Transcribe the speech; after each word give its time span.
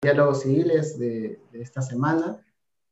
diálogos 0.00 0.42
civiles 0.42 0.98
de, 0.98 1.40
esta 1.52 1.82
semana. 1.82 2.40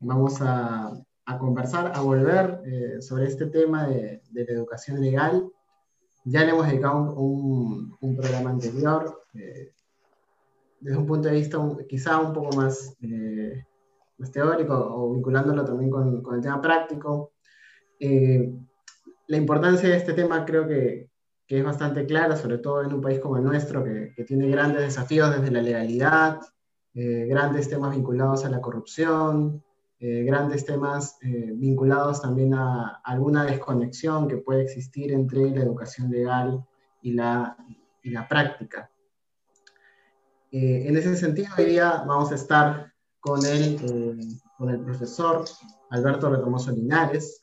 Vamos 0.00 0.38
a, 0.40 0.92
conversar, 1.38 1.92
a 1.94 2.00
volver 2.00 2.60
eh, 2.66 3.00
sobre 3.00 3.26
este 3.26 3.46
tema 3.46 3.86
de, 3.86 4.22
la 4.32 4.42
educación 4.42 5.00
legal. 5.00 5.48
Ya 6.24 6.44
le 6.44 6.50
hemos 6.50 6.66
dedicado 6.66 7.14
un, 7.14 7.96
programa 8.16 8.50
anterior, 8.50 9.22
eh, 9.34 9.72
desde 10.80 10.98
un 10.98 11.06
punto 11.06 11.28
de 11.28 11.34
vista 11.34 11.58
quizá 11.88 12.18
un 12.18 12.32
poco 12.32 12.56
más, 12.56 12.96
eh, 13.00 13.64
más, 14.18 14.30
teórico 14.30 14.74
o 14.74 15.14
vinculándolo 15.14 15.64
también 15.64 15.90
con, 15.90 16.22
con 16.22 16.36
el 16.36 16.40
tema 16.40 16.60
práctico. 16.60 17.32
la 19.28 19.36
importancia 19.36 19.88
de 19.88 19.96
este 19.96 20.12
tema 20.12 20.44
creo 20.44 20.66
que, 20.66 21.08
que, 21.46 21.58
es 21.58 21.64
bastante 21.64 22.04
clara, 22.06 22.36
sobre 22.36 22.58
todo 22.58 22.82
en 22.82 22.92
un 22.92 23.00
país 23.00 23.20
como 23.20 23.36
el 23.36 23.44
nuestro, 23.44 23.84
que, 23.84 24.12
que 24.14 24.24
tiene 24.24 24.48
grandes 24.48 24.82
desafíos 24.82 25.30
desde 25.30 25.50
la 25.50 25.62
legalidad, 25.62 26.40
eh, 26.98 27.26
grandes 27.26 27.68
temas 27.68 27.94
vinculados 27.94 28.46
a 28.46 28.48
la 28.48 28.62
corrupción, 28.62 29.62
eh, 29.98 30.22
grandes 30.22 30.64
temas 30.64 31.18
eh, 31.20 31.52
vinculados 31.52 32.22
también 32.22 32.54
a, 32.54 33.02
alguna 33.04 33.44
desconexión 33.44 34.26
que 34.26 34.38
puede 34.38 34.62
existir 34.62 35.12
entre 35.12 35.50
la 35.50 35.62
educación 35.62 36.10
legal 36.10 36.66
y 37.02 37.12
la, 37.12 37.54
y 38.02 38.08
la 38.08 38.26
práctica. 38.26 38.90
en 40.50 40.96
ese 40.96 41.14
sentido, 41.16 41.48
hoy 41.58 41.66
día 41.66 42.02
vamos 42.06 42.32
a 42.32 42.36
estar 42.36 42.90
con 43.20 43.44
el, 43.44 43.78
con 44.56 44.70
el 44.70 44.80
profesor 44.80 45.44
Alberto 45.90 46.30
Retomoso 46.30 46.70
Linares, 46.72 47.42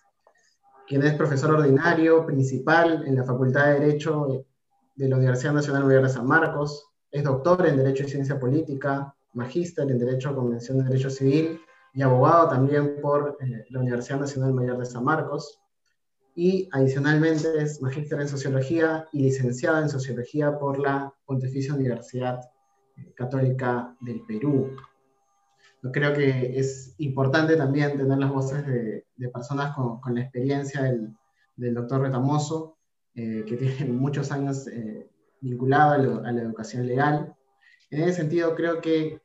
quien 0.88 1.04
es 1.04 1.14
profesor 1.14 1.52
ordinario 1.52 2.26
principal 2.26 3.04
en 3.06 3.16
la 3.16 3.24
Facultad 3.24 3.68
de 3.68 3.80
Derecho 3.82 4.46
de 4.96 5.10
la 5.10 5.18
Universidad 5.18 5.54
Nacional 5.54 5.86
Mayor 5.86 6.02
de 6.02 6.10
San 6.10 6.26
Marcos, 6.26 6.88
es 7.12 7.24
doctor 7.24 7.68
en 7.68 7.78
Derecho 7.78 8.06
y 8.06 8.10
Ciencia 8.10 8.40
Política, 8.40 9.14
magíster 9.34 9.90
en 9.90 10.00
Derecho 10.00 10.36
Convención 10.36 10.78
de 10.78 10.86
Derecho 10.86 11.10
Civil 11.10 11.60
y 11.94 12.02
abogado 12.02 12.50
también 12.50 13.00
por 13.02 13.38
eh, 13.40 13.66
la 13.70 13.80
Universidad 13.80 14.20
Nacional 14.20 14.54
Mayor 14.54 14.80
de 14.80 14.86
San 14.86 15.04
Marcos. 15.04 15.60
Y 16.36 16.68
adicionalmente 16.72 17.62
es 17.62 17.80
magíster 17.82 18.20
en 18.20 18.28
Sociología 18.28 19.08
y 19.14 19.22
licenciado 19.22 19.80
en 19.80 19.90
Sociología 19.90 20.58
por 20.58 20.80
la 20.80 21.14
Pontificia 21.26 21.76
Universidad 21.76 22.40
eh, 22.98 23.14
Católica 23.16 23.96
del 24.02 24.22
Perú. 24.26 24.76
Creo 25.92 26.14
que 26.14 26.58
es 26.58 26.96
importante 26.98 27.56
también 27.56 27.98
tener 27.98 28.18
las 28.18 28.32
voces 28.32 28.66
de, 28.66 29.06
personas 29.32 29.76
con, 29.76 30.16
la 30.16 30.22
experiencia 30.22 30.82
del, 30.84 31.14
del 31.56 31.74
doctor 31.74 32.02
Retamoso, 32.02 32.78
eh, 33.14 33.44
que 33.46 33.58
tiene 33.58 33.86
muchos 33.94 34.32
años 34.32 34.66
vinculado 35.42 35.92
a, 35.92 36.28
a, 36.28 36.32
la 36.32 36.42
educación 36.42 36.88
legal. 36.88 37.36
En 37.92 38.04
ese 38.04 38.14
sentido, 38.14 38.56
creo 38.56 38.82
que 38.82 39.22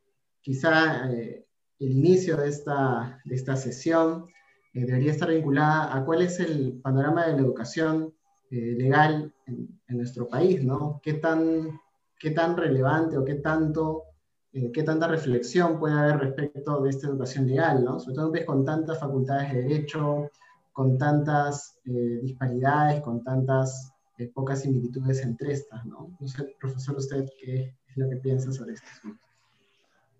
quizá 0.48 1.12
eh, 1.12 1.44
el 1.78 1.90
inicio 1.92 2.38
de 2.38 2.48
esta, 2.48 3.20
de 3.26 3.34
esta 3.34 3.54
sesión 3.54 4.30
eh, 4.72 4.86
debería 4.86 5.12
estar 5.12 5.28
vinculada 5.28 5.94
a 5.94 6.06
cuál 6.06 6.22
es 6.22 6.40
el 6.40 6.80
panorama 6.82 7.26
de 7.26 7.34
la 7.34 7.40
educación 7.40 8.14
eh, 8.50 8.74
legal 8.78 9.30
en, 9.46 9.68
nuestro 9.88 10.26
país, 10.26 10.64
¿no? 10.64 11.02
¿Qué 11.02 11.14
tan, 11.14 11.78
qué 12.18 12.30
tan 12.30 12.56
relevante 12.56 13.18
o 13.18 13.24
qué 13.26 13.34
tanto, 13.34 14.04
qué 14.52 14.82
tanta 14.82 15.06
reflexión 15.06 15.78
puede 15.78 15.98
haber 15.98 16.18
respecto 16.18 16.80
de 16.82 16.90
esta 16.90 17.08
educación 17.08 17.46
legal, 17.46 17.84
¿no? 17.84 18.00
Sobre 18.00 18.14
todo 18.14 18.26
un 18.28 18.32
país 18.32 18.46
con 18.46 18.64
tantas 18.64 18.98
facultades 18.98 19.52
de 19.52 19.62
derecho, 19.62 20.30
con 20.72 20.96
tantas 20.96 21.78
disparidades, 21.84 23.02
con 23.02 23.22
tantas 23.22 23.92
pocas 24.34 24.62
similitudes 24.62 25.22
entre 25.22 25.52
estas, 25.52 25.84
¿no? 25.84 26.16
No 26.18 26.26
sé, 26.26 26.54
profesor, 26.58 26.96
usted 26.96 27.28
qué 27.38 27.74
es 27.88 27.96
lo 27.96 28.08
que 28.08 28.16
piensa 28.16 28.52
sobre 28.52 28.74
esto. 28.74 28.86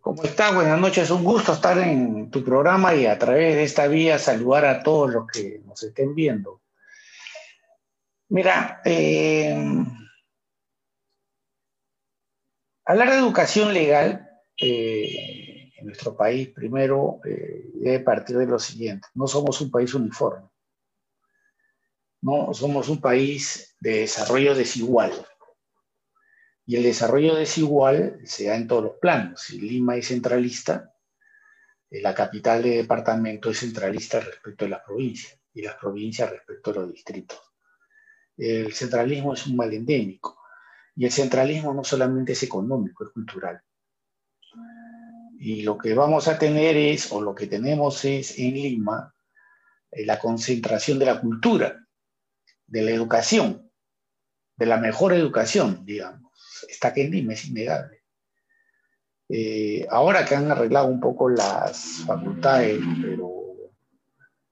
¿Cómo 0.09 0.23
está? 0.23 0.53
Buenas 0.53 0.81
noches, 0.81 1.11
un 1.11 1.23
gusto 1.23 1.53
estar 1.53 1.77
en 1.77 2.31
tu 2.31 2.43
programa 2.43 2.95
y 2.95 3.05
a 3.05 3.19
través 3.19 3.57
de 3.57 3.63
esta 3.63 3.89
vía 3.89 4.19
saludar 4.19 4.65
a 4.65 4.83
todos 4.83 5.11
los 5.11 5.27
que 5.31 5.61
nos 5.67 5.83
estén 5.83 6.15
viendo. 6.15 6.63
Mira, 8.31 8.81
eh, 8.87 9.55
hablar 12.87 13.11
de 13.11 13.19
educación 13.19 13.75
legal 13.75 14.27
eh, 14.57 15.73
en 15.77 15.85
nuestro 15.85 16.17
país, 16.17 16.49
primero, 16.55 17.21
eh, 17.27 17.69
debe 17.75 18.01
partir 18.01 18.39
de 18.39 18.47
lo 18.47 18.59
siguiente. 18.59 19.07
No 19.13 19.27
somos 19.27 19.61
un 19.61 19.71
país 19.71 19.93
uniforme. 19.93 20.49
No, 22.23 22.55
somos 22.55 22.89
un 22.89 22.99
país 22.99 23.77
de 23.79 23.99
desarrollo 23.99 24.55
desigual. 24.55 25.13
Y 26.69 26.77
el 26.77 26.83
desarrollo 26.83 27.35
desigual 27.35 28.21
se 28.25 28.49
da 28.49 28.55
en 28.55 28.69
todos 28.69 28.85
los 28.85 28.97
planos. 28.97 29.41
Si 29.41 29.59
Lima 29.59 29.97
es 29.97 30.09
centralista, 30.09 30.95
eh, 31.89 32.03
la 32.03 32.15
capital 32.15 32.63
de 32.63 32.77
departamento 32.77 33.49
es 33.49 33.61
centralista 33.61 34.21
respecto 34.21 34.67
a 34.67 34.69
las 34.69 34.81
provincias 34.81 35.41
y 35.55 35.63
las 35.63 35.77
provincias 35.77 36.29
respecto 36.29 36.71
a 36.71 36.75
los 36.75 36.93
distritos. 36.93 37.41
El 38.37 38.75
centralismo 38.75 39.33
es 39.33 39.47
un 39.47 39.57
mal 39.57 39.73
endémico 39.73 40.43
y 40.95 41.07
el 41.07 41.11
centralismo 41.11 41.73
no 41.73 41.85
solamente 41.85 42.33
es 42.33 42.43
económico, 42.43 43.03
es 43.03 43.13
cultural. 43.13 43.63
Y 45.39 45.63
lo 45.63 45.79
que 45.79 45.95
vamos 45.95 46.29
a 46.29 46.39
tener 46.39 46.77
es, 46.77 47.11
o 47.13 47.23
lo 47.23 47.35
que 47.35 47.47
tenemos 47.47 48.05
es 48.05 48.39
en 48.39 48.53
Lima, 48.53 49.15
eh, 49.91 50.05
la 50.05 50.19
concentración 50.19 50.99
de 50.99 51.07
la 51.07 51.19
cultura, 51.19 51.83
de 52.67 52.83
la 52.83 52.91
educación, 52.91 53.73
de 54.55 54.67
la 54.67 54.77
mejor 54.77 55.15
educación, 55.15 55.87
digamos 55.87 56.28
está 56.69 56.93
que 56.93 57.05
en 57.05 57.11
Lima, 57.11 57.33
es 57.33 57.47
innegable. 57.47 58.03
Ahora 59.91 60.25
que 60.25 60.35
han 60.35 60.51
arreglado 60.51 60.87
un 60.89 61.01
poco 61.01 61.29
las 61.29 62.03
facultades, 62.07 62.81
pero 63.03 63.39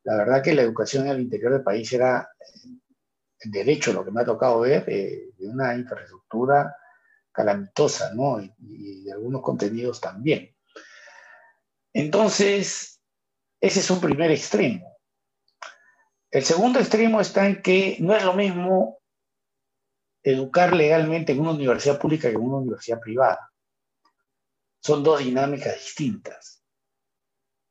la 0.07 0.17
verdad 0.19 0.43
que 0.43 0.55
la 0.55 0.63
educación 0.63 1.07
en 1.07 1.13
el 1.13 1.21
interior 1.23 1.53
del 1.53 1.65
país 1.65 1.93
era, 1.93 2.31
en 3.41 3.51
derecho, 3.51 3.93
lo 3.93 4.05
que 4.05 4.13
me 4.13 4.21
ha 4.21 4.25
tocado 4.25 4.61
ver, 4.61 4.85
eh, 4.87 5.31
de 5.37 5.49
una 5.49 5.75
infraestructura 5.75 6.77
calamitosa, 7.33 8.15
¿no? 8.15 8.41
Y, 8.41 9.03
de 9.03 9.13
algunos 9.13 9.43
contenidos 9.43 10.01
también. 10.01 10.55
Entonces, 11.93 13.01
ese 13.61 13.81
es 13.81 13.91
un 13.91 14.01
primer 14.01 14.31
extremo. 14.31 14.97
El 16.31 16.45
segundo 16.45 16.79
extremo 16.79 17.21
está 17.21 17.49
en 17.49 17.61
que 17.61 17.97
no 17.99 18.15
es 18.15 18.25
lo 18.25 18.35
mismo 18.35 19.01
educar 20.27 20.75
legalmente 20.75 21.33
en 21.33 21.41
una 21.41 21.53
universidad 21.53 22.01
pública 22.01 22.29
que 22.29 22.35
en 22.35 22.43
una 22.43 22.57
universidad 22.57 23.01
privada. 23.01 23.53
Son 24.81 25.03
dos 25.05 25.21
dinámicas 25.21 25.75
distintas. 25.75 26.65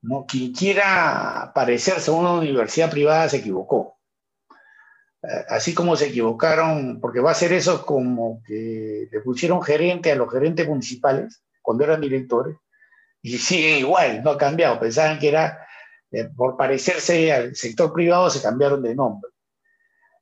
¿no? 0.01 0.25
Quien 0.25 0.53
quiera 0.53 1.51
parecerse 1.53 2.11
a 2.11 2.13
una 2.13 2.31
universidad 2.31 2.89
privada 2.89 3.27
se 3.27 3.37
equivocó. 3.37 3.99
Eh, 5.21 5.45
así 5.49 5.73
como 5.73 5.97
se 5.97 6.07
equivocaron, 6.07 7.01
porque 7.01 7.19
va 7.19 7.31
a 7.31 7.35
ser 7.35 7.51
eso 7.51 7.85
como 7.85 8.41
que 8.43 9.09
le 9.11 9.19
pusieron 9.19 9.61
gerente 9.61 10.13
a 10.13 10.15
los 10.15 10.31
gerentes 10.31 10.65
municipales 10.65 11.43
cuando 11.61 11.83
eran 11.83 11.99
directores, 11.99 12.55
y 13.21 13.37
siguen 13.37 13.79
igual, 13.79 14.23
no 14.23 14.31
ha 14.31 14.37
cambiado. 14.37 14.79
Pensaban 14.79 15.19
que 15.19 15.27
era 15.27 15.67
eh, 16.09 16.25
por 16.25 16.55
parecerse 16.55 17.33
al 17.33 17.55
sector 17.55 17.91
privado, 17.91 18.29
se 18.29 18.41
cambiaron 18.41 18.81
de 18.81 18.95
nombre. 18.95 19.31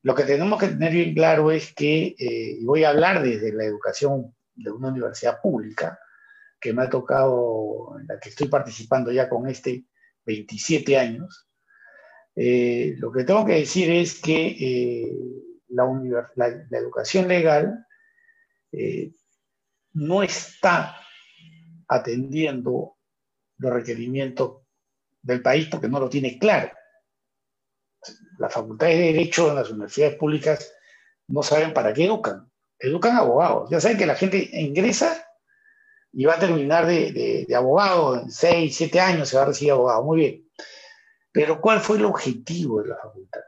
Lo 0.03 0.13
que 0.13 0.23
tenemos 0.23 0.59
que 0.59 0.67
tener 0.67 0.91
bien 0.91 1.13
claro 1.13 1.49
es 1.49 1.73
que, 1.73 2.07
eh, 2.19 2.57
y 2.59 2.65
voy 2.65 2.83
a 2.83 2.89
hablar 2.89 3.23
desde 3.23 3.53
la 3.53 3.63
educación 3.63 4.35
de 4.53 4.69
una 4.69 4.89
universidad 4.89 5.39
pública, 5.41 5.97
que 6.59 6.73
me 6.73 6.83
ha 6.83 6.89
tocado, 6.89 7.97
en 7.99 8.07
la 8.07 8.19
que 8.19 8.29
estoy 8.29 8.49
participando 8.49 9.13
ya 9.13 9.29
con 9.29 9.47
este 9.47 9.85
27 10.25 10.97
años, 10.97 11.47
eh, 12.35 12.95
lo 12.97 13.13
que 13.13 13.23
tengo 13.23 13.45
que 13.45 13.53
decir 13.53 13.89
es 13.91 14.19
que 14.21 14.47
eh, 14.59 15.17
la, 15.69 15.85
la, 16.35 16.77
educación 16.77 17.27
legal 17.29 17.85
no 19.93 20.23
está 20.23 20.97
atendiendo 21.87 22.97
los 23.57 23.71
requerimientos 23.71 24.63
del 25.21 25.41
país 25.41 25.67
porque 25.67 25.87
no 25.87 25.99
lo 25.99 26.09
tiene 26.09 26.39
claro 26.39 26.71
las 28.37 28.53
facultades 28.53 28.97
de 28.97 29.05
Derecho 29.05 29.49
en 29.49 29.55
las 29.55 29.69
universidades 29.69 30.15
públicas 30.15 30.73
no 31.27 31.43
saben 31.43 31.73
para 31.73 31.93
qué 31.93 32.05
educan. 32.05 32.49
Educan 32.79 33.15
abogados. 33.15 33.69
Ya 33.69 33.79
saben 33.79 33.97
que 33.97 34.05
la 34.05 34.15
gente 34.15 34.49
ingresa 34.53 35.25
y 36.11 36.25
va 36.25 36.35
a 36.35 36.39
terminar 36.39 36.85
de, 36.85 37.47
abogado 37.55 38.19
en 38.19 38.31
6, 38.31 38.75
7 38.75 38.99
años, 38.99 39.29
se 39.29 39.37
va 39.37 39.43
a 39.43 39.47
recibir 39.47 39.71
abogado. 39.71 40.03
Muy 40.03 40.17
bien. 40.17 40.49
Pero 41.31 41.59
¿cuál 41.59 41.79
fue 41.79 41.97
el 41.97 42.05
objetivo 42.05 42.81
de 42.81 42.89
la 42.89 42.97
facultad? 42.97 43.41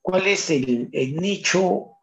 ¿Cuál 0.00 0.26
es 0.26 0.50
el, 0.50 0.90
nicho 0.92 1.96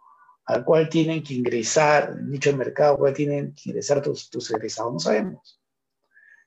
al 0.46 0.66
cual 0.66 0.90
tienen 0.90 1.24
que 1.24 1.34
ingresar, 1.34 2.16
el 2.18 2.30
nicho 2.30 2.52
de 2.52 2.58
mercado 2.58 2.94
al 2.94 3.00
cual 3.00 3.14
tienen 3.14 3.56
que 3.56 3.70
ingresar 3.70 4.02
tus, 4.02 4.30
tus 4.30 4.52
egresados? 4.52 4.94
No 4.94 5.00
sabemos. 5.00 5.62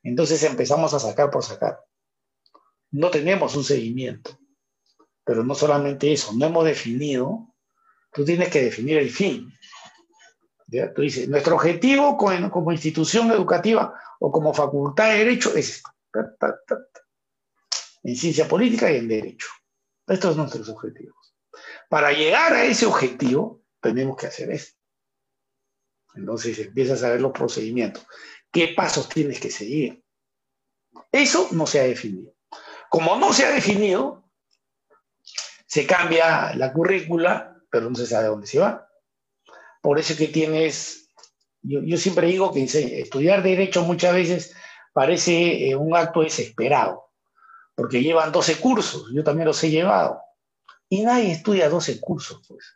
Entonces 0.03 0.43
empezamos 0.43 0.93
a 0.93 0.99
sacar 0.99 1.29
por 1.31 1.43
sacar 1.43 1.79
no 2.91 3.09
tenemos 3.09 3.55
un 3.55 3.63
seguimiento. 3.63 4.39
Pero 5.23 5.43
no 5.43 5.53
solamente 5.53 6.11
eso, 6.11 6.33
no 6.33 6.45
hemos 6.45 6.65
definido, 6.65 7.53
tú 8.11 8.25
tienes 8.25 8.49
que 8.49 8.63
definir 8.63 8.97
el 8.97 9.09
fin. 9.09 9.53
Tú 10.95 11.01
dices, 11.01 11.27
nuestro 11.27 11.55
objetivo 11.55 12.17
como, 12.17 12.71
institución 12.71 13.31
educativa 13.31 13.93
o 14.19 14.31
como 14.31 14.53
facultad 14.53 15.11
de 15.11 15.19
derecho 15.19 15.55
es 15.55 15.81
en 18.03 18.15
ciencia 18.15 18.47
política 18.47 18.91
y 18.91 18.97
en 18.97 19.07
derecho. 19.07 19.47
Estos 20.07 20.35
son 20.35 20.43
nuestros 20.43 20.69
objetivos. 20.69 21.15
Para 21.89 22.11
llegar 22.11 22.53
a 22.53 22.65
ese 22.65 22.85
objetivo, 22.85 23.63
tenemos 23.81 24.17
que 24.17 24.27
hacer 24.27 24.51
esto. 24.51 24.77
Entonces 26.15 26.57
empiezas 26.59 27.03
a 27.03 27.09
ver 27.09 27.21
los 27.21 27.31
procedimientos. 27.31 28.05
¿Qué 28.51 28.73
pasos 28.75 29.09
tienes 29.09 29.39
que 29.39 29.51
seguir? 29.51 30.03
Eso 31.11 31.49
no 31.51 31.67
se 31.67 31.79
ha 31.79 31.83
definido. 31.83 32.33
Como 32.89 33.15
no 33.17 33.33
se 33.33 33.45
ha 33.45 33.51
definido, 33.51 34.23
se 35.65 35.85
cambia 35.85 36.53
la 36.55 36.73
currícula, 36.73 37.55
pero 37.69 37.89
no 37.89 37.95
se 37.95 38.07
sabe 38.07 38.27
dónde 38.27 38.47
se 38.47 38.59
va. 38.59 38.89
Por 39.81 39.99
eso 39.99 40.15
que 40.17 40.27
tienes, 40.27 41.09
yo, 41.61 41.97
siempre 41.97 42.27
digo 42.27 42.51
que 42.51 42.63
estudiar 42.63 43.43
derecho 43.43 43.83
muchas 43.83 44.13
veces 44.13 44.55
parece 44.93 45.69
eh, 45.69 45.75
un 45.75 45.95
acto 45.95 46.21
desesperado, 46.21 47.11
porque 47.75 48.01
llevan 48.01 48.31
12 48.31 48.55
cursos, 48.57 49.05
yo 49.13 49.23
también 49.23 49.47
los 49.47 49.63
he 49.63 49.69
llevado, 49.69 50.19
y 50.89 51.03
nadie 51.03 51.31
estudia 51.31 51.69
12 51.69 52.01
cursos, 52.01 52.41
pues. 52.47 52.75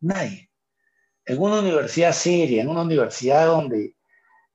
Nadie. 0.00 0.50
En 1.24 1.42
una 1.42 1.58
universidad 1.58 2.12
seria, 2.12 2.62
en 2.62 2.68
una 2.68 2.82
universidad 2.82 3.46
donde 3.46 3.96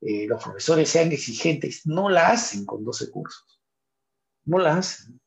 eh, 0.00 0.26
los 0.26 0.42
profesores 0.42 0.88
sean 0.88 1.12
exigentes, 1.12 1.86
no 1.86 2.08
la 2.08 2.28
hacen 2.28 2.64
con 2.64 2.82
12 2.82 3.10
cursos. 3.10 3.61
No 4.44 4.58
la 4.58 4.76
hacen. 4.76 5.20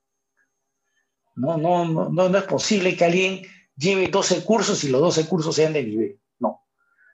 No, 1.36 1.58
no, 1.58 1.86
no, 1.86 2.10
no, 2.10 2.38
es 2.38 2.44
posible 2.46 2.96
que 2.96 3.06
alguien 3.06 3.42
lleve 3.76 4.08
12 4.08 4.44
cursos 4.44 4.84
y 4.84 4.90
los 4.90 5.02
12 5.02 5.28
cursos 5.28 5.56
sean 5.56 5.74
de 5.74 5.84
nivel. 5.84 6.20
No. 6.40 6.66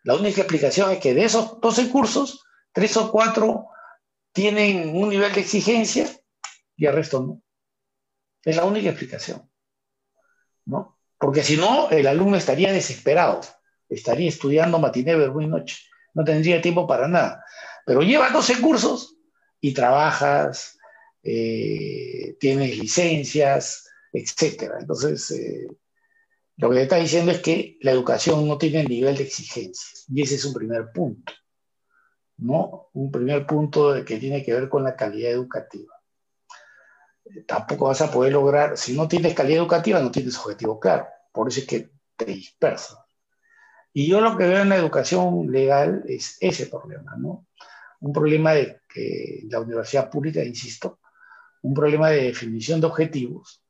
La 0.04 0.16
única 0.16 0.42
explicación 0.42 0.92
es 0.92 1.00
que 1.00 1.14
de 1.14 1.26
esos 1.26 1.60
12 1.60 1.90
cursos, 1.90 2.46
3 2.74 2.98
o 2.98 3.12
4 3.12 3.66
tienen 4.32 4.96
un 4.96 5.10
nivel 5.10 5.34
de 5.34 5.42
exigencia 5.42 6.08
y 6.76 6.86
el 6.86 6.94
resto 6.94 7.22
no. 7.22 7.42
Es 8.44 8.56
la 8.56 8.66
única 8.66 8.90
explicación. 8.90 9.50
¿No? 10.66 10.98
Porque 11.18 11.44
si 11.44 11.58
no, 11.58 11.90
el 11.90 12.08
alumno 12.08 12.38
estaría 12.38 12.72
desesperado, 12.72 13.42
estaría 13.90 14.30
estudiando 14.30 14.80
matiné, 14.80 15.16
verbo 15.16 15.42
y 15.42 15.48
noche, 15.48 15.78
no 16.14 16.24
tendría 16.24 16.62
tiempo 16.62 16.88
para 16.88 17.08
nada. 17.08 17.44
Pero 17.86 18.02
lleva 18.02 18.30
12 18.30 18.62
cursos 18.62 19.16
y 19.60 19.74
trabajas, 19.74 20.78
eh, 21.24 22.36
tienes 22.40 22.78
licencias, 22.78 23.90
etc. 24.12 24.74
Entonces, 24.80 25.32
eh, 25.32 25.68
lo 26.58 26.70
que 26.70 26.76
te 26.76 26.82
está 26.84 26.96
diciendo 26.98 27.32
es 27.32 27.40
que 27.40 27.78
la 27.82 27.92
educación 27.92 28.48
no 28.48 28.58
tiene 28.58 28.82
el 28.82 28.90
nivel 28.90 29.18
de 29.18 29.24
exigencia. 29.24 29.90
Y 30.10 30.22
ese 30.22 30.36
es 30.36 30.46
un 30.46 30.54
primer 30.54 30.92
punto. 30.92 31.34
¿no? 32.42 32.90
Un 32.94 33.12
primer 33.12 33.46
punto 33.46 34.04
que 34.04 34.18
tiene 34.18 34.44
que 34.44 34.54
ver 34.54 34.68
con 34.68 34.84
la 34.84 34.96
calidad 34.96 35.32
educativa. 35.32 35.94
Tampoco 37.48 37.86
vas 37.86 38.02
a 38.02 38.12
poder 38.12 38.34
lograr, 38.34 38.78
si 38.78 38.94
no 38.94 39.08
tienes 39.08 39.34
calidad 39.34 39.62
educativa, 39.62 40.00
no 40.00 40.12
tienes 40.12 40.38
objetivo 40.38 40.80
claro. 40.80 41.08
Por 41.32 41.48
eso 41.48 41.62
es 41.62 41.68
que 41.68 41.90
te 42.18 42.26
dispersas. 42.26 42.98
Y 43.94 44.08
yo 44.08 44.22
lo 44.22 44.38
que 44.38 44.48
veo 44.48 44.62
en 44.62 44.70
la 44.70 44.78
educación 44.78 45.52
legal 45.52 46.04
es 46.08 46.38
ese 46.40 46.66
problema, 46.68 47.16
¿no? 47.18 47.48
Un 48.00 48.14
problema 48.14 48.54
de 48.54 48.82
que 48.92 49.44
la 49.50 49.60
universidad 49.60 50.10
pública, 50.10 50.44
insisto, 50.44 51.00
un 51.62 51.74
problema 51.74 52.10
de 52.10 52.24
definición 52.24 52.82
de 52.82 52.88
objetivos, 52.88 53.62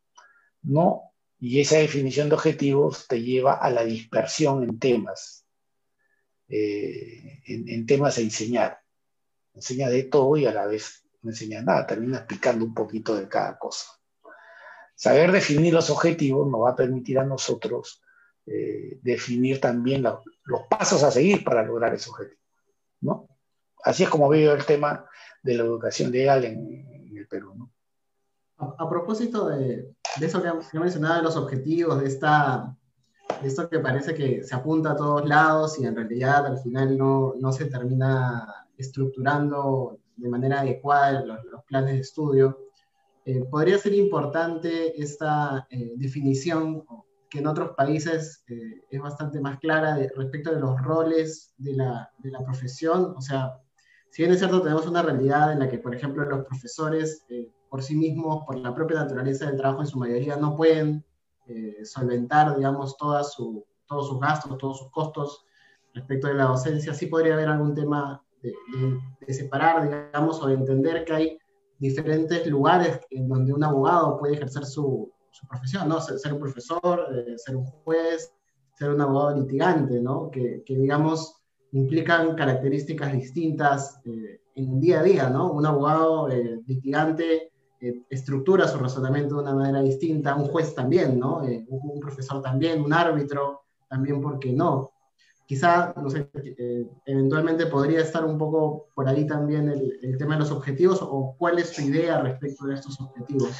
¿no? 0.63 1.13
Y 1.39 1.60
esa 1.60 1.77
definición 1.77 2.29
de 2.29 2.36
objetivos 2.36 3.07
te 3.07 3.21
lleva 3.21 3.55
a 3.55 3.69
la 3.71 3.83
dispersión 3.83 4.63
en 4.63 4.79
temas, 4.79 5.45
eh, 6.48 7.41
en, 7.45 7.86
temas 7.86 8.17
a 8.17 8.21
enseñar. 8.21 8.79
Enseña 9.53 9.89
de 9.89 10.03
todo 10.03 10.38
y 10.38 10.45
a 10.45 10.53
la 10.53 10.67
vez 10.67 11.03
no 11.24 11.31
enseña 11.31 11.62
nada, 11.62 11.88
termina 11.88 12.19
explicando 12.19 12.63
un 12.63 12.74
poquito 12.74 13.15
de 13.15 13.27
cada 13.27 13.57
cosa. 13.57 13.88
Saber 14.95 15.31
definir 15.31 15.74
los 15.74 15.89
objetivos 15.89 16.48
nos 16.50 16.62
va 16.62 16.71
a 16.71 16.75
permitir 16.75 17.17
a 17.17 17.25
nosotros 17.25 18.01
eh, 18.45 19.00
definir 19.01 19.60
también 19.60 20.03
los 20.03 20.62
pasos 20.69 21.03
a 21.03 21.12
seguir 21.12 21.43
para 21.43 21.63
lograr 21.63 21.93
ese 21.93 22.10
objetivo. 22.10 22.41
¿no? 23.01 23.29
Así 23.83 24.03
es 24.03 24.10
como 24.10 24.29
veo 24.29 24.53
el 24.53 24.65
tema 24.65 25.05
de 25.41 25.55
la 25.55 25.63
educación 25.63 26.12
legal 26.12 26.45
en, 26.45 27.17
el 27.17 27.27
Perú. 27.27 27.53
¿no? 27.55 27.71
A, 28.77 28.89
propósito 28.89 29.50
de, 29.50 29.94
eso 30.22 30.41
que, 30.41 30.51
que 30.72 30.80
mencionaba, 30.80 31.18
de 31.18 31.24
los 31.24 31.36
objetivos, 31.36 32.00
de, 32.00 32.08
esta, 32.08 32.75
esto 33.44 33.70
que 33.70 33.80
parece 33.80 34.13
que 34.13 34.44
se 34.44 34.56
apunta 34.56 34.91
a 34.91 34.96
todos 34.96 35.27
lados 35.27 35.80
y 35.80 35.86
en 35.86 35.96
realidad 35.96 36.46
al 36.46 36.60
final 36.60 36.98
no, 36.98 37.34
no 37.39 37.51
se 37.51 37.65
termina 37.65 38.68
estructurando 38.77 40.00
de 40.15 40.30
manera 40.30 40.62
adecuada 40.62 41.24
los, 41.24 41.39
planes 41.65 41.94
de 41.94 42.00
estudio, 42.00 42.60
eh, 43.25 43.44
podría 43.50 43.77
ser 43.77 43.94
importante 43.94 45.01
esta 45.01 45.68
eh, 45.70 45.94
definición 45.96 46.84
que 47.30 47.39
en 47.39 47.48
otros 47.48 47.72
países 47.77 48.44
eh, 48.48 48.84
es 48.89 49.01
bastante 49.01 49.39
más 49.39 49.58
clara 49.60 49.96
respecto 50.15 50.53
de 50.53 50.60
los 50.60 50.82
roles 50.82 51.53
de 51.58 51.74
la, 51.74 52.12
de 52.18 52.30
la, 52.30 52.44
profesión. 52.44 53.13
O 53.15 53.22
sea, 53.22 53.58
si 54.10 54.22
bien 54.22 54.34
es 54.34 54.39
cierto, 54.39 54.62
tenemos 54.62 54.86
una 54.86 55.01
realidad 55.01 55.53
en 55.53 55.60
la 55.60 55.70
que, 55.70 55.77
por 55.77 55.96
ejemplo, 55.96 56.25
los 56.25 56.46
profesores 56.46 57.24
por 57.72 57.82
sí 57.82 57.96
mismos, 57.96 58.44
por 58.46 58.58
la 58.58 58.75
propia 58.75 58.98
naturaleza 58.98 59.46
del 59.46 59.56
trabajo 59.56 59.80
en 59.80 59.88
su 59.88 59.98
mayoría, 59.98 60.36
no 60.36 60.58
pueden 60.58 61.06
eh, 61.48 61.86
solventar, 61.86 62.58
digamos, 62.58 62.98
toda 62.98 63.24
su, 63.24 63.66
todos 63.88 64.10
sus 64.10 64.20
gastos, 64.20 64.58
todos 64.58 64.78
sus 64.78 64.92
costos 64.92 65.46
respecto 65.94 66.28
de 66.28 66.34
la 66.34 66.48
docencia. 66.48 66.94
Sí 66.94 67.06
podría 67.06 67.34
haber 67.36 67.48
algún 67.48 67.74
tema 67.74 68.22
de, 68.42 68.54
de 69.25 69.34
separar, 69.34 69.84
digamos, 69.84 70.44
o 70.44 70.48
de 70.48 70.56
entender 70.56 71.06
que 71.06 71.13
hay 71.13 71.40
diferentes 71.80 72.46
lugares 72.48 73.00
en 73.10 73.30
donde 73.30 73.54
un 73.54 73.63
abogado 73.63 74.18
puede 74.20 74.34
ejercer 74.34 74.66
su, 74.66 75.10
su 75.32 75.48
profesión, 75.48 75.88
¿no? 75.88 76.01
Ser, 76.01 76.34
un 76.34 76.40
profesor, 76.42 77.08
eh, 77.16 77.38
ser 77.38 77.56
un 77.56 77.66
juez, 77.66 78.34
ser 78.74 78.90
un 78.90 79.00
abogado 79.00 79.40
litigante, 79.40 80.01
¿no? 80.01 80.30
Que, 80.30 80.62
que 80.66 80.78
digamos, 80.78 81.42
implican 81.72 82.36
características 82.36 83.13
distintas 83.13 84.01
eh, 84.04 84.42
en 84.56 84.82
día 84.82 85.00
a 85.00 85.04
día, 85.04 85.30
¿no? 85.30 85.54
Un 85.54 85.66
abogado 85.66 86.30
eh, 86.30 86.60
litigante 86.68 87.50
estructura 88.10 88.68
su 88.68 88.78
razonamiento 88.78 89.36
de 89.36 89.42
una 89.42 89.56
manera 89.56 89.82
distinta, 89.82 90.36
un 90.36 90.48
juez 90.48 90.76
también, 90.76 91.20
¿no? 91.20 91.38
un 91.40 92.00
profesor 92.00 92.42
también, 92.42 92.82
un 92.82 92.94
árbitro 92.94 93.64
también, 93.90 94.22
¿por 94.22 94.40
qué 94.40 94.52
no? 94.52 94.92
Quizá, 95.46 95.94
no 95.98 96.10
sé, 96.10 96.30
eventualmente 97.06 97.66
podría 97.66 98.02
estar 98.02 98.24
un 98.24 98.38
poco 98.38 98.88
por 98.94 99.10
ahí 99.10 99.28
también 99.28 99.68
el, 99.70 100.00
el 100.02 100.18
tema 100.18 100.36
de 100.36 100.42
los 100.42 100.52
objetivos 100.52 101.00
o 101.02 101.36
cuál 101.38 101.60
es 101.60 101.74
tu 101.74 101.82
idea 101.82 102.22
respecto 102.22 102.66
de 102.68 102.76
estos 102.76 103.02
objetivos 103.02 103.52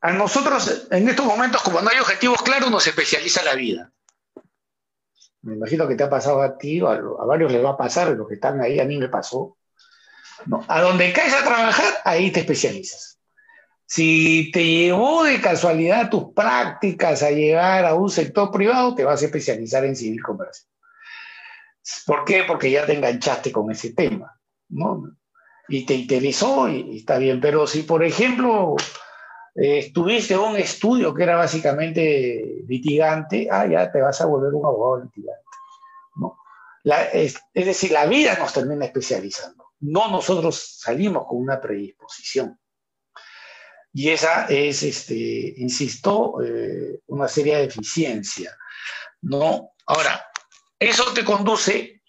a 0.00 0.12
nosotros, 0.12 0.88
en 0.90 1.08
estos 1.08 1.24
momentos, 1.26 1.62
como 1.62 1.80
no 1.80 1.88
hay 1.88 1.98
objetivos 1.98 2.42
claros, 2.42 2.70
nos 2.70 2.86
especializa 2.86 3.42
la 3.42 3.54
vida. 3.54 3.92
Me 5.42 5.54
imagino 5.54 5.88
que 5.88 5.94
te 5.94 6.04
ha 6.04 6.10
pasado 6.10 6.42
a 6.42 6.58
ti, 6.58 6.80
o 6.82 6.88
a, 6.88 7.24
varios 7.24 7.52
les 7.52 7.64
va 7.64 7.70
a 7.70 7.76
pasar, 7.76 8.08
los 8.10 8.28
que 8.28 8.34
están 8.34 8.60
ahí, 8.60 8.78
a 8.78 8.84
mí 8.84 8.98
me 8.98 9.08
pasó. 9.08 9.56
A 10.68 10.80
donde 10.80 11.12
caes 11.12 11.34
a 11.34 11.44
trabajar, 11.44 11.94
ahí 12.04 12.30
te 12.30 12.40
especializas. 12.40 13.18
Si 13.86 14.50
te 14.52 14.64
llevó 14.64 15.24
de 15.24 15.40
casualidad 15.40 16.10
tus 16.10 16.32
prácticas 16.34 17.22
a 17.22 17.30
llegar 17.30 17.84
a 17.84 17.94
un 17.94 18.10
sector 18.10 18.50
privado, 18.50 18.94
te 18.94 19.04
vas 19.04 19.22
a 19.22 19.26
especializar 19.26 19.84
en 19.84 19.96
civil 19.96 20.22
comercio. 20.22 20.68
¿Por 22.04 22.24
qué? 22.24 22.42
Porque 22.44 22.70
ya 22.70 22.84
te 22.84 22.94
enganchaste 22.94 23.52
con 23.52 23.70
ese 23.70 23.92
tema. 23.92 24.36
¿no? 24.68 25.16
y 25.68 25.84
te 25.84 25.94
interesó 25.94 26.68
y, 26.68 26.98
está 26.98 27.18
bien, 27.18 27.40
pero 27.40 27.66
si 27.66 27.82
por 27.82 28.04
ejemplo 28.04 28.76
eh, 29.54 29.78
estuviste 29.78 30.34
en 30.34 30.40
un 30.40 30.56
estudio 30.56 31.14
que 31.14 31.22
era 31.22 31.36
básicamente 31.36 32.62
litigante, 32.68 33.48
ah, 33.50 33.66
ya 33.66 33.90
te 33.90 34.00
vas 34.00 34.20
a 34.20 34.26
volver 34.26 34.54
un 34.54 34.64
abogado 34.64 35.04
litigante. 35.04 35.42
¿no? 36.16 36.38
es, 37.12 37.40
decir, 37.54 37.92
la 37.92 38.06
vida 38.06 38.36
nos 38.38 38.52
termina 38.52 38.84
especializando, 38.84 39.65
no 39.80 40.08
nosotros 40.10 40.78
salimos 40.80 41.26
con 41.26 41.38
una 41.38 41.60
predisposición. 41.60 42.58
Y 43.92 44.10
esa 44.10 44.46
es, 44.46 44.82
este, 44.82 45.54
insisto, 45.56 46.42
eh, 46.42 47.00
una 47.06 47.28
seria 47.28 47.58
deficiencia. 47.58 48.56
¿no? 49.22 49.70
Ahora, 49.86 50.26
eso 50.78 51.12
te 51.14 51.24
conduce 51.24 52.02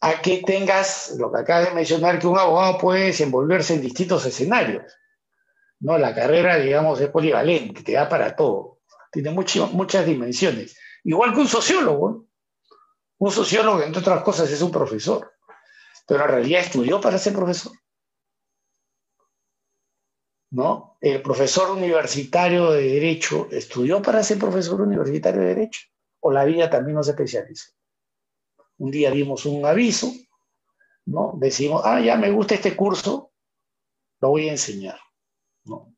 a 0.00 0.22
que 0.22 0.42
tengas 0.46 1.14
lo 1.18 1.30
que 1.30 1.40
acabas 1.40 1.68
de 1.68 1.74
mencionar, 1.74 2.18
que 2.18 2.26
un 2.26 2.38
abogado 2.38 2.78
puede 2.78 3.06
desenvolverse 3.06 3.74
en 3.74 3.82
distintos 3.82 4.24
escenarios. 4.24 4.84
¿no? 5.80 5.98
La 5.98 6.14
carrera, 6.14 6.56
digamos, 6.56 7.00
es 7.00 7.10
polivalente, 7.10 7.82
te 7.82 7.92
da 7.92 8.08
para 8.08 8.34
todo. 8.34 8.80
Tiene 9.12 9.30
muchas 9.30 10.06
dimensiones. 10.06 10.78
Igual 11.04 11.34
que 11.34 11.40
un 11.40 11.48
sociólogo. 11.48 12.26
Un 13.18 13.32
sociólogo, 13.32 13.82
entre 13.82 14.00
otras 14.00 14.22
cosas, 14.22 14.50
es 14.50 14.62
un 14.62 14.70
profesor. 14.70 15.32
Pero 16.08 16.24
en 16.24 16.30
realidad 16.30 16.62
estudió 16.62 17.00
para 17.02 17.18
ser 17.18 17.34
profesor. 17.34 17.72
¿No? 20.50 20.96
El 21.02 21.20
profesor 21.20 21.70
universitario 21.76 22.70
de 22.70 22.82
Derecho 22.82 23.48
estudió 23.50 24.00
para 24.00 24.22
ser 24.22 24.38
profesor 24.38 24.80
universitario 24.80 25.42
de 25.42 25.48
Derecho. 25.48 25.82
o 26.20 26.32
la 26.32 26.44
vida 26.44 26.68
también 26.68 26.96
nos 26.96 27.06
especializa. 27.06 27.70
Un 28.78 28.90
día 28.90 29.10
dimos 29.12 29.46
un 29.46 29.64
aviso, 29.64 30.10
¿no? 31.06 31.34
Decimos, 31.36 31.82
ah, 31.84 32.00
ya 32.00 32.16
me 32.16 32.32
gusta 32.32 32.54
este 32.54 32.74
curso, 32.74 33.32
lo 34.20 34.30
voy 34.30 34.48
a 34.48 34.52
enseñar. 34.52 34.98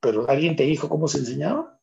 Pero 0.00 0.28
¿alguien 0.28 0.56
te 0.56 0.64
dijo 0.64 0.90
cómo 0.90 1.08
se 1.08 1.18
enseñaba? 1.18 1.79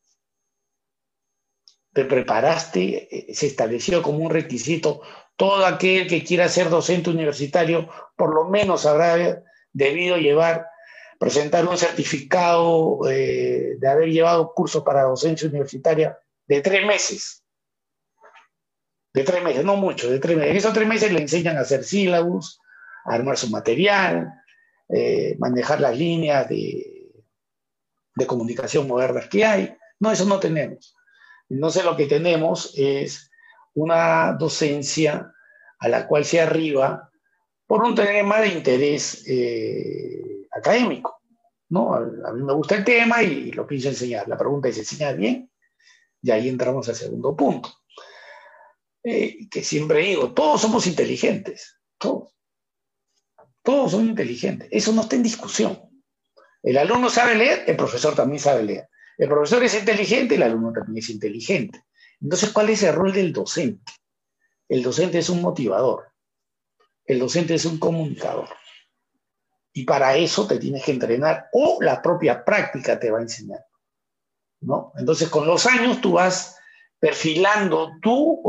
¿Te 1.98 2.06
preparaste? 2.06 3.08
Eh, 3.10 3.34
¿Se 3.34 3.48
estableció 3.48 4.04
como 4.04 4.20
un 4.20 4.30
requisito? 4.30 5.02
Todo 5.36 5.66
aquel 5.66 6.08
que 6.08 6.24
quiera 6.24 6.48
ser 6.48 6.70
docente 6.70 7.10
universitario, 7.10 7.90
por 8.16 8.36
lo 8.36 8.46
menos 8.46 8.86
habrá 8.86 9.42
debido 9.74 10.16
llevar, 10.18 10.68
presentar 11.18 11.68
un 11.68 11.76
certificado 11.76 13.00
eh, 13.10 13.78
de 13.80 13.88
haber 13.88 14.10
llevado 14.10 14.54
cursos 14.54 14.84
para 14.84 15.06
docencia 15.06 15.50
universitaria 15.50 16.16
de 16.46 16.62
tres 16.62 16.86
meses. 16.86 17.44
De 19.12 19.24
tres 19.24 19.44
meses, 19.44 19.66
no 19.66 19.76
mucho, 19.76 20.08
de 20.08 20.20
tres 20.20 20.38
meses. 20.38 20.52
En 20.52 20.58
esos 20.58 20.74
tres 20.74 20.88
meses 20.88 21.12
le 21.12 21.22
enseñan 21.22 21.58
a 21.58 21.62
hacer 21.62 21.84
sílabus, 21.84 22.62
a 23.06 23.16
armar 23.16 23.40
su 23.40 23.50
material, 23.50 24.34
eh, 24.90 25.36
manejar 25.40 25.82
las 25.82 25.98
líneas 25.98 26.48
de, 26.48 27.12
de 28.14 28.28
comunicación 28.28 28.88
modernas 28.88 29.28
que 29.30 29.44
hay. 29.44 29.76
No, 30.00 30.12
eso 30.12 30.26
no 30.26 30.40
tenemos. 30.40 30.94
Entonces 31.50 31.84
lo 31.86 31.96
que 31.96 32.06
tenemos 32.06 32.74
es 32.76 33.32
una 33.74 34.34
docencia 34.34 35.34
a 35.80 35.88
la 35.88 36.08
cual 36.08 36.26
se 36.26 36.42
arriba 36.42 37.12
por 37.66 37.84
un 37.84 37.96
tema 37.96 38.42
de 38.42 38.48
interés 38.48 39.24
eh, 39.28 40.48
académico. 40.52 41.22
¿no? 41.70 41.94
A, 41.94 42.34
mí 42.34 42.44
me 42.44 42.54
gusta 42.54 42.76
el 42.76 42.84
tema 42.84 43.22
y 43.24 43.52
lo 43.52 43.68
pienso 43.68 43.90
enseñar. 43.90 44.28
La 44.28 44.38
pregunta 44.38 44.70
es, 44.70 44.78
¿enseñar 44.78 45.18
bien? 45.18 45.52
Y 46.22 46.32
ahí 46.32 46.50
entramos 46.50 46.88
al 46.90 46.96
segundo 46.96 47.36
punto. 47.36 47.70
Eh, 49.04 49.48
que 49.50 49.64
siempre 49.64 50.00
digo, 50.00 50.34
todos 50.34 50.62
somos 50.62 50.88
inteligentes, 50.88 51.80
todos. 51.98 52.34
Todos 53.64 53.92
son 53.92 54.08
inteligentes. 54.08 54.70
Eso 54.72 54.94
no 54.94 55.02
está 55.02 55.16
en 55.16 55.24
discusión. 55.24 55.80
El 56.64 56.78
alumno 56.78 57.10
sabe 57.10 57.36
leer, 57.36 57.66
el 57.68 57.76
profesor 57.76 58.16
también 58.16 58.40
sabe 58.40 58.64
leer. 58.64 58.90
El 59.18 59.30
profesor 59.30 59.64
es 59.64 59.78
inteligente, 59.78 60.36
el 60.36 60.44
alumno 60.44 60.72
también 60.72 61.00
es 61.00 61.10
inteligente. 61.10 61.84
Entonces, 62.22 62.52
¿cuál 62.52 62.70
es 62.70 62.84
el 62.84 62.94
rol 62.94 63.14
del 63.14 63.34
docente? 63.34 63.92
El 64.68 64.84
docente 64.84 65.20
es 65.20 65.30
un 65.30 65.42
motivador. 65.42 66.12
El 67.06 67.20
docente 67.20 67.56
es 67.56 67.66
un 67.66 67.80
comunicador. 67.80 68.50
Y 69.74 69.86
para 69.86 70.16
eso 70.18 70.48
te 70.48 70.58
tienes 70.58 70.84
que 70.84 70.92
entrenar 70.92 71.48
o 71.54 71.78
la 71.82 72.02
propia 72.02 72.44
práctica 72.44 73.00
te 73.00 73.12
va 73.12 73.20
a 73.20 73.22
enseñar. 73.22 73.66
¿no? 74.62 74.92
Entonces, 74.98 75.30
con 75.30 75.46
los 75.46 75.66
años 75.66 76.02
tú 76.02 76.14
vas 76.14 76.58
perfilando 77.00 77.92
tu, 78.02 78.42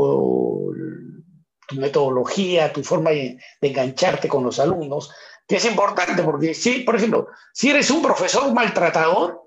tu 1.67 1.75
metodología, 1.75 2.73
tu 2.73 2.83
forma 2.83 3.11
de, 3.11 3.37
engancharte 3.61 4.27
con 4.27 4.43
los 4.43 4.59
alumnos, 4.59 5.11
que 5.47 5.57
es 5.57 5.65
importante 5.65 6.23
porque 6.23 6.53
si, 6.53 6.81
por 6.81 6.95
ejemplo, 6.95 7.27
si 7.53 7.69
eres 7.69 7.89
un 7.91 8.01
profesor 8.01 8.51
maltratador, 8.53 9.41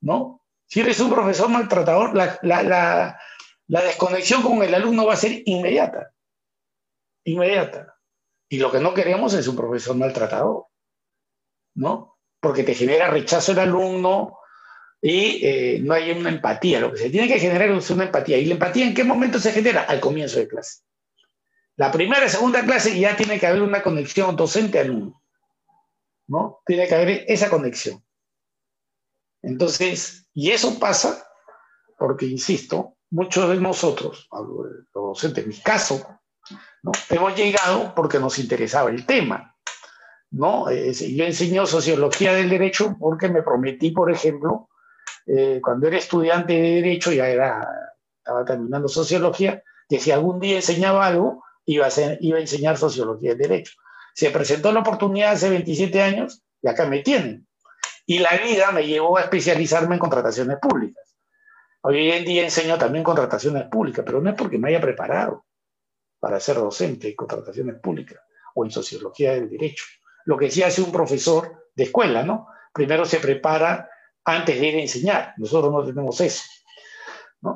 ¿no? 0.00 0.44
Si 0.66 0.80
eres 0.80 1.00
un 1.00 1.10
profesor 1.10 1.48
maltratador, 1.48 2.14
la, 2.14 2.38
la, 2.42 3.18
la 3.68 3.82
desconexión 3.82 4.42
con 4.42 4.62
el 4.62 4.74
alumno 4.74 5.06
va 5.06 5.14
a 5.14 5.16
ser 5.16 5.42
inmediata. 5.44 6.12
Inmediata. 7.24 7.96
Y 8.48 8.58
lo 8.58 8.72
que 8.72 8.80
no 8.80 8.94
queremos 8.94 9.34
es 9.34 9.46
un 9.46 9.56
profesor 9.56 9.96
maltratador, 9.96 10.66
¿no? 11.74 12.18
Porque 12.40 12.64
te 12.64 12.74
genera 12.74 13.10
rechazo 13.10 13.52
el 13.52 13.58
alumno 13.58 14.38
y 15.02 15.44
eh, 15.44 15.80
no 15.82 15.92
hay 15.92 16.10
una 16.12 16.30
empatía. 16.30 16.80
Lo 16.80 16.92
que 16.92 16.98
se 16.98 17.10
tiene 17.10 17.28
que 17.28 17.38
generar 17.38 17.70
es 17.70 17.90
una 17.90 18.04
empatía. 18.04 18.38
¿Y 18.38 18.46
la 18.46 18.54
empatía 18.54 18.86
en 18.86 18.94
qué 18.94 19.04
momento 19.04 19.38
se 19.38 19.52
genera? 19.52 19.82
Al 19.82 20.00
comienzo 20.00 20.38
de 20.38 20.48
clase. 20.48 20.82
La 21.76 21.92
primera 21.92 22.24
y 22.24 22.28
segunda 22.28 22.64
clase 22.64 22.98
ya 22.98 23.16
tiene 23.16 23.38
que 23.38 23.46
haber 23.46 23.62
una 23.62 23.82
conexión 23.82 24.34
docente-alumno, 24.34 25.22
¿no? 26.26 26.60
Tiene 26.66 26.88
que 26.88 26.94
haber 26.94 27.24
esa 27.28 27.50
conexión. 27.50 28.02
Entonces, 29.42 30.28
y 30.34 30.50
eso 30.50 30.78
pasa 30.78 31.24
porque, 31.98 32.26
insisto, 32.26 32.96
muchos 33.10 33.48
de 33.50 33.60
nosotros, 33.60 34.28
los 34.32 34.92
docentes, 34.92 35.44
en 35.44 35.50
mi 35.50 35.56
caso, 35.56 36.06
¿no? 36.82 36.92
hemos 37.10 37.36
llegado 37.36 37.94
porque 37.94 38.18
nos 38.18 38.38
interesaba 38.38 38.90
el 38.90 39.04
tema. 39.06 39.54
¿no? 40.30 40.70
yo 40.70 41.24
enseño 41.24 41.66
sociología 41.66 42.34
del 42.34 42.50
derecho 42.50 42.96
porque 42.98 43.28
me 43.28 43.42
prometí, 43.42 43.90
por 43.90 44.10
ejemplo, 44.10 44.68
eh, 45.26 45.60
cuando 45.62 45.88
era 45.88 45.96
estudiante 45.96 46.52
de 46.52 46.82
derecho, 46.82 47.12
ya 47.12 47.28
era, 47.28 47.66
estaba 48.18 48.44
terminando 48.44 48.88
sociología, 48.88 49.62
que 49.88 49.98
si 49.98 50.10
algún 50.10 50.38
día 50.38 50.56
enseñaba 50.56 51.06
algo, 51.06 51.42
iba 51.64 51.86
a, 51.86 51.90
iba 52.20 52.38
a 52.38 52.40
enseñar 52.40 52.76
sociología 52.76 53.30
del 53.30 53.38
derecho. 53.38 53.72
Se 54.14 54.30
presentó 54.30 54.70
la 54.72 54.80
oportunidad 54.80 55.32
hace 55.32 55.48
27 55.48 56.02
años 56.02 56.42
y 56.60 56.68
acá 56.68 56.86
me 56.86 57.00
tienen. 57.00 57.47
Y 58.10 58.20
la 58.20 58.38
vida 58.38 58.72
me 58.72 58.86
llevó 58.86 59.18
a 59.18 59.20
especializarme 59.20 59.96
en 59.96 59.98
contrataciones 59.98 60.56
públicas. 60.62 61.14
Hoy 61.82 62.10
en 62.10 62.24
día 62.24 62.42
enseño 62.42 62.78
también 62.78 63.04
contrataciones 63.04 63.64
públicas, 63.64 64.02
pero 64.02 64.18
no 64.22 64.30
es 64.30 64.34
porque 64.34 64.56
me 64.56 64.70
haya 64.70 64.80
preparado 64.80 65.44
para 66.18 66.40
ser 66.40 66.56
docente 66.56 67.10
en 67.10 67.14
contrataciones 67.14 67.78
públicas 67.80 68.18
o 68.54 68.64
en 68.64 68.70
sociología 68.70 69.34
del 69.34 69.50
derecho. 69.50 69.84
Lo 70.24 70.38
que 70.38 70.50
sí 70.50 70.62
hace 70.62 70.80
un 70.80 70.90
profesor 70.90 71.68
de 71.74 71.84
escuela, 71.84 72.22
¿no? 72.22 72.46
Primero 72.72 73.04
se 73.04 73.18
prepara 73.18 73.90
antes 74.24 74.58
de 74.58 74.66
ir 74.66 74.76
a 74.76 74.80
enseñar. 74.80 75.34
Nosotros 75.36 75.70
no 75.70 75.84
tenemos 75.84 76.18
eso. 76.22 76.44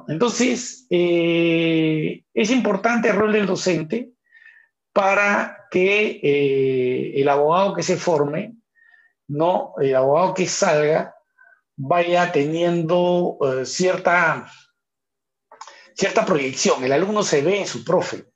Entonces, 0.07 0.87
eh, 0.91 2.25
es 2.35 2.51
importante 2.51 3.09
el 3.09 3.17
rol 3.17 3.33
del 3.33 3.47
docente 3.47 4.11
para 4.93 5.67
que 5.71 6.21
eh, 6.23 7.21
el 7.23 7.27
abogado 7.31 7.75
que 7.75 7.83
se 7.83 7.97
forme, 7.97 8.53
no, 9.29 9.75
el 9.81 9.95
abogado 9.95 10.35
que 10.35 10.47
salga, 10.47 11.15
vaya 11.77 12.33
teniendo 12.33 13.39
eh, 13.41 13.67
cierta, 13.67 14.47
cierta 15.95 16.25
proyección. 16.25 16.85
El 16.85 16.93
alumno 16.93 17.23
se 17.23 17.43
ve 17.43 17.61
en 17.61 17.67
su 17.67 17.85
profe. 17.85 18.27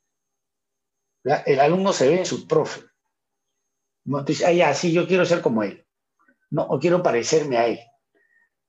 El 1.45 1.59
alumno 1.59 1.93
se 1.93 2.07
ve 2.07 2.19
en 2.19 2.25
su 2.25 2.47
profe. 2.47 2.81
¿no? 4.05 4.19
Entonces, 4.19 4.45
ah, 4.45 4.51
ya, 4.51 4.73
sí, 4.73 4.91
yo 4.93 5.07
quiero 5.07 5.25
ser 5.25 5.41
como 5.41 5.63
él. 5.63 5.85
No, 6.49 6.63
o 6.63 6.79
quiero 6.79 7.03
parecerme 7.03 7.57
a 7.57 7.67
él. 7.67 7.79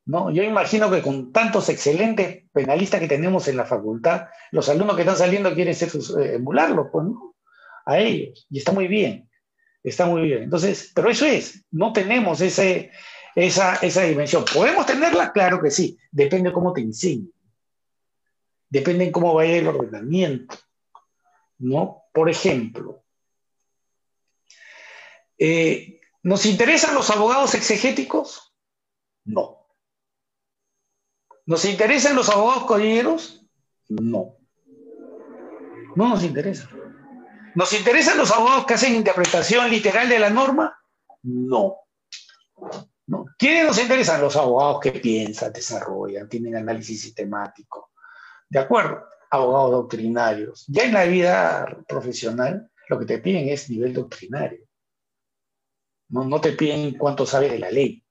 ¿no? 0.09 0.31
Yo 0.31 0.43
imagino 0.43 0.91
que 0.91 1.03
con 1.03 1.33
tantos 1.33 1.69
excelentes 1.69 2.45
penalistas 2.53 2.99
que 2.99 3.09
tenemos 3.09 3.47
en 3.47 3.59
la 3.59 3.67
facultad, 3.67 4.29
los 4.51 4.69
alumnos 4.69 4.97
que 4.97 5.03
están 5.03 5.17
saliendo 5.17 5.55
quieren 5.55 5.75
ser 5.75 5.91
eh, 6.21 6.35
emularlos, 6.37 6.89
pues, 6.91 7.05
¿no? 7.07 7.37
A 7.85 7.99
ellos. 7.99 8.47
Y 8.51 8.59
está 8.59 8.73
muy 8.73 8.89
bien. 8.89 9.28
Está 9.89 10.07
muy 10.07 10.23
bien. 10.23 10.45
Entonces, 10.45 10.93
pero 10.95 11.11
eso 11.11 11.27
es, 11.27 11.65
no 11.71 11.93
tenemos 11.93 12.41
ese, 12.41 12.91
esa, 13.35 13.77
esa 13.77 14.03
dimensión. 14.03 14.45
¿Podemos 14.53 14.87
tenerla? 14.87 15.33
Claro 15.33 15.61
que 15.61 15.71
sí. 15.71 15.99
Depende 16.11 16.51
de 16.51 16.55
cómo 16.55 16.73
te 16.73 16.81
enseñen. 16.81 17.33
Depende 18.69 19.07
de 19.07 19.13
cómo 19.13 19.35
vaya 19.35 19.57
el 19.57 19.67
ordenamiento. 19.67 20.57
¿No? 21.59 22.05
Por 22.13 22.31
ejemplo, 22.31 23.03
eh, 25.39 26.01
¿nos 26.23 26.47
interesan 26.47 26.95
los 26.95 27.11
abogados 27.11 27.55
exegéticos? 27.55 28.55
No. 29.25 29.67
¿Nos 31.47 31.65
interesan 31.65 32.15
los 32.15 32.29
abogados 32.29 32.65
codilleros? 32.65 33.45
No. 33.89 34.37
No 35.97 36.09
nos 36.09 36.23
interesa. 36.23 36.69
¿Nos 37.55 37.73
interesan 37.73 38.19
los 38.19 38.31
abogados 38.31 38.67
que 38.67 38.75
hacen 38.75 38.95
interpretación 38.95 39.71
literal 39.71 40.09
de 40.09 40.19
la 40.19 40.31
norma? 40.31 40.79
No. 41.23 41.77
¿no? 43.07 43.27
¿Quiénes 43.39 43.67
nos 43.67 43.81
interesan? 43.81 44.21
Los 44.21 44.37
abogados 44.37 44.81
que 44.81 44.93
piensan, 44.93 45.53
desarrollan, 45.53 46.29
tienen 46.29 46.57
análisis 46.57 47.03
sistemático. 47.03 47.91
¿De 48.49 48.59
acuerdo? 48.59 49.05
Abogados 49.31 49.71
doctrinarios. 49.73 50.65
Ya 50.69 50.85
en 50.85 50.95
la 50.95 51.05
vida 51.05 51.67
profesional 51.87 52.71
lo 52.89 52.99
que 52.99 53.07
te 53.07 53.19
piden 53.19 53.49
es 53.49 53.69
nivel 53.69 53.93
doctrinario. 53.93 54.61
No, 56.09 56.25
no 56.25 56.41
te 56.41 56.53
piden 56.53 56.97
cuánto 56.97 57.27
sabes 57.27 57.53
de 57.53 57.59
la 57.59 57.71
ley. 57.71 58.03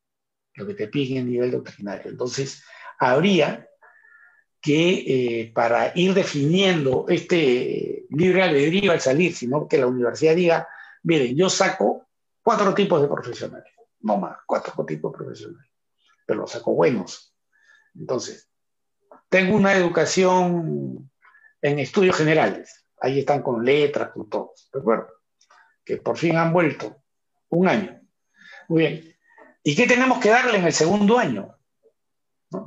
Lo 0.53 0.67
que 0.67 0.73
te 0.73 0.87
piden 0.87 1.17
es 1.17 1.25
nivel 1.25 1.51
doctrinario. 1.51 2.11
Entonces, 2.11 2.63
habría 2.99 3.67
que 4.67 5.03
eh, 5.07 5.51
para 5.53 5.93
ir 5.95 6.13
definiendo 6.13 7.05
este 7.07 8.05
libre 8.09 8.43
albedrío 8.43 8.91
al 8.91 8.99
salir, 8.99 9.33
sino 9.33 9.65
que 9.65 9.77
la 9.77 9.87
universidad 9.87 10.35
diga, 10.35 10.67
miren, 11.03 11.37
yo 11.37 11.49
saco 11.49 12.07
cuatro 12.43 12.73
tipos 12.73 13.01
de 13.01 13.07
profesionales 13.07 13.77
no 14.01 14.17
más, 14.17 14.37
cuatro 14.45 14.85
tipos 14.85 15.13
profesionales, 15.13 15.69
pero 16.25 16.41
los 16.41 16.51
saco 16.51 16.73
buenos. 16.73 17.35
Entonces, 17.95 18.49
tengo 19.29 19.55
una 19.55 19.73
educación 19.73 21.09
en 21.61 21.79
estudios 21.79 22.15
generales, 22.15 22.85
ahí 23.01 23.19
están 23.19 23.41
con 23.41 23.65
letras, 23.65 24.11
con 24.11 24.29
todo, 24.29 24.53
¿de 24.73 24.79
acuerdo? 24.79 25.07
Que 25.83 25.97
por 25.97 26.17
fin 26.17 26.37
han 26.37 26.53
vuelto 26.53 27.01
un 27.49 27.67
año. 27.67 28.01
Muy 28.67 28.79
bien. 28.79 29.15
¿Y 29.63 29.75
qué 29.75 29.87
tenemos 29.87 30.19
que 30.19 30.29
darle 30.29 30.57
en 30.57 30.65
el 30.65 30.73
segundo 30.73 31.17
año? 31.17 31.57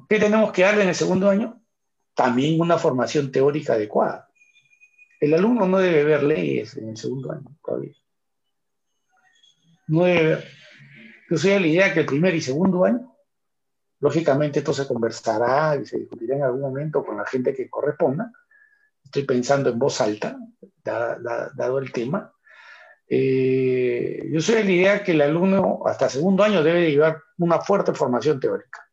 ¿Qué 0.09 0.19
tenemos 0.19 0.53
que 0.53 0.63
darle 0.63 0.83
en 0.83 0.89
el 0.91 0.95
segundo 0.95 1.29
año? 1.29 1.60
También 2.21 2.61
una 2.61 2.77
formación 2.77 3.33
teórica 3.33 3.73
adecuada. 3.73 4.29
El 5.19 5.33
alumno 5.33 5.67
no 5.67 5.79
debe 5.79 6.05
ver 6.05 6.23
leyes 6.23 6.77
en 6.77 6.91
el 6.91 6.97
segundo 6.99 7.33
año 7.33 7.47
todavía. 7.65 7.95
No 9.87 10.05
debe 10.05 10.27
ver. 10.27 10.49
Yo 11.31 11.39
soy 11.39 11.53
de 11.53 11.61
la 11.61 11.67
idea 11.67 11.95
que 11.95 12.01
el 12.01 12.07
primer 12.07 12.35
y 12.35 12.43
segundo 12.43 12.85
año, 12.85 13.17
lógicamente 14.01 14.59
esto 14.59 14.75
se 14.75 14.87
conversará 14.87 15.77
y 15.77 15.87
se 15.87 15.99
discutirá 15.99 16.37
en 16.37 16.43
algún 16.43 16.61
momento 16.61 17.03
con 17.03 17.17
la 17.17 17.25
gente 17.25 17.55
que 17.55 17.71
corresponda. 17.71 18.31
Estoy 19.03 19.23
pensando 19.23 19.71
en 19.71 19.79
voz 19.79 19.99
alta, 20.03 20.37
dado 20.85 21.79
el 21.79 21.91
tema. 21.91 22.35
Eh, 23.09 24.29
yo 24.31 24.43
soy 24.43 24.57
de 24.57 24.65
la 24.65 24.73
idea 24.73 25.03
que 25.03 25.13
el 25.13 25.23
alumno 25.23 25.81
hasta 25.87 26.11
segundo 26.11 26.45
año 26.45 26.63
debe 26.63 26.91
llevar 26.91 27.23
una 27.39 27.61
fuerte 27.61 27.95
formación 27.95 28.39
teórica. 28.39 28.87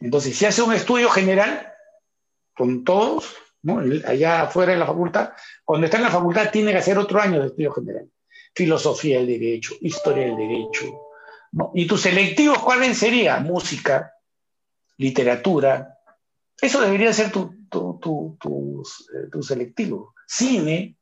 Entonces, 0.00 0.36
si 0.36 0.44
hace 0.44 0.60
un 0.60 0.74
estudio 0.74 1.08
general 1.08 1.69
con 2.60 2.84
todos, 2.84 3.36
allá 4.04 4.42
afuera 4.42 4.72
de 4.72 4.78
la 4.78 4.84
facultad, 4.86 5.30
cuando 5.64 5.86
está 5.86 5.96
en 5.96 6.02
la 6.02 6.10
facultad 6.10 6.50
tiene 6.50 6.72
que 6.72 6.76
hacer 6.76 6.98
otro 6.98 7.18
año 7.18 7.40
de 7.40 7.46
estudio 7.46 7.72
general. 7.72 8.10
Filosofía 8.54 9.16
del 9.16 9.28
derecho, 9.28 9.76
historia 9.80 10.26
del 10.26 10.36
derecho. 10.36 10.84
¿Y 11.72 11.86
tus 11.86 12.02
selectivos 12.02 12.58
cuáles 12.58 12.98
serían? 12.98 13.44
Música, 13.44 14.12
literatura. 14.98 16.00
Eso 16.60 16.82
debería 16.82 17.14
ser 17.14 17.32
tu, 17.32 17.66
tu, 17.70 18.84
eh, 19.14 19.42
selectivo. 19.42 20.12
Cine, 20.26 20.98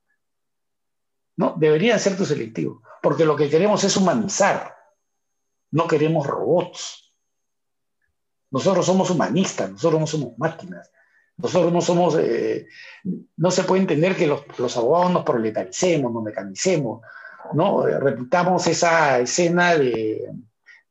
¿no? 1.38 1.56
Debería 1.58 1.98
ser 1.98 2.16
tu 2.16 2.24
selectivo. 2.24 2.82
Porque 3.02 3.24
lo 3.24 3.34
que 3.34 3.50
queremos 3.50 3.82
es 3.82 3.96
humanizar. 3.96 4.76
No 5.72 5.88
queremos 5.88 6.24
robots. 6.24 7.16
Nosotros 8.52 8.86
somos 8.86 9.10
humanistas, 9.10 9.72
nosotros 9.72 10.00
no 10.00 10.06
somos 10.06 10.38
máquinas. 10.38 10.88
Nosotros 11.38 11.72
no 11.72 11.80
somos, 11.80 12.16
eh, 12.18 12.66
no 13.36 13.50
se 13.50 13.62
puede 13.62 13.82
entender 13.82 14.16
que 14.16 14.26
los, 14.26 14.42
los, 14.58 14.76
abogados 14.76 15.12
nos 15.12 15.24
proletaricemos, 15.24 16.12
nos 16.12 16.22
mecanicemos, 16.22 17.00
¿no? 17.54 17.86
Repitamos 17.86 18.66
esa 18.66 19.20
escena 19.20 19.76
de 19.76 20.28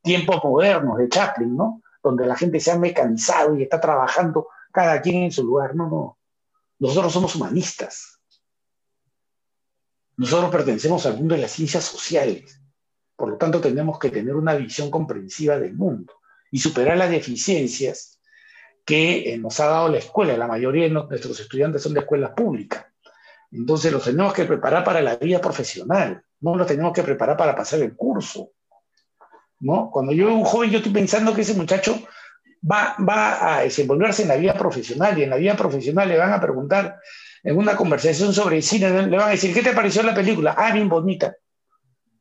tiempos 0.02 0.42
modernos 0.42 0.96
de 0.96 1.08
Chaplin, 1.08 1.54
¿no? 1.54 1.82
Donde 2.02 2.26
la 2.26 2.34
gente 2.34 2.60
se 2.60 2.70
ha 2.70 2.78
mecanizado 2.78 3.56
y 3.56 3.62
está 3.62 3.78
trabajando 3.78 4.48
cada 4.72 5.02
quien 5.02 5.24
en 5.24 5.32
su 5.32 5.44
lugar. 5.44 5.74
No, 5.74 5.88
no. 5.88 6.18
Nosotros 6.78 7.12
somos 7.12 7.36
humanistas. 7.36 8.18
Nosotros 10.16 10.50
pertenecemos 10.50 11.04
al 11.04 11.18
mundo 11.18 11.34
de 11.34 11.42
las 11.42 11.52
ciencias 11.52 11.84
sociales. 11.84 12.60
Por 13.16 13.30
lo 13.30 13.36
tanto, 13.36 13.60
tenemos 13.60 13.98
que 13.98 14.10
tener 14.10 14.34
una 14.34 14.54
visión 14.54 14.90
comprensiva 14.90 15.58
del 15.58 15.74
mundo 15.74 16.14
y 16.50 16.58
superar 16.58 16.96
las 16.96 17.10
deficiencias 17.10 18.17
que 18.88 19.34
eh, 19.34 19.36
nos 19.36 19.60
ha 19.60 19.66
dado 19.66 19.90
la 19.90 19.98
escuela. 19.98 20.34
La 20.34 20.46
mayoría 20.46 20.84
de 20.84 20.88
nuestros 20.88 21.38
estudiantes 21.38 21.82
son 21.82 21.92
de 21.92 22.00
escuelas 22.00 22.30
públicas. 22.30 22.86
Entonces 23.52 23.92
los 23.92 24.02
tenemos 24.02 24.32
que 24.32 24.46
preparar 24.46 24.82
para 24.82 25.02
la 25.02 25.16
vida 25.16 25.42
profesional, 25.42 26.22
no 26.40 26.56
los 26.56 26.66
tenemos 26.66 26.94
que 26.94 27.02
preparar 27.02 27.36
para 27.36 27.54
pasar 27.54 27.80
el 27.80 27.94
curso. 27.94 28.52
¿no? 29.60 29.90
Cuando 29.90 30.12
yo 30.12 30.32
un 30.32 30.44
joven, 30.44 30.70
yo 30.70 30.78
estoy 30.78 30.92
pensando 30.92 31.34
que 31.34 31.42
ese 31.42 31.52
muchacho 31.52 32.00
va, 32.64 32.96
va 33.06 33.56
a 33.56 33.60
desenvolverse 33.60 34.22
en 34.22 34.28
la 34.28 34.36
vida 34.36 34.54
profesional 34.54 35.18
y 35.18 35.24
en 35.24 35.30
la 35.30 35.36
vida 35.36 35.54
profesional 35.54 36.08
le 36.08 36.16
van 36.16 36.32
a 36.32 36.40
preguntar 36.40 36.98
en 37.42 37.58
una 37.58 37.76
conversación 37.76 38.32
sobre 38.32 38.62
cine, 38.62 38.88
le 39.06 39.16
van 39.18 39.28
a 39.28 39.32
decir, 39.32 39.52
¿qué 39.52 39.62
te 39.62 39.74
pareció 39.74 40.02
la 40.02 40.14
película? 40.14 40.54
Ah, 40.56 40.72
bien 40.72 40.88
bonita. 40.88 41.36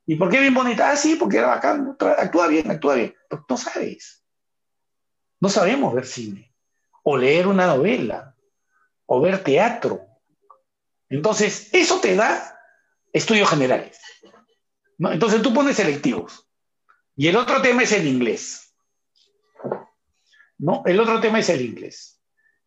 ¿Y 0.06 0.16
por 0.16 0.30
qué 0.30 0.42
bien 0.42 0.54
bonita? 0.54 0.90
Ah, 0.90 0.98
sí, 0.98 1.16
porque 1.16 1.38
era 1.38 1.48
bacán, 1.48 1.96
actúa 2.18 2.48
bien, 2.48 2.70
actúa 2.70 2.96
bien. 2.96 3.16
Pero 3.30 3.46
no 3.48 3.58
sabes. 3.58 4.26
No 5.40 5.48
sabemos 5.48 5.94
ver 5.94 6.06
cine, 6.06 6.48
o 7.10 7.16
leer 7.16 7.48
una 7.48 7.68
novela, 7.68 8.36
o 9.06 9.22
ver 9.22 9.42
teatro. 9.42 10.06
Entonces, 11.08 11.70
eso 11.72 12.02
te 12.02 12.18
da 12.18 12.60
estudios 13.14 13.50
generales. 13.50 13.98
Entonces 15.00 15.42
tú 15.42 15.54
pones 15.54 15.78
selectivos. 15.78 16.50
Y 17.16 17.30
el 17.30 17.38
otro 17.38 17.62
tema 17.62 17.84
es 17.84 17.94
el 17.94 18.06
inglés. 18.08 18.76
¿No? 20.58 20.84
El 20.86 21.00
otro 21.00 21.22
tema 21.22 21.40
es 21.40 21.48
el 21.48 21.62
inglés. 21.62 22.20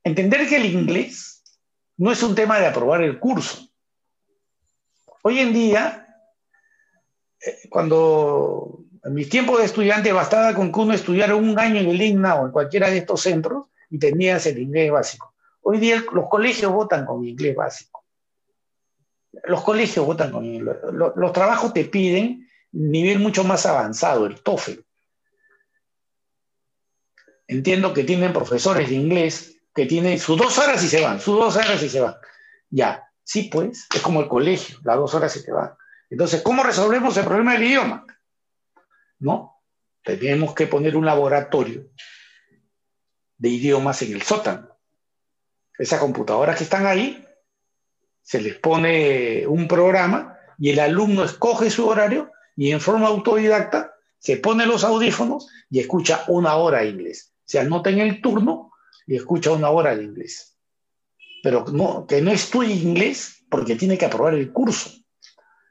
Entender 0.04 0.48
que 0.48 0.56
el 0.56 0.64
inglés 0.64 1.44
no 1.98 2.10
es 2.10 2.22
un 2.22 2.34
tema 2.34 2.58
de 2.58 2.66
aprobar 2.66 3.02
el 3.02 3.20
curso. 3.20 3.68
Hoy 5.22 5.40
en 5.40 5.52
día, 5.52 6.16
eh, 7.44 7.68
cuando 7.68 8.86
en 9.04 9.12
mis 9.12 9.28
tiempos 9.28 9.58
de 9.58 9.66
estudiante 9.66 10.14
bastaba 10.14 10.54
con 10.54 10.72
que 10.72 10.80
uno 10.80 10.94
estudiara 10.94 11.34
un 11.36 11.58
año 11.58 11.80
en 11.80 11.90
el 11.90 12.00
INNA 12.00 12.36
o 12.36 12.46
en 12.46 12.52
cualquiera 12.52 12.88
de 12.88 12.96
estos 12.96 13.20
centros 13.20 13.69
y 13.90 13.98
tenías 13.98 14.46
el 14.46 14.58
inglés 14.58 14.90
básico. 14.90 15.34
Hoy 15.62 15.78
día 15.78 16.02
los 16.12 16.28
colegios 16.28 16.72
votan 16.72 17.04
con 17.04 17.24
inglés 17.24 17.54
básico. 17.56 18.04
Los 19.44 19.62
colegios 19.62 20.06
votan 20.06 20.30
con 20.30 20.44
inglés. 20.44 20.76
Los, 20.92 21.16
los 21.16 21.32
trabajos 21.32 21.72
te 21.72 21.84
piden 21.84 22.48
nivel 22.72 23.18
mucho 23.18 23.44
más 23.44 23.66
avanzado, 23.66 24.26
el 24.26 24.40
TOEFL. 24.40 24.80
Entiendo 27.48 27.92
que 27.92 28.04
tienen 28.04 28.32
profesores 28.32 28.88
de 28.88 28.94
inglés 28.94 29.60
que 29.74 29.86
tienen 29.86 30.18
sus 30.18 30.38
dos 30.38 30.56
horas 30.58 30.82
y 30.84 30.88
se 30.88 31.00
van, 31.00 31.20
sus 31.20 31.36
dos 31.36 31.56
horas 31.56 31.82
y 31.82 31.88
se 31.88 32.00
van. 32.00 32.14
Ya, 32.70 33.08
sí, 33.24 33.48
pues, 33.52 33.86
es 33.94 34.00
como 34.00 34.20
el 34.20 34.28
colegio, 34.28 34.78
las 34.84 34.96
dos 34.96 35.14
horas 35.14 35.32
se 35.32 35.50
van. 35.52 35.72
Entonces, 36.08 36.42
¿cómo 36.42 36.62
resolvemos 36.62 37.16
el 37.16 37.24
problema 37.24 37.52
del 37.52 37.64
idioma? 37.64 38.06
¿No? 39.18 39.62
Tenemos 40.02 40.54
que 40.54 40.66
poner 40.66 40.96
un 40.96 41.06
laboratorio 41.06 41.90
de 43.40 43.48
idiomas 43.48 44.02
en 44.02 44.12
el 44.12 44.22
sótano. 44.22 44.68
Esas 45.78 45.98
computadoras 45.98 46.58
que 46.58 46.64
están 46.64 46.86
ahí, 46.86 47.26
se 48.22 48.40
les 48.40 48.54
pone 48.56 49.46
un 49.46 49.66
programa 49.66 50.36
y 50.58 50.70
el 50.70 50.78
alumno 50.78 51.24
escoge 51.24 51.70
su 51.70 51.88
horario 51.88 52.30
y 52.54 52.70
en 52.70 52.80
forma 52.80 53.08
autodidacta 53.08 53.94
se 54.18 54.36
pone 54.36 54.66
los 54.66 54.84
audífonos 54.84 55.48
y 55.70 55.80
escucha 55.80 56.24
una 56.28 56.56
hora 56.56 56.80
de 56.80 56.90
inglés. 56.90 57.32
Se 57.44 57.58
anota 57.58 57.88
en 57.88 58.00
el 58.00 58.20
turno 58.20 58.72
y 59.06 59.16
escucha 59.16 59.52
una 59.52 59.70
hora 59.70 59.96
de 59.96 60.04
inglés. 60.04 60.58
Pero 61.42 61.64
que 62.06 62.20
no 62.20 62.30
estudie 62.30 62.74
inglés 62.74 63.46
porque 63.48 63.74
tiene 63.74 63.96
que 63.96 64.04
aprobar 64.04 64.34
el 64.34 64.52
curso. 64.52 64.90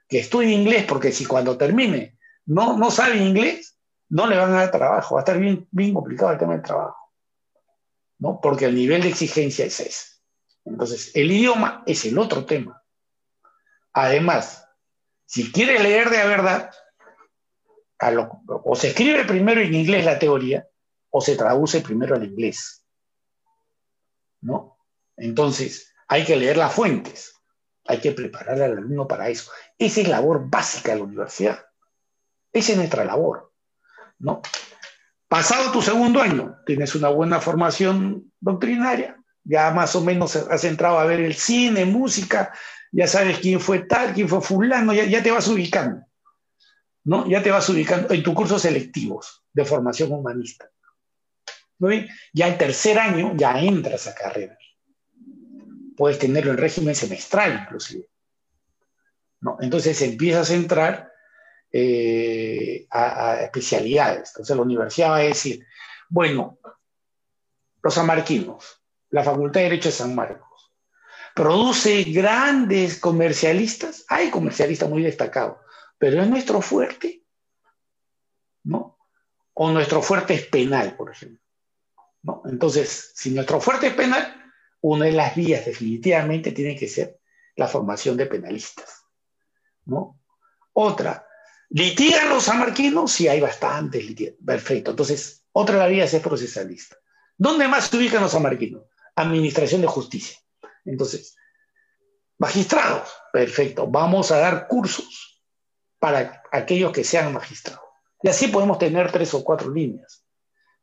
Que 0.08 0.20
estudie 0.20 0.50
inglés 0.50 0.86
porque 0.90 1.12
si 1.12 1.26
cuando 1.26 1.56
termine 1.56 2.18
no, 2.48 2.76
no 2.80 2.90
sabe 2.90 3.18
inglés, 3.18 3.78
no 4.10 4.26
le 4.26 4.38
van 4.38 4.54
a 4.54 4.62
dar 4.62 4.72
trabajo. 4.72 5.16
Va 5.16 5.22
a 5.22 5.24
estar 5.24 5.38
bien, 5.38 5.68
bien 5.70 5.94
complicado 5.94 6.32
el 6.32 6.40
tema 6.40 6.54
del 6.54 6.64
trabajo. 6.64 7.09
¿No? 8.20 8.40
Porque 8.42 8.66
el 8.66 8.76
nivel 8.76 9.02
de 9.02 9.10
exigencia 9.10 9.66
es 9.66 9.80
ese. 9.80 10.10
Entonces, 10.66 11.12
el 11.16 11.32
idioma 11.32 11.84
es 11.88 12.06
el 12.06 12.18
otro 12.20 12.46
tema. 12.46 12.84
Además, 13.94 14.68
si 15.26 15.52
quiere 15.52 15.80
leer 15.80 16.10
de 16.10 16.28
verdad, 16.28 16.72
o 18.64 18.76
se 18.76 18.90
escribe 18.90 19.26
primero 19.26 19.62
en 19.62 19.74
inglés 19.74 20.06
la 20.06 20.20
teoría, 20.20 20.68
o 21.10 21.22
se 21.22 21.36
traduce 21.36 21.82
primero 21.82 22.16
al 22.16 22.24
inglés. 22.24 22.86
¿No? 24.42 24.78
Entonces, 25.18 25.94
hay 26.08 26.24
que 26.24 26.36
leer 26.36 26.58
las 26.58 26.74
fuentes, 26.74 27.36
hay 27.86 28.00
que 28.00 28.12
preparar 28.12 28.62
al 28.62 28.78
alumno 28.78 29.08
para 29.08 29.30
eso. 29.30 29.52
Esa 29.78 30.02
es 30.02 30.08
labor 30.08 30.50
básica 30.50 30.92
de 30.92 31.00
la 31.00 31.04
universidad. 31.04 31.66
Esa 32.54 32.74
es 32.74 32.78
nuestra 32.78 33.06
labor. 33.06 33.52
¿No? 34.20 34.42
Pasado 35.30 35.72
tu 35.72 35.84
segundo 35.84 36.22
año, 36.22 36.58
tienes 36.66 36.96
una 36.96 37.10
buena 37.10 37.40
formación 37.40 38.34
doctrinaria, 38.40 39.16
ya 39.44 39.70
más 39.70 39.96
o 39.96 40.02
menos 40.02 40.36
has 40.36 40.64
entrado 40.64 40.98
a 40.98 41.06
ver 41.06 41.20
el 41.20 41.36
cine, 41.36 41.86
música, 41.86 42.52
ya 42.92 43.08
sabes 43.08 43.38
quién 43.38 43.60
fue 43.60 43.80
tal, 43.80 44.14
quién 44.14 44.28
fue 44.28 44.42
fulano, 44.42 44.92
ya, 44.92 45.22
te 45.22 45.30
vas 45.30 45.48
ubicando, 45.48 46.04
¿no? 47.04 47.30
Ya 47.30 47.44
te 47.44 47.52
vas 47.52 47.70
ubicando 47.70 48.12
en 48.12 48.24
tus 48.24 48.34
cursos 48.34 48.64
selectivos 48.64 49.44
de 49.54 49.66
formación 49.66 50.12
humanista. 50.12 50.68
¿No 51.78 51.90
Ya 52.34 52.48
el 52.48 52.58
tercer 52.58 52.98
año 52.98 53.34
ya 53.38 53.60
entras 53.62 54.08
a 54.08 54.16
carrera. 54.16 54.58
Puedes 55.96 56.18
tenerlo 56.18 56.52
en 56.52 56.58
régimen 56.58 56.96
semestral 56.96 57.62
inclusive. 57.64 58.10
¿no? 59.42 59.58
Entonces 59.62 60.02
empiezas 60.02 60.50
a 60.50 60.56
entrar 60.56 61.12
eh, 61.72 62.88
a, 62.90 63.32
a, 63.32 63.42
especialidades. 63.42 64.30
Entonces 64.30 64.56
la 64.56 64.62
universidad 64.62 65.12
va 65.12 65.18
a 65.18 65.20
decir, 65.20 65.66
bueno, 66.10 66.60
los 67.82 67.94
samarquinos, 67.94 68.82
la 69.10 69.24
Facultad 69.24 69.62
de 69.62 69.70
Derecho 69.70 69.90
de 69.90 69.96
San 69.96 70.16
Marcos, 70.16 70.50
produce 71.36 72.04
grandes 72.04 73.00
comercialistas. 73.00 74.06
Hay 74.10 74.30
comercialistas 74.30 74.90
muy 74.90 75.04
destacados, 75.04 75.58
pero 75.98 76.22
es 76.22 76.28
nuestro 76.28 76.62
fuerte, 76.62 77.24
¿no? 78.64 78.98
O 79.54 79.72
nuestro 79.72 80.02
fuerte 80.02 80.34
es 80.34 80.46
penal, 80.48 80.96
por 80.96 81.12
ejemplo. 81.12 81.42
¿no? 82.24 82.42
Entonces, 82.46 83.12
si 83.16 83.32
nuestro 83.32 83.62
fuerte 83.62 83.88
es 83.88 83.94
penal, 83.94 84.36
una 84.82 85.06
de 85.06 85.12
las 85.14 85.36
vías 85.36 85.66
definitivamente 85.66 86.52
tiene 86.52 86.76
que 86.76 86.88
ser 86.88 87.20
la 87.56 87.68
formación 87.68 88.16
de 88.18 88.26
penalistas, 88.26 89.06
¿no? 89.86 90.20
Otra, 90.74 91.26
¿litigan 91.70 92.30
los 92.30 92.44
samarquinos? 92.44 93.12
Sí, 93.12 93.28
hay 93.28 93.40
bastantes 93.40 94.06
Perfecto. 94.46 94.92
Entonces, 94.92 95.44
otra 95.52 95.76
de 95.76 95.82
las 95.82 95.90
vías 95.90 96.14
es 96.14 96.22
procesalista. 96.22 96.98
¿Dónde 97.38 97.68
más 97.68 97.88
se 97.88 97.98
ubican 97.98 98.22
los 98.22 98.32
samarquinos? 98.32 98.84
administración 99.22 99.82
de 99.82 99.88
justicia. 99.88 100.38
Entonces, 100.86 101.36
magistrados, 102.38 103.10
perfecto, 103.32 103.88
vamos 103.88 104.32
a 104.32 104.38
dar 104.38 104.68
cursos 104.68 105.44
para 106.00 106.42
aquellos 106.52 106.92
que 106.92 107.04
sean 107.04 107.34
magistrados. 107.34 107.84
Y 108.22 108.30
así 108.30 108.48
podemos 108.48 108.78
tener 108.80 109.12
tres 109.12 109.34
o 109.34 109.44
cuatro 109.44 109.70
líneas, 109.70 110.26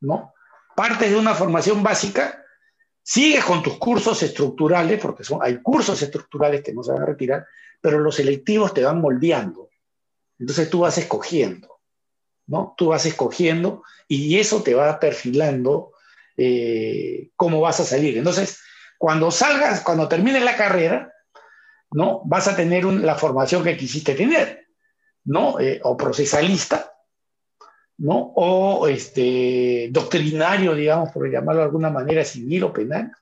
¿no? 0.00 0.34
Partes 0.74 1.10
de 1.10 1.16
una 1.16 1.34
formación 1.34 1.82
básica, 1.82 2.42
sigues 3.02 3.44
con 3.44 3.62
tus 3.62 3.78
cursos 3.78 4.22
estructurales, 4.22 5.00
porque 5.00 5.24
son, 5.24 5.40
hay 5.42 5.62
cursos 5.62 6.00
estructurales 6.02 6.62
que 6.62 6.74
no 6.74 6.82
se 6.82 6.92
van 6.92 7.02
a 7.02 7.06
retirar, 7.06 7.46
pero 7.80 7.98
los 7.98 8.16
selectivos 8.16 8.74
te 8.74 8.84
van 8.84 9.00
moldeando. 9.00 9.70
Entonces 10.38 10.68
tú 10.70 10.80
vas 10.80 10.98
escogiendo, 10.98 11.80
¿no? 12.46 12.74
Tú 12.76 12.88
vas 12.88 13.06
escogiendo 13.06 13.82
y 14.08 14.38
eso 14.38 14.62
te 14.62 14.74
va 14.74 15.00
perfilando 15.00 15.92
eh, 16.36 17.30
cómo 17.36 17.60
vas 17.60 17.80
a 17.80 17.84
salir. 17.84 18.18
Entonces, 18.18 18.60
cuando 18.98 19.30
salgas, 19.30 19.80
cuando 19.80 20.08
termines 20.08 20.42
la 20.42 20.56
carrera, 20.56 21.12
¿no? 21.92 22.22
Vas 22.24 22.48
a 22.48 22.56
tener 22.56 22.84
la 22.84 23.14
formación 23.14 23.64
que 23.64 23.76
quisiste 23.76 24.14
tener, 24.14 24.66
¿no? 25.24 25.58
Eh, 25.60 25.80
o 25.82 25.96
procesalista, 25.96 26.92
¿no? 27.98 28.32
O 28.36 28.86
este, 28.88 29.88
doctrinario, 29.90 30.74
digamos, 30.74 31.10
por 31.12 31.30
llamarlo 31.30 31.62
de 31.62 31.66
alguna 31.66 31.90
manera, 31.90 32.24
civil 32.24 32.64
o 32.64 32.72
penal, 32.72 33.12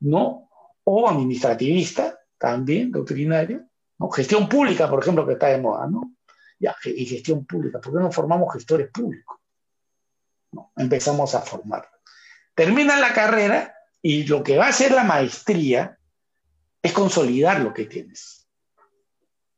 ¿no? 0.00 0.48
O 0.84 1.08
administrativista, 1.08 2.18
también 2.38 2.92
doctrinario, 2.92 3.64
¿no? 3.98 4.10
Gestión 4.10 4.48
pública, 4.48 4.88
por 4.88 5.02
ejemplo, 5.02 5.26
que 5.26 5.32
está 5.32 5.48
de 5.48 5.58
moda, 5.58 5.86
¿no? 5.86 6.14
Y 6.58 7.06
gestión 7.06 7.44
pública, 7.44 7.80
¿por 7.80 7.92
qué 7.92 8.00
no 8.00 8.12
formamos 8.12 8.52
gestores 8.52 8.90
públicos? 8.90 9.38
¿No? 10.52 10.72
Empezamos 10.76 11.34
a 11.34 11.40
formar. 11.40 11.88
Termina 12.54 12.98
la 12.98 13.12
carrera 13.12 13.74
y 14.00 14.24
lo 14.24 14.42
que 14.42 14.56
va 14.56 14.66
a 14.66 14.70
hacer 14.70 14.92
la 14.92 15.04
maestría 15.04 15.98
es 16.82 16.92
consolidar 16.92 17.60
lo 17.60 17.74
que 17.74 17.86
tienes. 17.86 18.46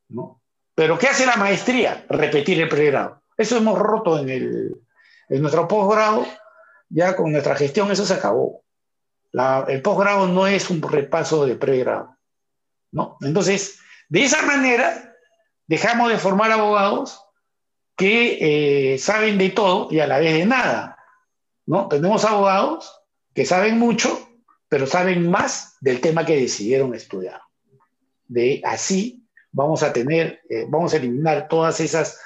¿no? 0.08 0.42
Pero 0.74 0.98
¿qué 0.98 1.08
hace 1.08 1.26
la 1.26 1.36
maestría? 1.36 2.04
Repetir 2.08 2.60
el 2.60 2.68
pregrado. 2.68 3.22
Eso 3.36 3.56
hemos 3.56 3.78
roto 3.78 4.18
en, 4.18 4.28
el, 4.28 4.80
en 5.28 5.40
nuestro 5.40 5.66
posgrado, 5.68 6.26
ya 6.88 7.16
con 7.16 7.32
nuestra 7.32 7.56
gestión 7.56 7.90
eso 7.90 8.04
se 8.04 8.14
acabó. 8.14 8.62
el 9.68 9.82
posgrado 9.82 10.28
no 10.28 10.46
es 10.46 10.70
un 10.70 10.80
repaso 10.80 11.44
de 11.44 11.56
pregrado. 11.56 12.16
¿no? 12.92 13.16
Entonces, 13.20 13.80
de 14.08 14.24
esa 14.24 14.42
manera, 14.42 15.05
dejamos 15.66 16.10
de 16.10 16.18
formar 16.18 16.50
abogados 16.52 17.22
que 17.96 18.92
eh, 18.94 18.98
saben 18.98 19.38
de 19.38 19.50
todo 19.50 19.88
y 19.90 20.00
a 20.00 20.06
la 20.06 20.18
vez 20.18 20.34
de 20.34 20.46
nada. 20.46 20.98
¿no? 21.64 21.88
Tenemos 21.88 22.24
abogados 22.24 23.00
que 23.34 23.46
saben 23.46 23.78
mucho, 23.78 24.28
pero 24.68 24.86
saben 24.86 25.30
más 25.30 25.76
del 25.80 26.00
tema 26.00 26.24
que 26.24 26.36
decidieron 26.36 26.94
estudiar. 26.94 27.40
De 28.26 28.60
así 28.64 29.26
vamos 29.52 29.82
a 29.82 29.92
tener, 29.92 30.40
eh, 30.50 30.66
vamos 30.68 30.92
a 30.92 30.98
eliminar 30.98 31.48
todas 31.48 31.80
esas 31.80 32.20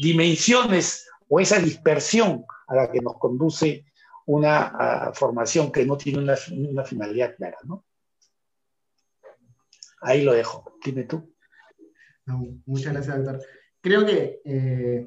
dimensiones 0.00 1.06
o 1.28 1.40
esa 1.40 1.58
dispersión 1.58 2.44
a 2.68 2.74
la 2.74 2.90
que 2.90 3.00
nos 3.00 3.18
conduce 3.18 3.84
una 4.26 5.10
formación 5.14 5.72
que 5.72 5.84
no 5.84 5.96
tiene 5.96 6.20
una, 6.20 6.84
finalidad 6.84 7.34
clara, 7.36 7.58
¿no? 7.64 7.84
Ahí 10.02 10.22
lo 10.22 10.32
dejo. 10.32 10.78
Dime 10.84 11.02
tú. 11.04 11.34
Muchas 12.66 12.92
gracias, 12.92 13.16
doctor. 13.16 13.40
Creo 13.80 14.04
que 14.04 14.40
eh, 14.44 15.06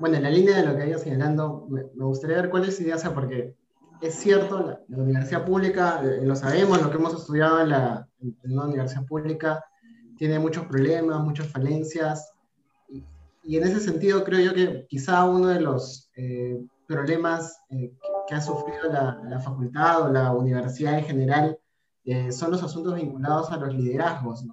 bueno, 0.00 0.16
en 0.16 0.22
la 0.22 0.30
línea 0.30 0.56
de 0.56 0.66
lo 0.66 0.76
que 0.76 0.88
ido 0.88 0.98
señalando, 0.98 1.66
me, 1.68 1.82
gustaría 2.04 2.36
ver 2.36 2.50
cuál 2.50 2.64
es 2.64 2.76
su 2.76 2.82
idea, 2.82 2.96
porque 3.14 3.54
es 4.00 4.14
cierto, 4.14 4.80
la, 4.88 4.96
universidad 4.96 5.44
pública, 5.44 6.00
eh, 6.02 6.24
lo 6.24 6.34
sabemos, 6.34 6.82
lo 6.82 6.90
que 6.90 6.96
hemos 6.96 7.14
estudiado 7.14 7.60
en, 7.60 7.68
la, 7.68 8.08
universidad 8.42 9.04
pública, 9.04 9.62
tiene 10.16 10.38
muchos 10.38 10.64
problemas, 10.66 11.22
muchas 11.22 11.48
falencias, 11.48 12.32
y, 13.42 13.56
en 13.56 13.64
ese 13.64 13.80
sentido 13.80 14.24
creo 14.24 14.40
yo 14.40 14.54
que 14.54 14.86
quizá 14.88 15.24
uno 15.24 15.48
de 15.48 15.60
los 15.60 16.10
eh, 16.16 16.62
problemas 16.86 17.58
eh, 17.70 17.92
que, 18.26 18.34
ha 18.34 18.40
sufrido 18.40 18.90
la, 18.90 19.40
facultad 19.40 20.02
o 20.02 20.08
la 20.12 20.32
universidad 20.32 20.98
en 20.98 21.04
general 21.04 21.58
son 22.30 22.50
los 22.50 22.62
asuntos 22.62 22.94
vinculados 22.94 23.52
a 23.52 23.56
los 23.56 23.72
liderazgos. 23.72 24.44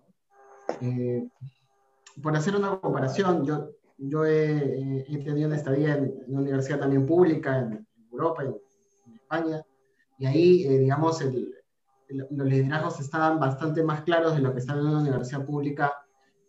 Por 2.21 2.35
hacer 2.35 2.55
una 2.55 2.79
comparación, 2.79 3.45
yo 3.45 3.71
yo 3.97 4.25
he, 4.25 5.03
tenido 5.07 5.47
una 5.47 5.55
estadía 5.55 5.95
en, 5.95 6.23
una 6.27 6.41
universidad 6.41 6.79
también 6.79 7.05
pública 7.05 7.59
en, 7.59 7.85
Europa, 8.11 8.43
en, 8.43 8.55
en, 9.05 9.13
España, 9.15 9.65
y 10.17 10.25
ahí, 10.25 10.63
eh, 10.65 10.79
digamos, 10.79 11.23
los 12.09 12.47
liderazgos 12.47 12.99
estaban 12.99 13.39
bastante 13.39 13.83
más 13.83 14.01
claros 14.03 14.35
de 14.35 14.41
lo 14.41 14.53
que 14.53 14.59
están 14.59 14.79
en 14.79 14.87
una 14.87 15.01
universidad 15.01 15.45
pública 15.45 15.93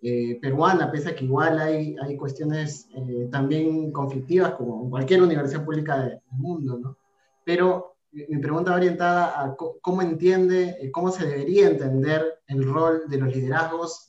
eh, 0.00 0.38
peruana, 0.40 0.90
pese 0.90 1.11
a 1.11 1.16
que 1.16 1.24
igual 1.24 1.59
hay, 1.59 1.96
hay 2.00 2.16
cuestiones 2.16 2.88
eh, 2.94 3.28
también 3.31 3.90
conflictivas 3.90 4.52
como 4.52 4.85
en 4.85 4.90
cualquier 4.90 5.22
universidad 5.22 5.64
pública 5.64 5.98
del 5.98 6.20
mundo, 6.31 6.78
¿no? 6.78 6.98
Pero 7.44 7.96
mi 8.12 8.38
pregunta 8.38 8.70
va 8.70 8.76
orientada 8.76 9.42
a 9.42 9.57
cómo 9.57 10.00
entiende, 10.00 10.90
cómo 10.92 11.11
se 11.11 11.26
debería 11.26 11.68
entender 11.68 12.40
el 12.46 12.64
rol 12.64 13.02
de 13.09 13.18
los 13.18 13.35
liderazgos 13.35 14.09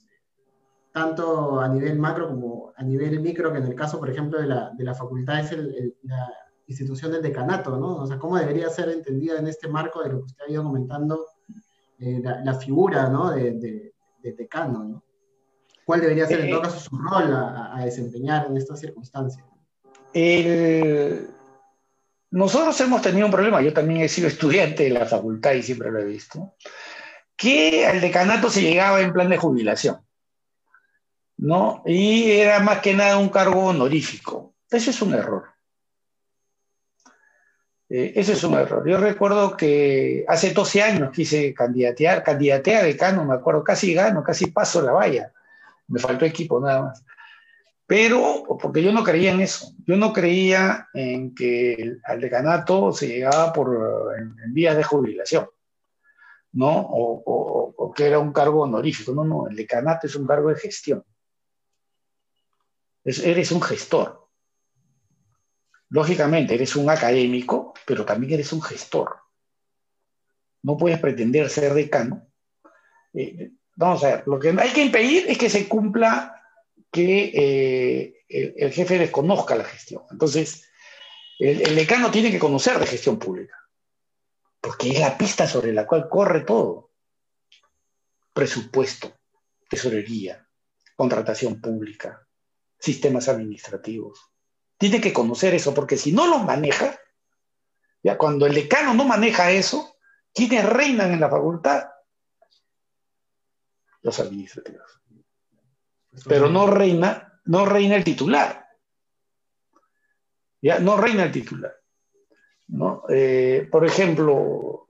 tanto 1.00 1.62
a 1.62 1.68
nivel 1.70 1.98
macro 1.98 2.28
como 2.28 2.74
a 2.76 2.84
nivel 2.84 3.22
micro, 3.22 3.54
que 3.54 3.60
en 3.60 3.68
el 3.68 3.76
caso, 3.76 4.00
por 4.00 4.10
ejemplo, 4.10 4.42
de 4.42 4.48
la, 4.48 4.72
de 4.78 4.84
la 4.84 4.94
facultad 4.94 5.40
es 5.40 5.52
el, 5.54 5.96
la 6.04 6.30
institución 6.68 7.14
del 7.14 7.22
decanato, 7.22 7.78
¿no? 7.78 7.96
O 8.04 8.06
sea, 8.08 8.18
¿cómo 8.20 8.38
debería 8.38 8.70
ser 8.70 8.90
entendida 8.90 9.40
en 9.40 9.48
este 9.48 9.70
marco 9.70 10.04
de 10.04 10.10
lo 10.10 10.18
que 10.20 10.26
usted 10.26 10.44
ha 10.46 10.52
ido 10.52 10.64
comentando, 10.64 11.26
eh, 12.00 12.22
la, 12.22 12.54
figura, 12.56 13.08
¿no? 13.08 13.32
De, 13.32 13.54
de, 13.54 14.34
decano, 14.34 14.84
¿no? 14.84 15.04
¿Cuál 15.86 16.02
debería 16.02 16.28
ser, 16.28 16.42
en 16.42 16.50
todo 16.50 16.60
eh, 16.60 16.64
caso, 16.64 16.80
su 16.82 16.98
rol 16.98 17.34
a, 17.34 17.78
a 17.78 17.86
desempeñar 17.86 18.48
en 18.48 18.58
estas 18.58 18.82
circunstancias? 18.82 19.46
Nosotros 22.32 22.80
hemos 22.82 23.02
tenido 23.02 23.26
un 23.26 23.32
problema, 23.32 23.62
yo 23.62 23.72
también 23.72 24.02
he 24.02 24.10
sido 24.10 24.28
estudiante 24.28 24.84
de 24.84 24.90
la 24.90 25.06
facultad 25.06 25.54
y 25.54 25.64
siempre 25.64 25.92
lo 25.92 26.00
he 26.00 26.06
visto, 26.06 26.56
que 27.38 27.88
al 27.88 28.02
decanato 28.02 28.50
se 28.50 28.62
llegaba 28.62 29.00
en 29.00 29.14
plan 29.14 29.30
de 29.30 29.38
jubilación. 29.38 30.09
¿No? 31.40 31.84
Y 31.86 32.32
era 32.32 32.60
más 32.60 32.80
que 32.80 32.94
nada 32.94 33.18
un 33.18 33.30
cargo 33.30 33.68
honorífico. 33.68 34.56
Ese 34.70 34.92
es 34.92 35.02
un 35.02 35.14
error. 35.14 35.46
Eh, 37.90 38.14
ese 38.16 38.34
es 38.34 38.44
un 38.44 38.56
error. 38.56 38.88
Yo 38.88 38.98
recuerdo 38.98 39.56
que 39.56 40.26
hace 40.28 40.54
12 40.54 40.84
años 40.84 41.12
quise 41.12 41.54
candidatear, 41.54 42.24
candidateé 42.24 42.76
a 42.76 42.84
decano, 42.84 43.26
me 43.26 43.36
acuerdo, 43.36 43.64
casi 43.64 43.94
gano, 43.94 44.22
casi 44.22 44.52
paso 44.52 44.82
la 44.82 44.92
valla. 44.92 45.32
Me 45.88 46.00
faltó 46.00 46.26
equipo 46.26 46.60
nada 46.60 46.84
más. 46.84 47.06
Pero, 47.88 48.44
porque 48.62 48.84
yo 48.84 48.92
no 48.92 49.04
creía 49.04 49.32
en 49.32 49.40
eso, 49.40 49.74
yo 49.88 49.96
no 49.96 50.14
creía 50.14 50.90
en 50.94 51.34
que 51.34 51.98
al 52.04 52.22
decanato 52.22 52.92
se 52.94 53.08
llegaba 53.08 53.52
por, 53.52 54.14
en, 54.20 54.54
días 54.54 54.78
de 54.78 54.84
jubilación, 54.84 55.48
¿no? 56.52 56.70
O, 56.70 57.74
o 57.76 57.92
que 57.92 58.06
era 58.06 58.20
un 58.20 58.32
cargo 58.32 58.62
honorífico. 58.62 59.14
No, 59.14 59.24
no, 59.24 59.48
el 59.48 59.56
decanato 59.56 60.06
es 60.06 60.16
un 60.16 60.28
cargo 60.28 60.50
de 60.50 60.56
gestión 60.58 61.04
eres 63.04 63.52
un 63.52 63.62
gestor. 63.62 64.30
Lógicamente, 65.90 66.54
eres 66.54 66.76
un 66.76 66.90
académico, 66.90 67.74
pero 67.86 68.06
también 68.06 68.34
eres 68.34 68.54
un 68.54 68.62
gestor. 68.62 69.18
No 70.62 70.78
puedes 70.78 71.00
pretender 71.00 71.50
ser 71.50 71.74
decano. 71.74 72.28
Eh, 73.14 73.52
vamos 73.76 74.04
a 74.04 74.08
ver, 74.08 74.28
lo 74.28 74.40
que 74.40 74.50
hay 74.50 74.72
que 74.72 74.84
impedir 74.84 75.26
es 75.28 75.38
que 75.38 75.50
se 75.50 75.68
cumpla 75.68 76.36
que 76.92 77.32
eh, 77.34 78.54
el, 78.58 78.72
jefe 78.72 79.00
desconozca 79.00 79.56
la 79.56 79.64
gestión. 79.64 80.04
Entonces, 80.12 80.70
el, 81.40 81.62
el 81.62 81.76
decano 81.76 82.12
tiene 82.12 82.32
que 82.32 82.40
conocer 82.40 82.78
de 82.78 82.86
gestión 82.86 83.18
pública, 83.18 83.58
porque 84.62 84.90
es 84.90 85.00
la 85.00 85.18
pista 85.18 85.48
sobre 85.48 85.74
la 85.74 85.88
cual 85.88 86.08
corre 86.08 86.42
todo. 86.42 86.92
Presupuesto, 88.34 89.18
tesorería, 89.70 90.48
contratación 90.96 91.60
pública, 91.60 92.28
sistemas 92.80 93.28
administrativos. 93.28 94.32
Tiene 94.78 95.02
que 95.02 95.14
conocer 95.14 95.54
eso, 95.54 95.74
porque 95.74 95.98
si 95.98 96.14
no 96.14 96.28
lo 96.28 96.40
maneja, 96.40 96.98
ya 98.02 98.18
cuando 98.18 98.46
el 98.46 98.56
decano 98.56 98.94
no 98.94 99.06
maneja 99.06 99.52
eso, 99.52 99.98
¿quiénes 100.34 100.66
reinan 100.66 101.12
en 101.12 101.20
la 101.20 101.30
facultad? 101.30 101.90
Los 104.02 104.20
administrativos. 104.20 105.02
Pero 106.26 106.50
no 106.50 106.68
reina, 106.68 107.42
no 107.46 107.66
reina 107.66 107.98
el 107.98 108.06
titular. 108.06 108.68
Ya, 110.62 110.80
no 110.80 110.98
reina 110.98 111.24
el 111.26 111.32
titular. 111.32 111.76
¿no? 112.68 113.04
Eh, 113.10 113.68
por 113.70 113.86
ejemplo, 113.86 114.90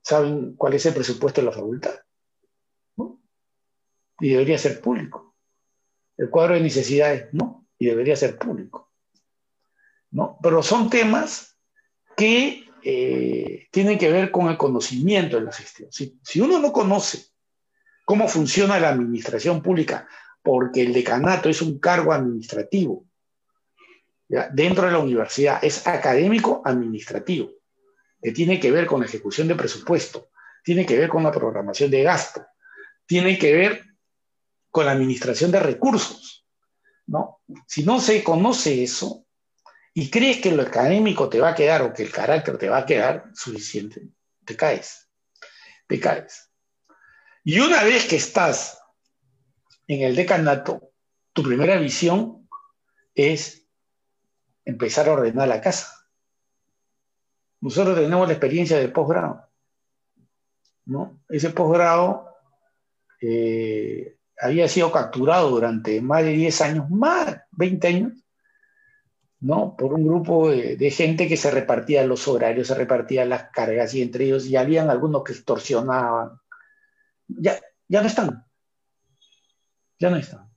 ¿saben 0.00 0.56
cuál 0.56 0.74
es 0.74 0.86
el 0.86 0.94
presupuesto 0.94 1.42
de 1.42 1.46
la 1.46 1.52
facultad? 1.52 1.94
Y 4.22 4.30
debería 4.30 4.58
ser 4.58 4.80
público 4.80 5.29
el 6.20 6.28
cuadro 6.28 6.52
de 6.54 6.60
necesidades, 6.60 7.28
no, 7.32 7.66
y 7.78 7.86
debería 7.86 8.14
ser 8.14 8.36
público. 8.36 8.92
¿no? 10.10 10.38
Pero 10.42 10.62
son 10.62 10.90
temas 10.90 11.56
que 12.14 12.66
eh, 12.82 13.68
tienen 13.70 13.96
que 13.98 14.12
ver 14.12 14.30
con 14.30 14.48
el 14.50 14.58
conocimiento 14.58 15.38
de 15.38 15.44
la 15.44 15.52
gestión. 15.52 15.90
Si, 15.90 16.40
uno 16.42 16.58
no 16.58 16.74
conoce 16.74 17.28
cómo 18.04 18.28
funciona 18.28 18.78
la 18.78 18.90
administración 18.90 19.62
pública, 19.62 20.06
porque 20.42 20.82
el 20.82 20.92
decanato 20.92 21.48
es 21.48 21.62
un 21.62 21.78
cargo 21.78 22.12
administrativo, 22.12 23.06
dentro 24.52 24.86
de 24.86 24.92
la 24.92 24.98
universidad, 24.98 25.64
es 25.64 25.86
académico 25.86 26.60
administrativo, 26.66 27.50
que 28.20 28.32
tiene 28.32 28.60
que 28.60 28.70
ver 28.70 28.84
con 28.84 29.00
la 29.00 29.06
ejecución 29.06 29.48
de 29.48 29.54
presupuesto, 29.54 30.28
tiene 30.62 30.84
que 30.84 30.98
ver 30.98 31.08
con 31.08 31.22
la 31.22 31.32
programación 31.32 31.90
de 31.90 32.02
gasto, 32.02 32.44
tiene 33.06 33.38
que 33.38 33.54
ver 33.54 33.89
con 34.70 34.86
la 34.86 34.92
administración 34.92 35.50
de 35.50 35.60
recursos. 35.60 36.46
¿no? 37.06 37.40
Si 37.66 37.82
no 37.82 38.00
se 38.00 38.22
conoce 38.22 38.82
eso 38.82 39.26
y 39.92 40.10
crees 40.10 40.40
que 40.40 40.52
lo 40.52 40.62
académico 40.62 41.28
te 41.28 41.40
va 41.40 41.50
a 41.50 41.54
quedar 41.54 41.82
o 41.82 41.92
que 41.92 42.04
el 42.04 42.12
carácter 42.12 42.56
te 42.56 42.68
va 42.68 42.78
a 42.78 42.86
quedar 42.86 43.30
suficiente, 43.34 44.08
te 44.44 44.56
caes, 44.56 45.08
te 45.86 45.98
caes. 45.98 46.50
Y 47.42 47.58
una 47.58 47.82
vez 47.82 48.06
que 48.06 48.16
estás 48.16 48.80
en 49.88 50.02
el 50.02 50.14
decanato, 50.14 50.92
tu 51.32 51.42
primera 51.42 51.76
visión 51.76 52.48
es 53.14 53.66
empezar 54.64 55.08
a 55.08 55.12
ordenar 55.12 55.48
la 55.48 55.60
casa. 55.60 56.06
Nosotros 57.60 57.96
tenemos 57.96 58.28
la 58.28 58.34
experiencia 58.34 58.78
del 58.78 58.92
posgrado. 58.92 59.48
¿no? 60.84 61.20
Ese 61.28 61.50
posgrado 61.50 62.28
eh, 63.20 64.16
había 64.40 64.68
sido 64.68 64.90
capturado 64.90 65.50
durante 65.50 66.00
más 66.00 66.24
de 66.24 66.32
10 66.32 66.60
años, 66.62 66.90
más 66.90 67.42
20 67.52 67.86
años, 67.86 68.12
¿no? 69.40 69.76
Por 69.76 69.94
un 69.94 70.06
grupo 70.06 70.50
de, 70.50 70.90
gente 70.90 71.28
que 71.28 71.36
se 71.36 71.50
repartía 71.50 72.04
los 72.04 72.26
horarios, 72.26 72.68
se 72.68 72.74
repartían 72.74 73.28
las 73.28 73.50
cargas 73.50 73.94
y 73.94 74.02
entre 74.02 74.24
ellos 74.24 74.48
ya 74.48 74.60
habían 74.60 74.90
algunos 74.90 75.24
que 75.24 75.32
extorsionaban. 75.32 76.40
Ya, 77.28 77.60
ya 77.88 78.00
no 78.00 78.06
están. 78.06 78.44
Ya 79.98 80.10
no 80.10 80.16
están. 80.16 80.50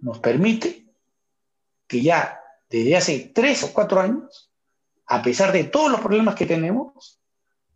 Nos 0.00 0.18
permite 0.18 0.86
que 1.86 2.02
ya 2.02 2.40
desde 2.68 2.96
hace 2.96 3.32
tres 3.34 3.62
o 3.64 3.72
cuatro 3.72 4.00
años, 4.00 4.52
a 5.06 5.22
pesar 5.22 5.52
de 5.52 5.64
todos 5.64 5.90
los 5.90 6.00
problemas 6.00 6.34
que 6.34 6.46
tenemos, 6.46 7.20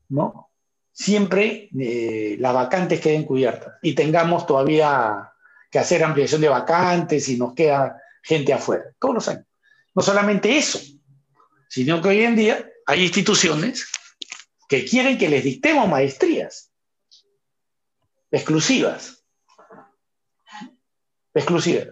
¿no? 0.09 0.54
Siempre 0.95 1.69
eh, 1.79 2.37
las 2.39 2.55
vacantes 2.55 3.01
queden 3.01 3.25
cubiertas 3.25 3.75
y 3.83 3.95
tengamos 3.95 4.47
todavía 4.47 5.33
que 5.71 5.81
hacer 5.81 6.05
ampliación 6.05 6.41
de 6.41 6.49
vacantes 6.49 7.29
y 7.29 7.37
nos 7.37 7.53
queda 7.53 8.01
gente 8.23 8.53
afuera, 8.53 8.85
todos 8.99 9.15
los 9.15 9.29
años. 9.29 9.45
No 9.95 10.03
solamente 10.03 10.57
eso, 10.57 10.79
sino 11.69 12.01
que 12.01 12.09
hoy 12.09 12.21
en 12.23 12.37
día 12.37 12.71
hay 12.87 13.03
instituciones 13.03 13.87
que 14.69 14.85
quieren 14.85 15.19
que 15.19 15.29
les 15.29 15.43
dictemos 15.43 15.89
maestrías 15.89 16.71
exclusivas. 18.31 19.25
Exclusivas. 21.35 21.89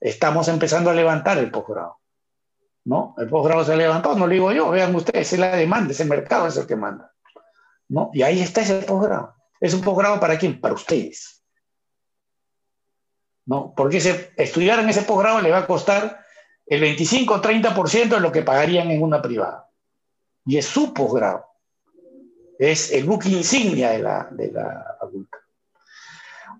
Estamos 0.00 0.48
empezando 0.48 0.90
a 0.90 0.94
levantar 0.94 1.38
el 1.38 1.50
posgrado. 1.50 2.00
¿No? 2.84 3.14
El 3.16 3.28
posgrado 3.28 3.64
se 3.64 3.72
ha 3.72 3.76
levantado, 3.76 4.16
no 4.16 4.26
lo 4.26 4.32
digo 4.32 4.52
yo, 4.52 4.70
vean 4.70 4.94
ustedes, 4.94 5.32
es 5.32 5.38
la 5.38 5.56
demanda, 5.56 5.92
ese 5.92 6.04
mercado 6.04 6.48
es 6.48 6.56
el 6.56 6.66
que 6.66 6.76
manda. 6.76 7.13
¿No? 7.94 8.10
Y 8.12 8.22
ahí 8.22 8.40
está 8.40 8.60
ese 8.60 8.82
posgrado. 8.82 9.36
¿Es 9.60 9.72
un 9.72 9.80
posgrado 9.80 10.18
para 10.18 10.36
quién? 10.36 10.60
Para 10.60 10.74
ustedes. 10.74 11.44
¿No? 13.46 13.72
Porque 13.76 13.98
estudiar 14.36 14.80
en 14.80 14.88
ese 14.88 15.02
posgrado 15.02 15.40
le 15.40 15.52
va 15.52 15.58
a 15.58 15.66
costar 15.66 16.24
el 16.66 16.80
25 16.80 17.34
o 17.34 17.40
30% 17.40 18.08
de 18.08 18.20
lo 18.20 18.32
que 18.32 18.42
pagarían 18.42 18.90
en 18.90 19.00
una 19.00 19.22
privada. 19.22 19.70
Y 20.44 20.58
es 20.58 20.66
su 20.66 20.92
posgrado. 20.92 21.46
Es 22.58 22.90
el 22.90 23.04
buque 23.04 23.28
insignia 23.28 23.90
de 23.90 24.00
la, 24.00 24.28
de 24.32 24.50
la. 24.50 24.98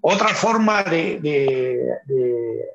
Otra 0.02 0.28
forma 0.28 0.84
de, 0.84 1.18
de 1.20 2.68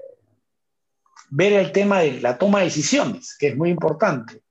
ver 1.29 1.53
el 1.53 1.71
tema 1.71 1.99
de 1.99 2.19
la 2.19 2.37
toma 2.37 2.59
de 2.59 2.65
decisiones, 2.65 3.37
que 3.37 3.47
es 3.49 3.55
muy 3.55 3.69
importante. 3.69 4.41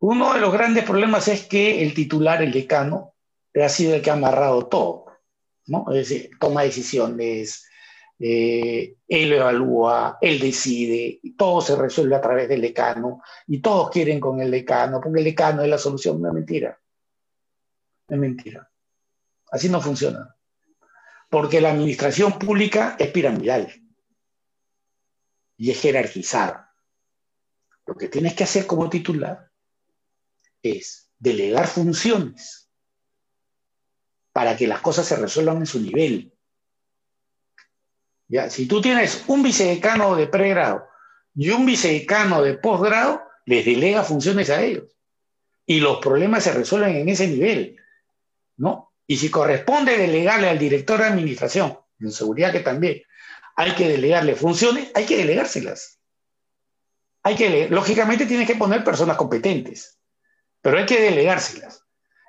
Uno 0.00 0.34
de 0.34 0.40
los 0.40 0.52
grandes 0.52 0.84
problemas 0.84 1.26
es 1.28 1.46
que 1.46 1.82
el 1.82 1.92
titular, 1.94 2.42
el 2.42 2.52
decano, 2.52 3.14
ha 3.54 3.68
sido 3.68 3.94
el 3.94 4.02
que 4.02 4.10
ha 4.10 4.14
amarrado 4.14 4.66
todo, 4.66 5.06
¿no? 5.66 5.86
Es 5.90 6.08
decir, 6.08 6.30
toma 6.38 6.62
decisiones, 6.62 7.68
eh, 8.20 8.96
él 9.06 9.32
evalúa, 9.32 10.18
él 10.20 10.38
decide, 10.38 11.20
todo 11.36 11.60
se 11.60 11.76
resuelve 11.76 12.16
a 12.16 12.20
través 12.20 12.48
del 12.48 12.60
decano 12.60 13.22
y 13.46 13.60
todos 13.60 13.90
quieren 13.90 14.20
con 14.20 14.40
el 14.40 14.50
decano, 14.50 15.00
porque 15.00 15.18
el 15.18 15.24
decano 15.24 15.62
es 15.62 15.68
la 15.68 15.78
solución, 15.78 16.20
no 16.20 16.28
es 16.28 16.34
mentira. 16.34 16.80
Es 18.08 18.18
mentira. 18.18 18.70
Así 19.50 19.68
no 19.68 19.80
funciona. 19.80 20.36
Porque 21.28 21.60
la 21.60 21.72
administración 21.72 22.38
pública 22.38 22.96
es 22.98 23.08
piramidal 23.08 23.72
y 25.56 25.70
es 25.70 25.80
jerarquizada. 25.80 26.72
Lo 27.86 27.94
que 27.94 28.08
tienes 28.08 28.34
que 28.34 28.44
hacer 28.44 28.66
como 28.66 28.88
titular 28.88 29.47
es 30.62 31.10
delegar 31.18 31.66
funciones 31.66 32.68
para 34.32 34.56
que 34.56 34.66
las 34.66 34.80
cosas 34.80 35.06
se 35.06 35.16
resuelvan 35.16 35.58
en 35.58 35.66
su 35.66 35.80
nivel. 35.80 36.32
¿Ya? 38.28 38.50
Si 38.50 38.66
tú 38.66 38.80
tienes 38.80 39.24
un 39.26 39.42
vicedecano 39.42 40.14
de 40.14 40.26
pregrado 40.26 40.86
y 41.34 41.50
un 41.50 41.66
vicedecano 41.66 42.42
de 42.42 42.54
posgrado, 42.54 43.22
les 43.46 43.64
delega 43.64 44.04
funciones 44.04 44.50
a 44.50 44.62
ellos. 44.62 44.84
Y 45.66 45.80
los 45.80 45.98
problemas 45.98 46.44
se 46.44 46.52
resuelven 46.52 46.96
en 46.96 47.08
ese 47.08 47.26
nivel. 47.26 47.76
¿no? 48.56 48.92
Y 49.06 49.16
si 49.16 49.30
corresponde 49.30 49.96
delegarle 49.96 50.48
al 50.48 50.58
director 50.58 51.00
de 51.00 51.06
administración, 51.06 51.78
en 51.98 52.12
seguridad 52.12 52.52
que 52.52 52.60
también, 52.60 53.02
hay 53.56 53.74
que 53.74 53.88
delegarle 53.88 54.36
funciones, 54.36 54.90
hay 54.94 55.06
que 55.06 55.16
delegárselas. 55.16 55.98
Hay 57.22 57.34
que, 57.34 57.68
lógicamente, 57.68 58.26
tienes 58.26 58.46
que 58.46 58.54
poner 58.54 58.84
personas 58.84 59.16
competentes 59.16 59.97
pero 60.62 60.78
hay 60.78 60.86
que 60.86 61.00
delegárselas. 61.00 61.84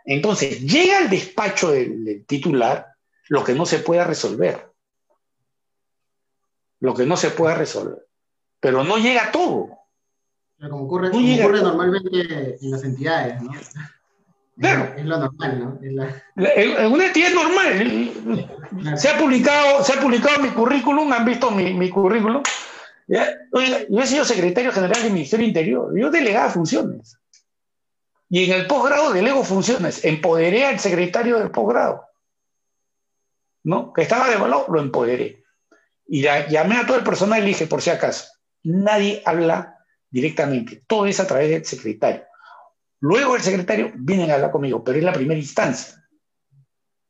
Entonces, 0.06 0.62
llega 0.62 0.98
al 0.98 1.10
despacho 1.10 1.72
del, 1.72 2.26
titular 2.26 2.88
lo 3.28 3.44
que 3.44 3.54
no 3.54 3.66
se 3.66 3.80
pueda 3.80 4.04
resolver. 4.04 4.72
Lo 6.80 6.96
que 6.96 7.06
no 7.06 7.16
se 7.18 7.30
pueda 7.30 7.56
resolver. 7.56 8.08
Pero 8.60 8.84
no 8.84 8.98
llega 8.98 9.32
todo. 9.32 9.70
como 10.60 10.86
ocurre, 10.86 11.10
normalmente 11.12 12.58
en 12.60 12.72
las 12.72 12.84
entidades, 12.84 13.42
¿no? 13.42 13.52
Claro. 14.58 14.94
Es 14.98 15.06
lo 15.06 15.18
normal, 15.18 15.60
¿no? 15.60 15.80
En 16.36 16.92
una 16.92 17.06
entidad 17.06 17.32
normal. 17.32 18.98
Se, 18.98 19.10
ha 19.10 19.18
publicado, 19.18 19.84
se 19.84 19.94
ha 19.94 20.02
publicado 20.02 20.42
mi 20.42 20.50
currículum, 20.50 21.14
han 21.14 21.24
visto 21.24 21.52
mi, 21.52 21.74
mi 21.74 21.90
currículum. 21.90 22.42
yo 23.08 24.00
he 24.02 24.08
sido 24.08 24.26
secretario 24.26 24.72
general 24.72 25.02
del 25.02 25.14
Ministerio 25.14 25.48
Interior. 25.48 25.98
Yo 25.98 26.10
delegaba 26.10 26.50
funciones. 26.50 27.19
Y 28.30 28.46
en 28.46 28.60
el 28.60 28.68
posgrado 28.68 29.12
delego 29.12 29.44
funciones. 29.44 30.06
Empoderé 30.06 30.66
al 30.66 30.80
secretario 30.80 31.40
del 31.40 31.52
posgrado. 31.52 32.06
¿No? 33.64 33.92
Que 33.92 34.04
estaba 34.04 34.30
de 34.30 34.38
valor, 34.38 34.66
lo 34.70 34.80
empoderé. 34.80 35.44
Y 36.08 36.22
llamé 36.22 36.78
a 36.78 36.86
todo 36.86 36.98
el 36.98 37.04
personal 37.04 37.44
y 37.44 37.48
dije, 37.48 37.68
por 37.68 37.82
si 37.82 37.90
acaso, 37.90 38.28
nadie 38.64 39.22
habla 39.26 39.78
directamente. 40.10 40.84
Todo 40.88 41.06
es 41.08 41.20
a 41.20 41.28
través 41.28 41.50
del 41.50 41.66
secretario. 41.66 42.24
Luego 43.00 43.36
el 43.36 43.42
secretario 43.42 43.92
viene 43.96 44.32
a 44.32 44.36
hablar 44.36 44.52
conmigo, 44.52 44.84
pero 44.84 44.98
es 44.98 45.04
la 45.04 45.14
primera 45.14 45.40
instancia. 45.40 46.04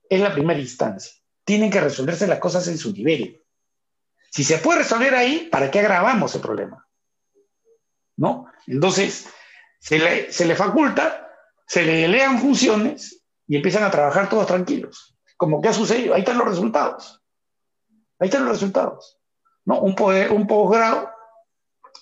Es 0.10 0.20
la 0.20 0.34
primera 0.34 0.60
instancia. 0.60 1.14
Tienen 1.44 1.72
que 1.72 1.82
resolverse 1.82 2.28
las 2.28 2.40
cosas 2.40 2.68
en 2.68 2.78
su 2.78 2.92
nivel. 2.92 3.44
Si 4.32 4.44
se 4.44 4.58
puede 4.60 4.80
resolver 4.80 5.16
ahí, 5.16 5.50
¿para 5.52 5.72
qué 5.72 5.80
agravamos 5.80 6.36
el 6.36 6.42
problema? 6.42 6.88
¿No? 8.18 8.48
Entonces, 8.68 9.30
se 9.80 9.98
le, 10.46 10.56
faculta, 10.56 11.30
se 11.66 11.84
le 11.84 12.02
delegan 12.02 12.40
funciones 12.40 13.24
y 13.48 13.56
empiezan 13.56 13.84
a 13.84 13.92
trabajar 13.92 14.30
todos 14.30 14.46
tranquilos. 14.46 15.18
Como 15.38 15.62
que 15.62 15.70
ha 15.70 15.74
sucedido, 15.74 16.14
ahí 16.14 16.22
están 16.22 16.38
los 16.38 16.48
resultados. 16.48 17.22
Ahí 18.20 18.28
están 18.28 18.44
los 18.44 18.54
resultados. 18.54 19.18
¿no? 19.66 19.80
Un, 19.80 19.96
poder, 19.96 20.32
un 20.32 20.46
posgrado 20.46 21.10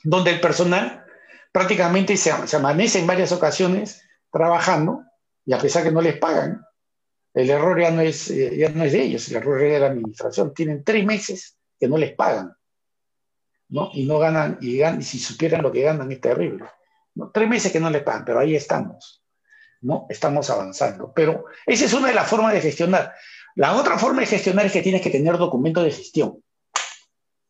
donde 0.03 0.31
el 0.31 0.41
personal 0.41 1.05
prácticamente 1.51 2.17
se, 2.17 2.47
se, 2.47 2.55
amanece 2.55 2.99
en 2.99 3.07
varias 3.07 3.31
ocasiones 3.31 4.01
trabajando 4.31 5.03
y 5.45 5.53
a 5.53 5.59
pesar 5.59 5.83
que 5.83 5.91
no 5.91 6.01
les 6.01 6.17
pagan, 6.17 6.65
el 7.33 7.49
error 7.49 7.79
ya 7.79 7.91
no 7.91 8.01
es, 8.01 8.29
eh, 8.31 8.57
ya 8.57 8.69
no 8.69 8.83
es 8.83 8.91
de 8.91 9.03
ellos, 9.03 9.29
el 9.29 9.37
error 9.37 9.61
es 9.61 9.73
de 9.73 9.79
la 9.79 9.87
administración. 9.87 10.53
Tienen 10.53 10.83
tres 10.83 11.05
meses 11.05 11.57
que 11.79 11.87
no 11.87 11.97
les 11.97 12.13
pagan. 12.15 12.55
¿no? 13.69 13.91
Y 13.93 14.05
no 14.05 14.17
ganan, 14.17 14.57
y, 14.61 14.77
ganan, 14.77 15.01
y 15.01 15.03
si 15.03 15.19
supieran 15.19 15.61
lo 15.61 15.71
que 15.71 15.81
ganan 15.81 16.11
es 16.11 16.19
terrible. 16.19 16.65
Tres 17.33 17.49
meses 17.49 17.71
que 17.71 17.79
no 17.79 17.89
le 17.89 18.01
pagan, 18.01 18.25
pero 18.25 18.39
ahí 18.39 18.55
estamos, 18.55 19.23
¿no? 19.81 20.05
Estamos 20.09 20.49
avanzando. 20.49 21.11
Pero 21.13 21.45
esa 21.65 21.85
es 21.85 21.93
una 21.93 22.09
de 22.09 22.13
las 22.13 22.27
formas 22.27 22.53
de 22.53 22.61
gestionar. 22.61 23.13
La 23.55 23.75
otra 23.75 23.97
forma 23.97 24.21
de 24.21 24.27
gestionar 24.27 24.65
es 24.65 24.71
que 24.71 24.81
tienes 24.81 25.01
que 25.01 25.09
tener 25.09 25.37
documento 25.37 25.83
de 25.83 25.91
gestión. 25.91 26.43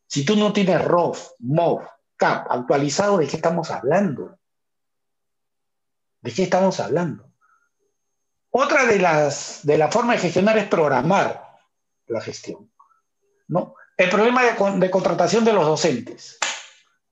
Si 0.06 0.24
tú 0.24 0.36
no 0.36 0.52
tienes 0.52 0.82
ROF, 0.82 1.32
MOV, 1.40 1.82
CAP 2.16 2.50
actualizado, 2.50 3.18
¿de 3.18 3.26
qué 3.26 3.36
estamos 3.36 3.70
hablando? 3.70 4.38
¿De 6.22 6.32
qué 6.32 6.44
estamos 6.44 6.80
hablando? 6.80 7.30
Otra 8.50 8.86
de 8.86 8.98
las 8.98 9.60
de 9.64 9.76
la 9.76 9.90
formas 9.90 10.16
de 10.16 10.22
gestionar 10.22 10.56
es 10.56 10.66
programar 10.66 11.46
la 12.06 12.20
gestión. 12.20 12.70
¿no? 13.48 13.74
El 13.96 14.10
problema 14.10 14.42
de, 14.44 14.90
contratación 14.90 15.44
de 15.44 15.52
los 15.52 15.66
docentes. 15.66 16.38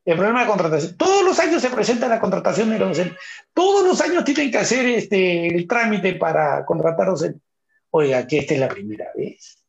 El 0.07 0.17
problema 0.17 0.43
de 0.43 0.47
contratación. 0.47 0.97
Todos 0.97 1.25
los 1.25 1.39
años 1.41 1.61
se 1.61 1.69
presenta 1.69 2.07
la 2.07 2.21
contratación 2.21 2.71
de 2.71 2.79
los 2.79 2.91
docentes. 2.91 3.19
Todos 3.53 3.85
los 3.85 4.01
años 4.01 4.25
tienen 4.25 4.53
que 4.53 4.59
hacer 4.59 4.87
este, 4.87 5.49
el 5.49 5.67
trámite 5.67 6.15
para 6.15 6.65
contratar 6.65 7.09
docentes. 7.09 7.43
Oiga, 7.91 8.25
que 8.25 8.39
esta 8.39 8.55
es 8.55 8.61
la 8.61 8.69
primera 8.69 9.07
vez. 9.17 9.65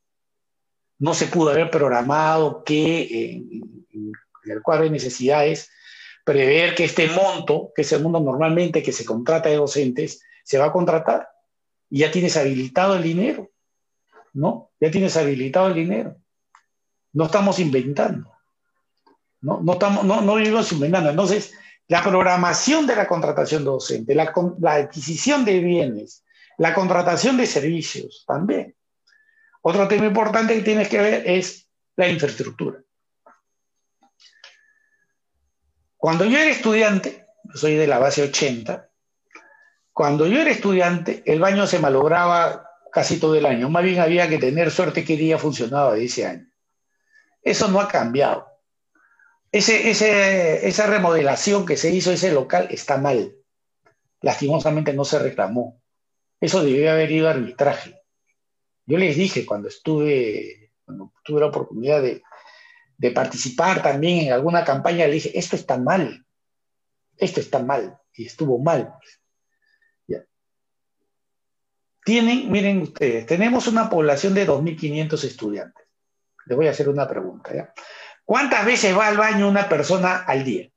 No 0.99 1.15
se 1.15 1.25
pudo 1.25 1.49
haber 1.49 1.71
programado 1.71 2.63
que 2.63 3.31
en 3.31 4.13
el 4.43 4.61
cuadro 4.61 4.83
de 4.83 4.91
necesidades 4.91 5.71
prever 6.23 6.75
que 6.75 6.83
este 6.83 7.07
monto, 7.07 7.71
que 7.75 7.81
es 7.81 7.91
el 7.93 8.03
monto 8.03 8.19
normalmente 8.19 8.83
que 8.83 8.91
se 8.91 9.05
contrata 9.05 9.49
de 9.49 9.55
docentes, 9.55 10.21
se 10.43 10.59
va 10.59 10.65
a 10.65 10.71
contratar 10.71 11.29
y 11.89 11.99
ya 11.99 12.11
tienes 12.11 12.37
habilitado 12.37 12.95
el 12.95 13.01
dinero, 13.01 13.49
¿no? 14.33 14.71
Ya 14.79 14.91
tienes 14.91 15.17
habilitado 15.17 15.67
el 15.69 15.73
dinero. 15.73 16.15
No 17.13 17.25
estamos 17.25 17.57
inventando, 17.59 18.36
¿no? 19.47 19.61
No, 19.63 19.73
estamos, 19.73 20.03
no, 20.03 20.21
no 20.21 20.35
vivimos. 20.35 20.69
Entonces, 20.71 21.53
la 21.87 22.03
programación 22.03 22.85
de 22.85 22.95
la 22.95 23.07
contratación 23.07 23.63
docente, 23.63 24.13
la, 24.13 24.33
la 24.59 24.73
adquisición 24.73 25.45
de 25.45 25.59
bienes, 25.59 26.23
la 26.57 26.73
contratación 26.73 27.37
de 27.37 27.47
servicios 27.47 28.25
también. 28.27 28.75
Otro 29.61 29.87
tema 29.87 30.05
importante 30.05 30.53
que 30.53 30.61
tienes 30.61 30.89
que 30.89 30.99
ver 30.99 31.23
es 31.25 31.67
la 31.95 32.09
infraestructura. 32.09 32.79
Cuando 35.95 36.25
yo 36.25 36.37
era 36.37 36.51
estudiante, 36.51 37.25
soy 37.53 37.75
de 37.75 37.87
la 37.87 37.99
base 37.99 38.23
80, 38.23 38.89
cuando 39.93 40.27
yo 40.27 40.39
era 40.39 40.51
estudiante, 40.51 41.23
el 41.25 41.39
baño 41.39 41.65
se 41.65 41.79
malograba 41.79 42.69
casi 42.91 43.19
todo 43.19 43.35
el 43.35 43.45
año. 43.45 43.69
Más 43.69 43.83
bien 43.83 43.99
había 43.99 44.27
que 44.27 44.37
tener 44.37 44.71
suerte 44.71 45.03
que 45.03 45.17
día 45.17 45.37
funcionaba 45.37 45.97
ese 45.97 46.25
año. 46.25 46.47
Eso 47.41 47.67
no 47.69 47.79
ha 47.79 47.87
cambiado. 47.87 48.46
Ese, 49.51 49.89
esa 50.67 50.87
remodelación 50.87 51.65
que 51.65 51.77
se 51.77 51.91
hizo 51.91 52.11
ese 52.11 52.31
local 52.31 52.67
está 52.69 52.97
mal. 52.97 53.35
Lastimosamente 54.21 54.93
no 54.93 55.05
se 55.05 55.19
reclamó. 55.19 55.81
Eso 56.39 56.63
debió 56.63 56.91
haber 56.91 57.11
ido 57.11 57.27
a 57.27 57.31
arbitraje. 57.31 58.01
Yo 58.85 58.97
les 58.97 59.15
dije 59.15 59.45
cuando 59.45 59.67
estuve, 59.67 60.71
cuando 60.85 61.13
tuve 61.23 61.41
la 61.41 61.47
oportunidad 61.47 62.01
de, 62.01 62.21
participar 63.11 63.81
también 63.81 64.27
en 64.27 64.33
alguna 64.33 64.63
campaña, 64.63 65.05
le 65.05 65.13
dije, 65.13 65.37
esto 65.37 65.55
está 65.55 65.77
mal, 65.77 66.25
esto 67.17 67.39
está 67.39 67.59
mal, 67.59 67.99
y 68.13 68.25
estuvo 68.25 68.59
mal. 68.59 68.93
Tienen, 72.03 72.49
miren 72.49 72.81
ustedes, 72.81 73.25
tenemos 73.25 73.67
una 73.67 73.89
población 73.89 74.33
de 74.33 74.47
2.500 74.47 75.23
estudiantes. 75.25 75.85
Les 76.45 76.55
voy 76.55 76.67
a 76.67 76.71
hacer 76.71 76.87
una 76.87 77.05
pregunta. 77.05 77.53
¿ya? 77.53 77.73
¿Cuántas 78.27 78.65
veces 78.65 78.95
va 78.95 79.07
al 79.07 79.17
baño 79.17 79.47
una 79.47 79.67
persona 79.67 80.17
al 80.17 80.43
día? 80.43 80.69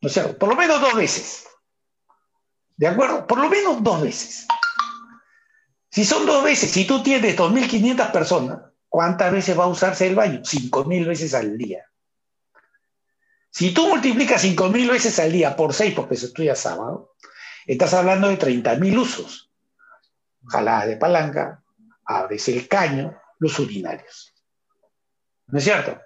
O 0.00 0.08
sea, 0.08 0.32
por 0.38 0.48
lo 0.48 0.54
menos 0.54 0.80
dos 0.80 0.94
veces. 0.94 1.44
¿De 2.76 2.86
acuerdo? 2.86 3.26
Por 3.26 3.38
lo 3.38 3.50
menos 3.50 3.82
dos 3.82 4.00
veces. 4.00 4.46
Si 5.90 6.06
son 6.06 6.24
dos 6.24 6.42
veces, 6.42 6.70
si 6.70 6.86
tú 6.86 7.02
tienes 7.02 7.36
2.500 7.36 8.12
personas, 8.12 8.60
¿Cuántas 8.88 9.32
veces 9.32 9.58
va 9.58 9.64
a 9.64 9.68
usarse 9.68 10.06
el 10.06 10.14
baño? 10.14 10.40
Cinco 10.44 10.84
mil 10.84 11.06
veces 11.06 11.34
al 11.34 11.58
día. 11.58 11.84
Si 13.50 13.72
tú 13.72 13.86
multiplicas 13.88 14.40
cinco 14.40 14.68
mil 14.68 14.88
veces 14.88 15.18
al 15.18 15.32
día 15.32 15.56
por 15.56 15.74
seis, 15.74 15.94
porque 15.94 16.16
se 16.16 16.26
estudia 16.26 16.54
sábado, 16.54 17.14
estás 17.66 17.92
hablando 17.94 18.28
de 18.28 18.36
30 18.36 18.76
mil 18.76 18.98
usos. 18.98 19.50
Jalada 20.46 20.86
de 20.86 20.96
palanca, 20.96 21.62
abres 22.04 22.48
el 22.48 22.66
caño, 22.66 23.20
los 23.38 23.58
urinarios. 23.58 24.34
¿No 25.48 25.58
es 25.58 25.64
cierto? 25.64 26.00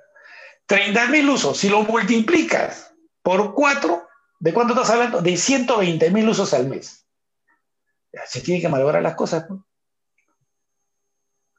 30 0.67 1.09
mil 1.09 1.29
usos. 1.29 1.59
Si 1.59 1.69
lo 1.69 1.83
multiplicas 1.83 2.95
por 3.23 3.55
cuatro, 3.55 4.09
¿de 4.39 4.53
cuánto 4.53 4.75
estás 4.75 4.91
hablando? 4.91 5.21
De 5.21 5.37
120 5.37 6.11
mil 6.11 6.29
usos 6.29 6.55
al 6.55 6.69
mes. 6.69 7.07
Se 8.27 8.41
tienen 8.41 8.63
que 8.63 8.69
malograr 8.69 9.03
las 9.03 9.15
cosas. 9.15 9.49
¿no? 9.49 9.67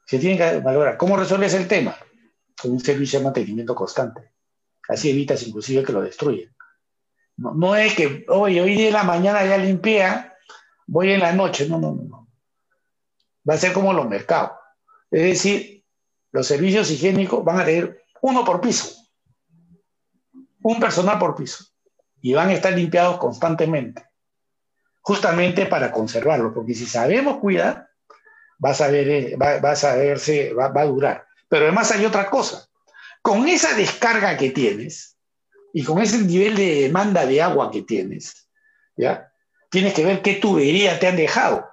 Se 0.06 0.18
tiene 0.18 0.36
que 0.36 0.60
valorar. 0.60 0.96
¿Cómo 0.96 1.16
resuelves 1.16 1.54
el 1.54 1.68
tema? 1.68 1.96
Con 2.60 2.72
un 2.72 2.80
servicio 2.80 3.18
de 3.18 3.24
mantenimiento 3.24 3.74
constante. 3.74 4.32
Así 4.88 5.10
evitas 5.10 5.42
inclusive 5.46 5.82
que 5.82 5.92
lo 5.92 6.02
destruyan. 6.02 6.54
No, 7.36 7.74
es 7.74 7.94
que, 7.94 8.24
oye, 8.28 8.60
hoy 8.60 8.74
día 8.74 8.88
en 8.88 8.92
la 8.92 9.02
mañana 9.02 9.44
ya 9.44 9.58
limpié, 9.58 10.06
voy 10.86 11.10
en 11.12 11.20
la 11.20 11.32
noche. 11.32 11.68
No, 11.68 11.78
no, 11.78 11.94
no. 11.94 12.28
Va 13.48 13.54
a 13.54 13.58
ser 13.58 13.72
como 13.72 13.92
los 13.92 14.08
mercados. 14.08 14.52
Es 15.10 15.22
decir, 15.22 15.73
los 16.34 16.48
servicios 16.48 16.90
higiénicos 16.90 17.44
van 17.44 17.60
a 17.60 17.64
tener 17.64 18.04
uno 18.20 18.44
por 18.44 18.60
piso. 18.60 18.92
Un 20.62 20.80
personal 20.80 21.16
por 21.16 21.36
piso. 21.36 21.64
Y 22.20 22.34
van 22.34 22.48
a 22.48 22.54
estar 22.54 22.72
limpiados 22.72 23.18
constantemente. 23.18 24.04
Justamente 25.00 25.66
para 25.66 25.92
conservarlo. 25.92 26.52
Porque 26.52 26.74
si 26.74 26.86
sabemos 26.86 27.38
cuidar, 27.38 27.88
vas 28.58 28.80
a 28.80 28.90
eh, 28.90 29.36
a 29.38 29.94
verse, 29.94 30.52
va, 30.54 30.72
a 30.74 30.84
durar. 30.86 31.24
Pero 31.48 31.66
además 31.66 31.92
hay 31.92 32.04
otra 32.04 32.28
cosa. 32.28 32.66
Con 33.22 33.46
esa 33.46 33.76
descarga 33.76 34.36
que 34.36 34.50
tienes 34.50 35.16
y 35.72 35.84
con 35.84 36.02
ese 36.02 36.18
nivel 36.18 36.56
de 36.56 36.80
demanda 36.80 37.26
de 37.26 37.40
agua 37.40 37.70
que 37.70 37.82
tienes, 37.82 38.48
¿ya? 38.96 39.32
Tienes 39.70 39.94
que 39.94 40.04
ver 40.04 40.20
qué 40.20 40.34
tubería 40.34 40.98
te 40.98 41.06
han 41.06 41.16
dejado. 41.16 41.64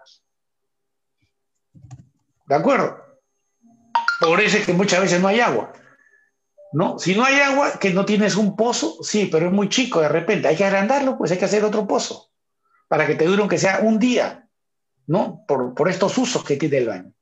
¿De 2.46 2.54
acuerdo? 2.54 3.01
Por 4.22 4.40
eso 4.40 4.58
es 4.58 4.66
que 4.66 4.74
muchas 4.74 5.02
veces 5.02 5.20
no 5.20 5.28
hay 5.28 5.40
agua. 5.40 5.74
¿No? 6.74 6.98
Si 7.00 7.16
no 7.16 7.26
hay 7.26 7.40
agua, 7.42 7.80
que 7.80 7.92
no 7.92 8.06
tienes 8.06 8.38
un 8.38 8.56
pozo, 8.56 9.04
sí, 9.04 9.28
pero 9.30 9.48
es 9.48 9.52
muy 9.52 9.68
chico 9.68 10.00
de 10.00 10.08
repente. 10.08 10.48
Hay 10.48 10.56
que 10.56 10.64
agrandarlo, 10.64 11.18
pues 11.18 11.32
hay 11.32 11.38
que 11.38 11.46
hacer 11.46 11.66
otro 11.66 11.86
pozo 11.86 12.30
para 12.88 13.06
que 13.06 13.16
te 13.16 13.26
dure 13.26 13.42
aunque 13.42 13.58
sea 13.58 13.80
un 13.82 14.00
día. 14.00 14.42
¿no? 15.08 15.44
Por, 15.48 15.90
estos 15.90 16.18
usos 16.18 16.44
que 16.44 16.56
tiene 16.56 16.78
el 16.78 16.88
baño. 16.88 17.14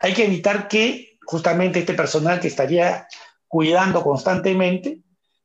Hay 0.00 0.12
que 0.12 0.26
evitar 0.26 0.68
que 0.68 1.18
justamente 1.24 1.80
este 1.80 1.94
personal 1.94 2.40
que 2.40 2.48
estaría 2.48 3.06
cuidando 3.48 4.02
constantemente, 4.02 5.00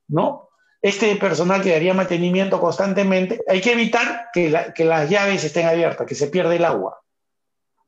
¿no? 0.08 0.50
Este 0.82 1.16
personal 1.16 1.62
que 1.62 1.72
daría 1.72 1.94
mantenimiento 1.94 2.60
constantemente, 2.60 3.42
hay 3.48 3.62
que 3.62 3.72
evitar 3.72 4.28
que, 4.34 4.74
que 4.76 4.86
las 4.86 5.10
llaves 5.10 5.44
estén 5.44 5.68
abiertas, 5.68 6.06
que 6.06 6.16
se 6.16 6.28
pierda 6.28 6.54
el 6.54 6.66
agua. 6.66 7.02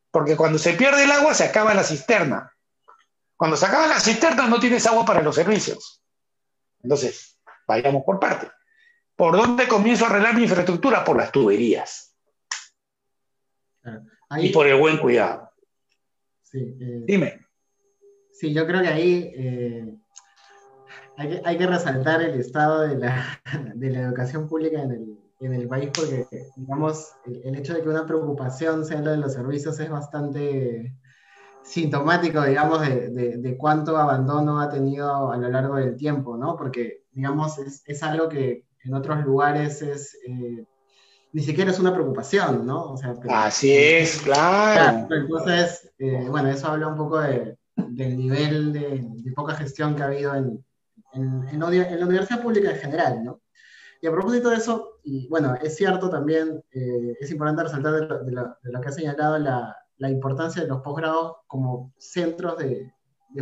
Porque 0.09 0.35
cuando 0.35 0.57
se 0.57 0.73
pierde 0.73 1.03
el 1.03 1.11
agua 1.11 1.33
se 1.33 1.43
acaba 1.43 1.73
la 1.73 1.83
cisterna. 1.83 2.53
Cuando 3.37 3.55
se 3.55 3.67
acaba 3.67 3.87
la 3.87 3.99
cisterna 3.99 4.47
no 4.47 4.59
tienes 4.59 4.85
agua 4.87 5.05
para 5.05 5.21
los 5.21 5.35
servicios. 5.35 6.01
Entonces, 6.81 7.39
vayamos 7.67 8.03
por 8.03 8.19
parte. 8.19 8.49
¿Por 9.15 9.37
dónde 9.37 9.67
comienzo 9.67 10.05
a 10.05 10.09
arreglar 10.09 10.35
mi 10.35 10.43
infraestructura? 10.43 11.03
Por 11.03 11.17
las 11.17 11.31
tuberías 11.31 12.15
y 14.37 14.49
por 14.49 14.67
el 14.67 14.79
buen 14.79 14.97
cuidado. 14.97 15.51
Eh, 16.53 17.03
Dime. 17.05 17.45
Sí, 18.31 18.53
yo 18.53 18.65
creo 18.67 18.81
que 18.81 18.87
ahí 18.87 19.31
eh, 19.35 19.95
hay, 21.17 21.57
que, 21.57 21.67
resaltar 21.67 22.21
el 22.21 22.39
estado 22.39 22.81
de 22.87 22.97
la, 22.97 24.01
educación 24.01 24.47
pública 24.47 24.81
en 24.81 25.53
el, 25.53 25.67
país 25.67 25.89
porque, 25.93 26.27
digamos, 26.55 27.13
el, 27.25 27.55
hecho 27.55 27.73
de 27.73 27.81
que 27.81 27.89
una 27.89 28.05
preocupación 28.05 28.85
sea 28.85 29.01
lo 29.01 29.11
de 29.11 29.17
los 29.17 29.33
servicios 29.33 29.79
es 29.79 29.89
bastante 29.89 30.93
sintomático, 31.67 32.43
digamos, 32.43 32.81
de, 32.81 33.55
cuánto 33.59 33.97
abandono 33.97 34.61
ha 34.61 34.69
tenido 34.69 35.31
a 35.31 35.37
lo 35.37 35.49
largo 35.49 35.75
del 35.75 35.95
tiempo, 35.97 36.37
¿no? 36.37 36.55
Porque, 36.55 37.03
digamos, 37.11 37.57
es, 37.59 38.03
algo 38.03 38.29
que 38.29 38.65
en 38.83 38.93
otros 38.93 39.23
lugares 39.23 39.81
es... 39.81 40.17
Eh, 40.27 40.65
ni 41.33 41.43
siquiera 41.43 41.69
es 41.69 41.79
una 41.79 41.93
preocupación, 41.93 42.65
¿no? 42.65 42.95
Así 43.29 43.71
es, 43.71 44.21
claro. 44.21 45.07
entonces, 45.13 45.91
eh, 45.99 46.25
bueno, 46.29 46.49
eso 46.49 46.67
habla 46.67 46.87
un 46.87 46.95
poco 46.95 47.19
del 47.19 48.17
nivel 48.17 48.73
de, 48.73 49.05
poca 49.35 49.53
gestión 49.53 49.95
que 49.95 50.03
ha 50.03 50.07
habido 50.07 50.33
en, 50.33 50.65
en, 51.13 51.59
la 51.59 51.67
universidad 52.05 52.41
pública 52.41 52.71
en 52.71 52.77
general, 52.77 53.23
¿no? 53.23 53.41
Y 54.01 54.07
a 54.07 54.11
propósito 54.11 54.49
de 54.49 54.55
eso, 54.55 54.99
y 55.03 55.27
bueno, 55.27 55.55
es 55.61 55.75
cierto 55.75 56.09
también, 56.09 56.63
eh, 56.71 57.17
es 57.19 57.29
importante 57.29 57.63
resaltar 57.63 58.07
de 58.23 58.31
lo, 58.31 58.81
que 58.81 58.87
ha 58.87 58.91
señalado 58.91 59.37
la, 59.37 59.75
la, 59.97 60.09
importancia 60.09 60.61
de 60.61 60.67
los 60.67 60.81
posgrados 60.81 61.37
como 61.47 61.93
centros 61.97 62.57
de, 62.57 62.93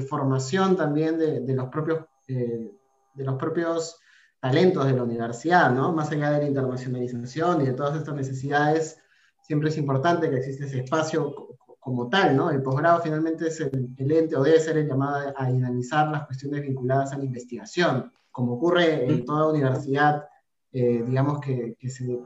formación 0.10 0.76
también 0.76 1.18
de, 1.18 1.54
los 1.54 1.70
propios, 1.70 2.06
eh, 2.28 2.72
de 3.14 3.24
los 3.24 3.36
propios 3.36 4.00
talentos 4.40 4.86
de 4.86 4.94
la 4.94 5.04
universidad, 5.04 5.72
¿no? 5.72 5.92
Más 5.94 6.12
allá 6.12 6.32
de 6.32 6.40
la 6.40 6.48
internacionalización 6.48 7.62
y 7.62 7.66
de 7.66 7.74
todas 7.74 7.98
estas 7.98 8.14
necesidades, 8.14 9.00
siempre 9.42 9.70
es 9.70 9.78
importante 9.78 10.30
que 10.30 10.38
exista 10.38 10.66
ese 10.66 10.80
espacio 10.80 11.56
como 11.80 12.10
tal, 12.10 12.36
¿no? 12.36 12.50
El 12.50 12.64
posgrado 12.64 13.00
finalmente 13.02 13.48
es 13.48 13.60
el, 13.62 14.12
ente 14.12 14.36
o 14.36 14.44
debe 14.44 14.60
ser 14.60 14.78
el 14.78 14.88
llamado 14.88 15.34
a 15.38 15.52
dinamizar 15.52 16.10
las 16.10 16.26
cuestiones 16.26 16.62
vinculadas 16.62 17.14
a 17.14 17.18
la 17.18 17.26
investigación, 17.26 18.12
como 18.32 18.54
ocurre 18.54 19.06
en 19.06 19.24
toda 19.24 19.52
universidad, 19.52 20.26
eh, 20.72 21.04
digamos 21.06 21.40
que, 21.40 21.76
se 21.88 22.20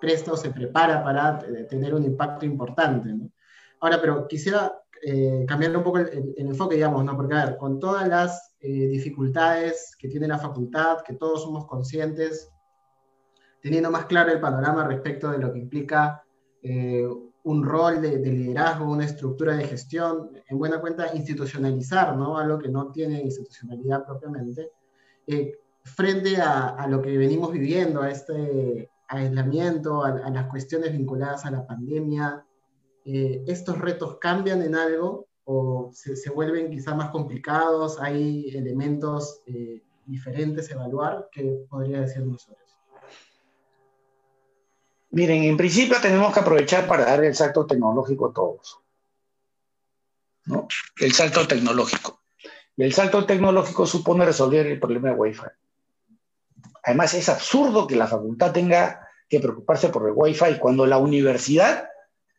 presta 0.00 0.32
o 0.32 0.36
se 0.36 0.50
prepara 0.50 1.02
para 1.02 1.38
tener 1.68 1.94
un 1.94 2.04
impacto 2.04 2.44
importante. 2.44 3.10
Ahora, 3.86 4.00
pero 4.00 4.26
quisiera 4.26 4.82
eh, 5.00 5.44
cambiar 5.46 5.76
un 5.76 5.84
poco 5.84 5.98
el, 5.98 6.34
enfoque, 6.36 6.74
digamos, 6.74 7.04
¿no? 7.04 7.16
Porque, 7.16 7.36
a 7.36 7.44
ver, 7.44 7.56
con 7.56 7.78
todas 7.78 8.08
las 8.08 8.56
eh, 8.58 8.88
dificultades 8.88 9.94
que 9.96 10.08
tiene 10.08 10.26
la 10.26 10.38
facultad, 10.38 11.02
que 11.06 11.14
todos 11.14 11.44
somos 11.44 11.66
conscientes, 11.66 12.50
teniendo 13.62 13.88
más 13.92 14.06
claro 14.06 14.32
el 14.32 14.40
panorama 14.40 14.88
respecto 14.88 15.30
de 15.30 15.38
lo 15.38 15.52
que 15.52 15.60
implica 15.60 16.24
eh, 16.64 17.06
un 17.44 17.62
rol 17.62 18.02
de, 18.02 18.18
liderazgo, 18.18 18.90
una 18.90 19.04
estructura 19.04 19.56
de 19.56 19.68
gestión, 19.68 20.32
en 20.48 20.58
buena 20.58 20.80
cuenta 20.80 21.14
institucionalizar, 21.14 22.16
¿no? 22.16 22.38
Algo 22.38 22.58
que 22.58 22.68
no 22.68 22.90
tiene 22.90 23.20
institucionalidad 23.20 24.04
propiamente, 24.04 24.72
frente 25.84 26.38
a, 26.38 26.88
lo 26.88 27.00
que 27.00 27.16
venimos 27.16 27.52
viviendo, 27.52 28.02
a 28.02 28.10
este 28.10 28.90
aislamiento, 29.06 30.02
a 30.02 30.28
las 30.28 30.46
cuestiones 30.46 30.90
vinculadas 30.90 31.46
a 31.46 31.52
la 31.52 31.64
pandemia, 31.64 32.44
eh, 33.08 33.44
estos 33.46 33.78
retos 33.78 34.18
cambian 34.20 34.62
en 34.62 34.74
algo 34.74 35.28
o 35.44 35.92
se, 35.94 36.28
vuelven 36.30 36.70
quizá 36.70 36.92
más 36.92 37.10
complicados, 37.10 38.00
hay 38.00 38.48
elementos 38.48 39.42
eh, 39.46 39.80
diferentes 40.04 40.68
a 40.68 40.74
evaluar, 40.74 41.28
¿qué 41.30 41.66
podría 41.70 42.00
decirnos 42.00 42.42
sobre 42.42 42.58
eso? 42.64 42.76
Miren, 45.10 45.44
en 45.44 45.56
principio 45.56 45.98
tenemos 46.02 46.34
que 46.34 46.40
aprovechar 46.40 46.88
para 46.88 47.04
dar 47.04 47.22
el 47.22 47.34
salto 47.36 47.64
tecnológico 47.64 48.26
a 48.26 48.32
todos. 48.32 48.80
¿no? 50.46 50.66
El 50.98 51.12
salto 51.12 51.46
tecnológico. 51.46 52.22
Y 52.76 52.82
el 52.82 52.92
salto 52.92 53.24
tecnológico 53.24 53.86
supone 53.86 54.24
resolver 54.24 54.66
el 54.66 54.80
problema 54.80 55.10
de 55.10 55.14
Wi-Fi. 55.14 55.46
Además, 56.82 57.14
es 57.14 57.28
absurdo 57.28 57.86
que 57.86 57.94
la 57.94 58.08
facultad 58.08 58.50
tenga 58.50 59.08
que 59.28 59.38
preocuparse 59.38 59.90
por 59.90 60.08
el 60.08 60.14
Wi-Fi 60.16 60.58
cuando 60.58 60.86
la 60.86 60.98
universidad 60.98 61.88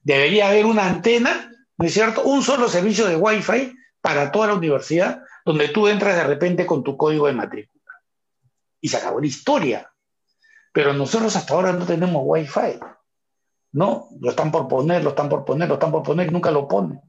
Debería 0.01 0.49
haber 0.49 0.65
una 0.65 0.87
antena, 0.87 1.51
¿no 1.77 1.85
es 1.85 1.93
cierto? 1.93 2.23
Un 2.23 2.43
solo 2.43 2.69
servicio 2.69 3.07
de 3.07 3.15
Wi-Fi 3.15 3.75
para 4.01 4.31
toda 4.31 4.47
la 4.47 4.53
universidad, 4.53 5.21
donde 5.43 5.69
tú 5.69 5.87
entras 5.87 6.15
de 6.15 6.23
repente 6.23 6.65
con 6.65 6.83
tu 6.83 6.95
código 6.95 7.27
de 7.27 7.33
matrícula. 7.33 7.93
Y 8.79 8.89
se 8.89 8.97
acabó 8.97 9.19
la 9.19 9.27
historia. 9.27 9.91
Pero 10.71 10.93
nosotros 10.93 11.35
hasta 11.35 11.53
ahora 11.53 11.73
no 11.73 11.85
tenemos 11.85 12.21
Wi-Fi. 12.25 12.79
¿No? 13.73 14.09
Lo 14.19 14.29
están 14.29 14.51
por 14.51 14.67
poner, 14.67 15.03
lo 15.03 15.09
están 15.09 15.29
por 15.29 15.43
poner, 15.43 15.67
lo 15.67 15.75
están 15.75 15.91
por 15.91 16.03
poner 16.03 16.27
y 16.27 16.31
nunca 16.31 16.51
lo 16.51 16.67
ponen. 16.67 17.01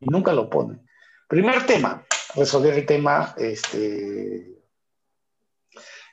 Y 0.00 0.06
nunca 0.06 0.32
lo 0.32 0.50
ponen. 0.50 0.84
Primer 1.28 1.64
tema, 1.66 2.04
resolver 2.34 2.74
el 2.74 2.84
tema, 2.84 3.34
este, 3.38 4.62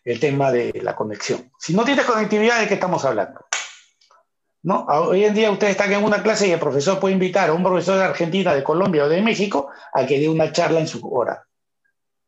el 0.04 0.20
tema 0.20 0.52
de 0.52 0.80
la 0.82 0.96
conexión. 0.96 1.52
Si 1.60 1.74
no 1.74 1.84
tienes 1.84 2.06
conectividad, 2.06 2.60
¿de 2.60 2.68
qué 2.68 2.76
estamos 2.76 3.04
hablando? 3.06 3.46
¿No? 4.64 4.86
Hoy 4.86 5.24
en 5.24 5.34
día 5.34 5.52
ustedes 5.52 5.72
están 5.72 5.92
en 5.92 6.04
una 6.04 6.22
clase 6.22 6.48
y 6.48 6.52
el 6.52 6.60
profesor 6.60 7.00
puede 7.00 7.14
invitar 7.14 7.50
a 7.50 7.54
un 7.54 7.64
profesor 7.64 7.98
de 7.98 8.04
Argentina, 8.04 8.54
de 8.54 8.64
Colombia 8.64 9.06
o 9.06 9.10
de 9.10 9.22
México 9.22 9.70
a 9.94 10.06
que 10.06 10.20
dé 10.20 10.28
una 10.28 10.52
charla 10.52 10.80
en 10.80 10.88
su 10.88 11.06
hora. 11.08 11.46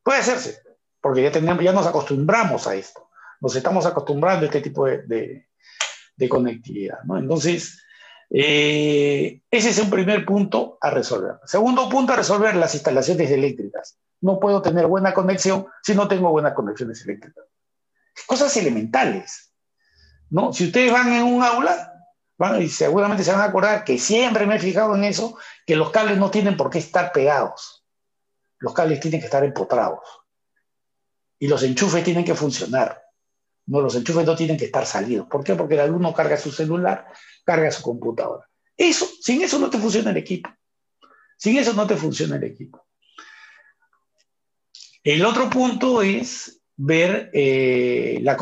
Puede 0.03 0.19
hacerse, 0.19 0.61
porque 1.01 1.23
ya, 1.23 1.31
tenemos, 1.31 1.63
ya 1.63 1.73
nos 1.73 1.87
acostumbramos 1.87 2.67
a 2.67 2.75
esto. 2.75 3.09
Nos 3.41 3.55
estamos 3.55 3.85
acostumbrando 3.85 4.45
a 4.45 4.47
este 4.47 4.61
tipo 4.61 4.85
de, 4.85 5.47
conectividad. 6.29 6.99
Entonces, 7.17 7.83
eh, 8.29 9.41
ese 9.49 9.69
es 9.69 9.79
un 9.79 9.89
primer 9.89 10.23
punto 10.23 10.77
a 10.79 10.91
resolver. 10.91 11.39
Segundo 11.45 11.89
punto 11.89 12.13
a 12.13 12.15
resolver, 12.15 12.55
las 12.55 12.75
instalaciones 12.75 13.31
eléctricas. 13.31 13.97
No 14.21 14.39
puedo 14.39 14.61
tener 14.61 14.85
buena 14.85 15.13
conexión 15.15 15.65
si 15.81 15.95
no 15.95 16.07
tengo 16.07 16.29
buenas 16.29 16.53
conexiones 16.53 17.03
eléctricas. 17.03 17.43
Cosas 18.27 18.55
elementales. 18.57 19.51
¿no? 20.29 20.53
Si 20.53 20.65
ustedes 20.65 20.91
van 20.91 21.11
en 21.11 21.23
un 21.23 21.43
aula, 21.43 21.90
y 22.59 22.69
seguramente 22.69 23.23
se 23.23 23.31
van 23.31 23.41
a 23.41 23.45
acordar 23.45 23.83
que 23.83 23.97
siempre 23.99 24.45
me 24.45 24.55
he 24.55 24.59
fijado 24.59 24.95
en 24.95 25.03
eso, 25.03 25.37
que 25.65 25.75
los 25.75 25.91
cables 25.91 26.17
no 26.17 26.31
tienen 26.31 26.57
por 26.57 26.69
qué 26.69 26.79
estar 26.79 27.11
pegados. 27.11 27.83
Los 28.59 28.73
cables 28.73 28.99
tienen 28.99 29.19
que 29.19 29.25
estar 29.25 29.43
empotrados. 29.43 29.99
Y 31.39 31.47
los 31.47 31.63
enchufes 31.63 32.03
tienen 32.03 32.25
que 32.25 32.35
funcionar. 32.35 33.01
No, 33.67 33.81
los 33.81 33.95
enchufes 33.95 34.25
no 34.25 34.35
tienen 34.35 34.57
que 34.57 34.65
estar 34.65 34.85
salidos. 34.85 35.27
¿Por 35.27 35.43
qué? 35.43 35.55
Porque 35.55 35.75
el 35.75 35.81
alumno 35.81 36.13
carga 36.13 36.37
su 36.37 36.51
celular, 36.51 37.07
carga 37.43 37.71
su 37.71 37.83
computadora. 37.83 38.47
Eso, 38.75 39.07
sin 39.21 39.41
eso 39.41 39.59
no 39.59 39.69
te 39.69 39.77
funciona 39.77 40.11
el 40.11 40.17
equipo. 40.17 40.49
Sin 41.37 41.57
eso 41.57 41.73
no 41.73 41.85
te 41.87 41.95
funciona 41.95 42.35
el 42.35 42.43
equipo. 42.43 42.85
El 45.03 45.25
otro 45.25 45.49
punto 45.49 46.01
es 46.01 46.60
ver 46.77 47.29
eh, 47.33 48.19
la, 48.21 48.35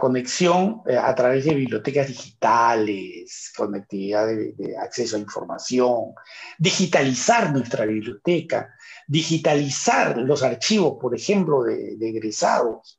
conexión 0.00 0.82
eh, 0.88 0.96
a 0.96 1.14
través 1.14 1.44
de 1.44 1.54
bibliotecas 1.54 2.08
digitales, 2.08 3.52
conectividad 3.56 4.26
de, 4.26 4.76
acceso 4.78 5.16
a 5.16 5.20
información, 5.20 6.14
digitalizar 6.58 7.52
nuestra 7.52 7.86
biblioteca, 7.86 8.74
digitalizar 9.06 10.18
los 10.18 10.42
archivos, 10.42 10.98
por 11.00 11.14
ejemplo, 11.14 11.62
de, 11.62 11.96
egresados. 12.00 12.98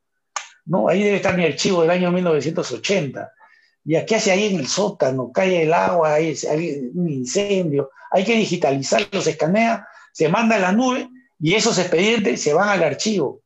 ¿no? 0.66 0.88
Ahí 0.88 1.04
debe 1.04 1.18
estar 1.18 1.36
mi 1.36 1.46
archivo 1.46 1.82
del 1.82 1.92
año 1.92 2.12
1980. 2.12 3.32
¿Y 3.84 4.06
qué 4.06 4.16
hace 4.16 4.32
ahí 4.32 4.54
en 4.54 4.60
el 4.60 4.68
sótano? 4.68 5.32
Cae 5.32 5.64
el 5.64 5.74
agua, 5.74 6.14
hay, 6.14 6.38
un 6.94 7.10
incendio. 7.10 7.90
Hay 8.12 8.24
que 8.24 8.36
digitalizarlo, 8.36 9.22
se 9.22 9.32
escanea, 9.32 9.88
se 10.14 10.30
manda 10.30 10.56
a 10.56 10.60
la 10.60 10.72
nube 10.72 11.10
y 11.40 11.56
esos 11.56 11.80
expedientes 11.80 12.42
se 12.42 12.54
van 12.54 12.70
al 12.70 12.84
archivo 12.84 13.41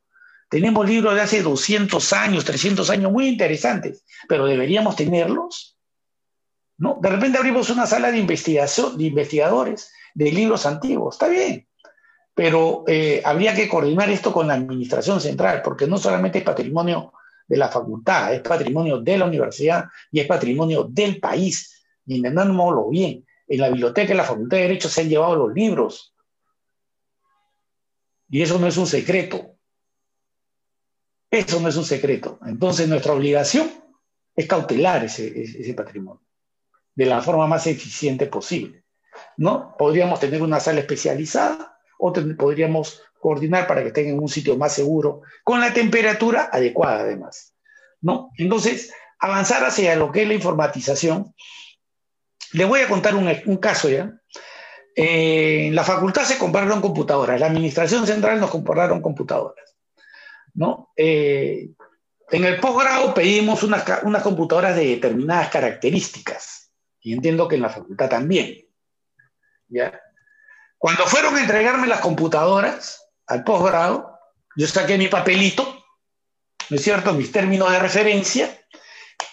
tenemos 0.48 0.88
libros 0.88 1.14
de 1.14 1.20
hace 1.20 1.42
200 1.42 2.12
años, 2.12 2.44
300 2.44 2.88
años 2.90 3.12
muy 3.12 3.28
interesantes, 3.28 4.04
pero 4.28 4.46
deberíamos 4.46 4.96
tenerlos. 4.96 5.76
¿no? 6.78 6.98
De 7.00 7.08
repente 7.08 7.38
abrimos 7.38 7.70
una 7.70 7.86
sala 7.86 8.10
de 8.10 8.18
investigación, 8.18 8.96
de 8.96 9.04
investigadores 9.04 9.90
de 10.14 10.32
libros 10.32 10.64
antiguos, 10.66 11.14
está 11.14 11.28
bien, 11.28 11.66
pero 12.34 12.84
eh, 12.86 13.22
habría 13.24 13.54
que 13.54 13.68
coordinar 13.68 14.10
esto 14.10 14.32
con 14.32 14.48
la 14.48 14.54
administración 14.54 15.20
central, 15.20 15.62
porque 15.62 15.86
no 15.86 15.98
solamente 15.98 16.38
es 16.38 16.44
patrimonio 16.44 17.12
de 17.48 17.56
la 17.56 17.68
facultad, 17.68 18.34
es 18.34 18.40
patrimonio 18.40 19.00
de 19.00 19.18
la 19.18 19.24
universidad 19.24 19.86
y 20.10 20.20
es 20.20 20.26
patrimonio 20.26 20.84
del 20.84 21.20
país. 21.20 21.84
Y 22.06 22.16
entendámoslo 22.16 22.88
bien, 22.90 23.26
en 23.48 23.60
la 23.60 23.68
biblioteca 23.68 24.08
de 24.08 24.14
la 24.14 24.24
Facultad 24.24 24.56
de 24.56 24.62
Derecho 24.64 24.88
se 24.88 25.02
han 25.02 25.08
llevado 25.08 25.36
los 25.36 25.54
libros. 25.54 26.14
Y 28.28 28.42
eso 28.42 28.58
no 28.58 28.66
es 28.66 28.76
un 28.76 28.86
secreto. 28.86 29.55
Eso 31.30 31.60
no 31.60 31.68
es 31.68 31.76
un 31.76 31.84
secreto. 31.84 32.38
Entonces 32.46 32.88
nuestra 32.88 33.12
obligación 33.12 33.70
es 34.34 34.46
cautelar 34.46 35.04
ese, 35.04 35.74
patrimonio 35.74 36.22
de 36.94 37.06
la 37.06 37.20
forma 37.20 37.46
más 37.46 37.66
eficiente 37.66 38.26
posible. 38.26 38.84
¿no? 39.36 39.74
Podríamos 39.78 40.20
tener 40.20 40.42
una 40.42 40.60
sala 40.60 40.80
especializada 40.80 41.78
o 41.98 42.12
podríamos 42.12 43.02
coordinar 43.20 43.66
para 43.66 43.82
que 43.82 43.90
tengan 43.90 44.18
un 44.18 44.28
sitio 44.28 44.56
más 44.56 44.72
seguro, 44.72 45.22
con 45.42 45.60
la 45.60 45.72
temperatura 45.72 46.48
adecuada 46.52 47.00
además. 47.00 47.54
¿no? 48.00 48.30
Entonces, 48.36 48.92
avanzar 49.18 49.64
hacia 49.64 49.96
lo 49.96 50.12
que 50.12 50.22
es 50.22 50.28
la 50.28 50.34
informatización. 50.34 51.34
Le 52.52 52.64
voy 52.64 52.80
a 52.80 52.88
contar 52.88 53.14
un, 53.14 53.56
caso 53.56 53.88
ya. 53.88 54.18
en 54.94 55.74
la 55.74 55.84
facultad 55.84 56.22
se 56.24 56.38
compraron 56.38 56.80
computadoras, 56.80 57.40
la 57.40 57.46
administración 57.46 58.06
central 58.06 58.40
nos 58.40 58.50
compraron 58.50 59.02
computadoras. 59.02 59.75
¿No? 60.56 60.90
Eh, 60.96 61.70
en 62.30 62.44
el 62.44 62.58
posgrado 62.58 63.14
pedimos 63.14 63.62
unas, 63.62 63.84
computadoras 64.22 64.74
de 64.74 64.86
determinadas 64.86 65.50
características, 65.50 66.72
y 67.00 67.12
entiendo 67.12 67.46
que 67.46 67.54
en 67.54 67.62
la 67.62 67.68
facultad 67.68 68.08
también. 68.08 68.66
¿ya? 69.68 70.00
Cuando 70.78 71.06
fueron 71.06 71.36
a 71.36 71.40
entregarme 71.40 71.86
las 71.86 72.00
computadoras 72.00 73.06
al 73.28 73.44
posgrado, 73.44 74.18
yo 74.56 74.66
saqué 74.66 74.98
mi 74.98 75.08
papelito, 75.08 75.84
¿no 76.70 76.76
es 76.76 76.82
cierto?, 76.82 77.12
mis 77.12 77.30
términos 77.30 77.70
de 77.70 77.78
referencia, 77.78 78.60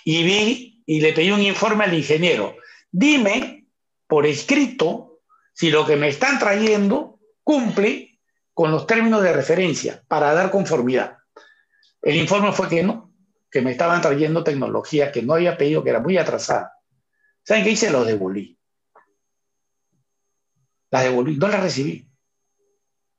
y 0.04 0.24
vi 0.24 0.84
y 0.86 1.02
le 1.02 1.14
pedí 1.14 1.32
un 1.32 1.42
informe 1.42 1.86
al 1.86 1.94
ingeniero. 1.94 2.58
Dime 2.92 3.66
por 4.08 4.26
escrito 4.26 5.22
si 5.54 5.72
lo 5.72 5.86
que 5.86 5.96
me 5.96 6.10
están 6.10 6.38
trayendo 6.38 7.20
cumple 7.44 8.13
con 8.54 8.72
los 8.72 8.86
términos 8.86 9.24
de 9.24 9.34
referencia 9.34 10.04
para 10.08 10.34
dar 10.34 10.52
conformidad. 10.52 11.18
El 12.02 12.16
informe 12.18 12.52
fue 12.52 12.70
que 12.70 12.84
no, 12.84 13.12
que 13.50 13.62
me 13.62 13.72
estaban 13.72 14.02
trayendo 14.02 14.44
tecnología 14.44 15.12
que 15.12 15.22
no 15.22 15.34
había 15.34 15.58
pedido, 15.58 15.84
que 15.84 15.90
era 15.90 16.00
muy 16.00 16.18
atrasada. 16.18 16.74
¿Saben 17.44 17.64
qué 17.64 17.72
hice? 17.72 17.92
Los 17.92 18.08
devolví. 18.08 18.58
Las 20.92 21.04
devolví, 21.04 21.38
no 21.38 21.48
las 21.48 21.62
recibí. 21.62 22.08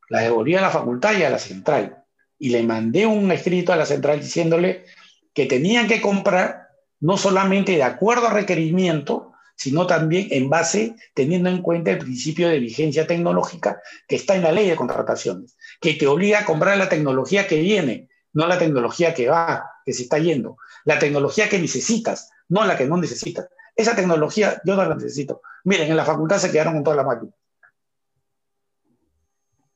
Las 0.08 0.22
devolví 0.22 0.54
a 0.54 0.60
la 0.60 0.70
facultad 0.70 1.16
y 1.16 1.24
a 1.24 1.30
la 1.30 1.38
central. 1.38 2.04
Y 2.38 2.50
le 2.50 2.62
mandé 2.62 3.06
un 3.06 3.30
escrito 3.32 3.72
a 3.72 3.76
la 3.76 3.86
central 3.86 4.20
diciéndole 4.20 4.84
que 5.32 5.46
tenían 5.46 5.88
que 5.88 6.00
comprar 6.00 6.68
no 7.00 7.16
solamente 7.16 7.72
de 7.72 7.82
acuerdo 7.82 8.28
a 8.28 8.32
requerimiento, 8.32 9.33
sino 9.56 9.86
también 9.86 10.28
en 10.30 10.50
base, 10.50 10.96
teniendo 11.14 11.48
en 11.48 11.62
cuenta 11.62 11.90
el 11.90 11.98
principio 11.98 12.48
de 12.48 12.58
vigencia 12.58 13.06
tecnológica 13.06 13.80
que 14.08 14.16
está 14.16 14.34
en 14.34 14.42
la 14.42 14.52
ley 14.52 14.68
de 14.68 14.76
contrataciones, 14.76 15.56
que 15.80 15.94
te 15.94 16.06
obliga 16.06 16.40
a 16.40 16.44
comprar 16.44 16.76
la 16.76 16.88
tecnología 16.88 17.46
que 17.46 17.60
viene 17.60 18.08
no 18.34 18.46
la 18.46 18.58
tecnología 18.58 19.14
que 19.14 19.28
va, 19.28 19.70
que 19.84 19.92
se 19.92 20.02
está 20.02 20.18
yendo, 20.18 20.58
la 20.84 20.98
tecnología 20.98 21.48
que 21.48 21.58
necesitas, 21.58 22.30
no 22.48 22.64
la 22.64 22.76
que 22.76 22.86
no 22.86 22.96
necesitas. 22.98 23.48
Esa 23.74 23.96
tecnología 23.96 24.60
yo 24.64 24.76
no 24.76 24.84
la 24.84 24.94
necesito. 24.94 25.40
Miren, 25.64 25.90
en 25.90 25.96
la 25.96 26.04
facultad 26.04 26.38
se 26.38 26.50
quedaron 26.50 26.74
con 26.74 26.84
toda 26.84 26.96
la 26.96 27.04
máquina. 27.04 27.32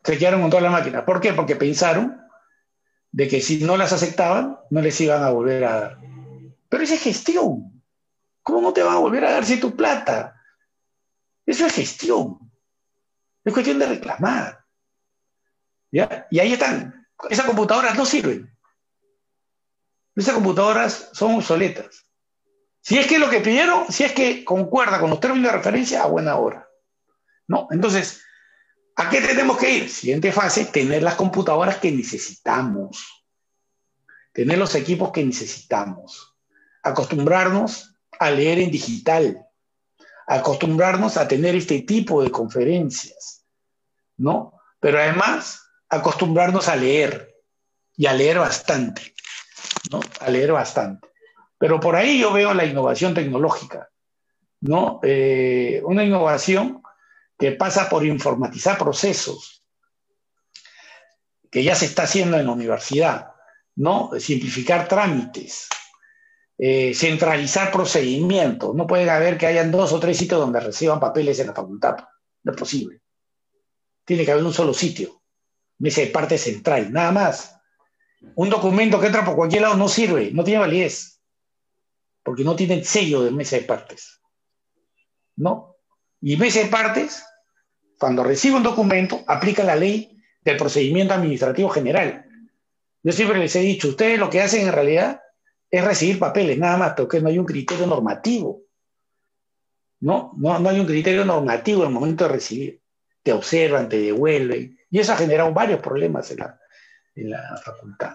Se 0.04 0.18
quedaron 0.18 0.42
con 0.42 0.50
toda 0.50 0.62
la 0.62 0.70
máquina. 0.70 1.04
¿Por 1.04 1.20
qué? 1.20 1.32
Porque 1.32 1.56
pensaron 1.56 2.20
de 3.12 3.28
que 3.28 3.40
si 3.40 3.64
no 3.64 3.76
las 3.76 3.92
aceptaban, 3.92 4.58
no 4.70 4.80
les 4.80 5.00
iban 5.00 5.22
a 5.22 5.30
volver 5.30 5.64
a 5.64 5.80
dar. 5.80 5.98
Pero 6.68 6.82
esa 6.82 6.94
es 6.94 7.02
gestión. 7.02 7.77
¿Cómo 8.42 8.60
no 8.60 8.72
te 8.72 8.82
van 8.82 8.96
a 8.96 9.00
volver 9.00 9.24
a 9.24 9.32
dar 9.32 9.44
si 9.44 9.60
tu 9.60 9.76
plata? 9.76 10.40
Eso 11.44 11.66
es 11.66 11.74
gestión. 11.74 12.38
Es 13.44 13.52
cuestión 13.52 13.78
de 13.78 13.86
reclamar. 13.86 14.64
¿Ya? 15.90 16.26
Y 16.30 16.38
ahí 16.38 16.52
están. 16.52 17.06
Esas 17.30 17.46
computadoras 17.46 17.96
no 17.96 18.04
sirven. 18.04 18.54
Esas 20.14 20.34
computadoras 20.34 21.10
son 21.12 21.36
obsoletas. 21.36 22.04
Si 22.80 22.98
es 22.98 23.06
que 23.06 23.18
lo 23.18 23.30
que 23.30 23.40
pidieron, 23.40 23.90
si 23.92 24.04
es 24.04 24.12
que 24.12 24.44
concuerda 24.44 25.00
con 25.00 25.10
los 25.10 25.20
términos 25.20 25.52
de 25.52 25.58
referencia, 25.58 26.02
a 26.02 26.06
buena 26.06 26.36
hora. 26.36 26.68
¿No? 27.46 27.68
Entonces, 27.70 28.22
¿a 28.96 29.08
qué 29.08 29.20
tenemos 29.20 29.58
que 29.58 29.70
ir? 29.70 29.90
Siguiente 29.90 30.32
fase, 30.32 30.66
tener 30.66 31.02
las 31.02 31.14
computadoras 31.14 31.76
que 31.76 31.90
necesitamos. 31.90 33.26
Tener 34.32 34.58
los 34.58 34.74
equipos 34.74 35.12
que 35.12 35.24
necesitamos. 35.24 36.36
Acostumbrarnos 36.82 37.87
a 38.18 38.30
leer 38.30 38.58
en 38.58 38.70
digital. 38.70 39.46
Acostumbrarnos 40.26 41.16
a 41.16 41.26
tener 41.26 41.54
este 41.54 41.82
tipo 41.82 42.22
de 42.22 42.30
conferencias. 42.30 43.44
¿No? 44.16 44.54
Pero 44.80 44.98
además, 44.98 45.68
acostumbrarnos 45.88 46.68
a 46.68 46.76
leer 46.76 47.34
y 47.96 48.06
a 48.06 48.12
leer 48.12 48.38
bastante, 48.38 49.14
¿no? 49.90 50.00
A 50.20 50.30
leer 50.30 50.52
bastante. 50.52 51.08
Pero 51.58 51.80
por 51.80 51.96
ahí 51.96 52.20
yo 52.20 52.32
veo 52.32 52.54
la 52.54 52.64
innovación 52.64 53.14
tecnológica, 53.14 53.90
¿no? 54.60 55.00
Eh, 55.02 55.82
una 55.84 56.04
innovación 56.04 56.82
que 57.38 57.52
pasa 57.52 57.88
por 57.88 58.04
informatizar 58.04 58.78
procesos, 58.78 59.64
que 61.50 61.64
ya 61.64 61.74
se 61.74 61.86
está 61.86 62.04
haciendo 62.04 62.36
en 62.36 62.46
la 62.46 62.52
universidad, 62.52 63.32
¿no? 63.74 64.10
Simplificar 64.18 64.86
trámites, 64.86 65.68
eh, 66.58 66.92
centralizar 66.92 67.70
procedimientos. 67.70 68.74
No 68.74 68.86
puede 68.86 69.08
haber 69.08 69.38
que 69.38 69.46
hayan 69.46 69.70
dos 69.70 69.92
o 69.92 70.00
tres 70.00 70.16
sitios 70.16 70.40
donde 70.40 70.60
reciban 70.60 70.98
papeles 70.98 71.38
en 71.38 71.46
la 71.46 71.54
facultad. 71.54 71.96
No 72.42 72.52
es 72.52 72.58
posible. 72.58 73.00
Tiene 74.04 74.24
que 74.24 74.32
haber 74.32 74.44
un 74.44 74.52
solo 74.52 74.74
sitio 74.74 75.18
de 75.78 76.06
parte 76.08 76.38
central, 76.38 76.92
nada 76.92 77.12
más. 77.12 77.56
Un 78.34 78.50
documento 78.50 78.98
que 78.98 79.06
entra 79.06 79.24
por 79.24 79.36
cualquier 79.36 79.62
lado 79.62 79.76
no 79.76 79.88
sirve, 79.88 80.30
no 80.32 80.42
tiene 80.42 80.60
validez, 80.60 81.20
porque 82.24 82.42
no 82.42 82.56
tiene 82.56 82.84
sello 82.84 83.22
de 83.22 83.30
mesa 83.30 83.56
de 83.56 83.62
partes. 83.62 84.20
¿No? 85.36 85.76
Y 86.20 86.36
mesa 86.36 86.60
de 86.60 86.66
partes, 86.66 87.22
cuando 87.98 88.24
recibe 88.24 88.56
un 88.56 88.64
documento, 88.64 89.22
aplica 89.28 89.62
la 89.62 89.76
ley 89.76 90.20
del 90.42 90.56
procedimiento 90.56 91.14
administrativo 91.14 91.68
general. 91.68 92.24
Yo 93.04 93.12
siempre 93.12 93.38
les 93.38 93.54
he 93.54 93.60
dicho, 93.60 93.88
ustedes 93.88 94.18
lo 94.18 94.28
que 94.28 94.42
hacen 94.42 94.66
en 94.66 94.72
realidad 94.72 95.20
es 95.70 95.84
recibir 95.84 96.18
papeles, 96.18 96.58
nada 96.58 96.76
más, 96.76 96.94
pero 96.96 97.08
que 97.08 97.20
no 97.20 97.28
hay 97.28 97.38
un 97.38 97.44
criterio 97.44 97.86
normativo. 97.86 98.62
No, 100.00 100.32
no, 100.36 100.58
no 100.58 100.68
hay 100.68 100.80
un 100.80 100.86
criterio 100.86 101.24
normativo 101.24 101.82
en 101.82 101.88
el 101.88 101.94
momento 101.94 102.24
de 102.24 102.32
recibir. 102.32 102.82
Te 103.22 103.32
observan, 103.32 103.88
te 103.88 104.00
devuelven, 104.00 104.78
y 104.90 104.98
eso 104.98 105.12
ha 105.12 105.16
generado 105.16 105.52
varios 105.52 105.80
problemas 105.80 106.30
en 106.30 106.38
la, 106.38 106.58
en 107.14 107.30
la 107.30 107.56
facultad. 107.62 108.14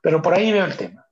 Pero 0.00 0.22
por 0.22 0.34
ahí 0.34 0.52
veo 0.52 0.64
el 0.64 0.76
tema. 0.76 1.06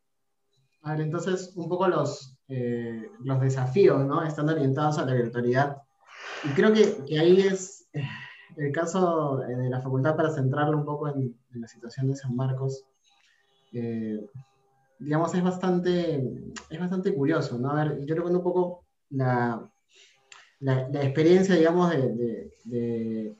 A 0.82 0.92
ver, 0.92 1.02
entonces, 1.02 1.52
un 1.56 1.68
poco 1.68 1.88
los, 1.88 2.38
eh, 2.48 3.10
los 3.20 3.40
desafíos, 3.40 4.04
¿no? 4.06 4.22
Están 4.22 4.48
orientados 4.48 4.98
a 4.98 5.04
la 5.04 5.14
virtualidad. 5.14 5.78
Y 6.44 6.48
creo 6.50 6.72
que, 6.72 7.18
ahí 7.18 7.40
es 7.40 7.88
eh, 7.92 8.06
el 8.56 8.72
caso 8.72 9.38
de 9.38 9.68
la 9.68 9.80
facultad 9.80 10.16
para 10.16 10.30
centrarlo 10.30 10.78
un 10.78 10.84
poco 10.84 11.08
en, 11.08 11.36
la 11.52 11.68
situación 11.68 12.08
de 12.08 12.16
San 12.16 12.36
Marcos. 12.36 12.84
Eh, 13.72 14.20
digamos, 14.98 15.34
es 15.34 15.42
bastante, 15.42 16.32
es 16.70 16.80
bastante 16.80 17.14
curioso, 17.14 17.58
¿no? 17.58 17.70
A 17.70 17.84
ver, 17.84 18.04
yo 18.04 18.14
recuerdo 18.14 18.38
un 18.38 18.44
poco 18.44 18.84
la, 19.10 19.70
la, 20.60 20.88
la 20.88 21.02
experiencia, 21.02 21.54
digamos, 21.54 21.90
de, 21.90 22.50
de 22.64 23.36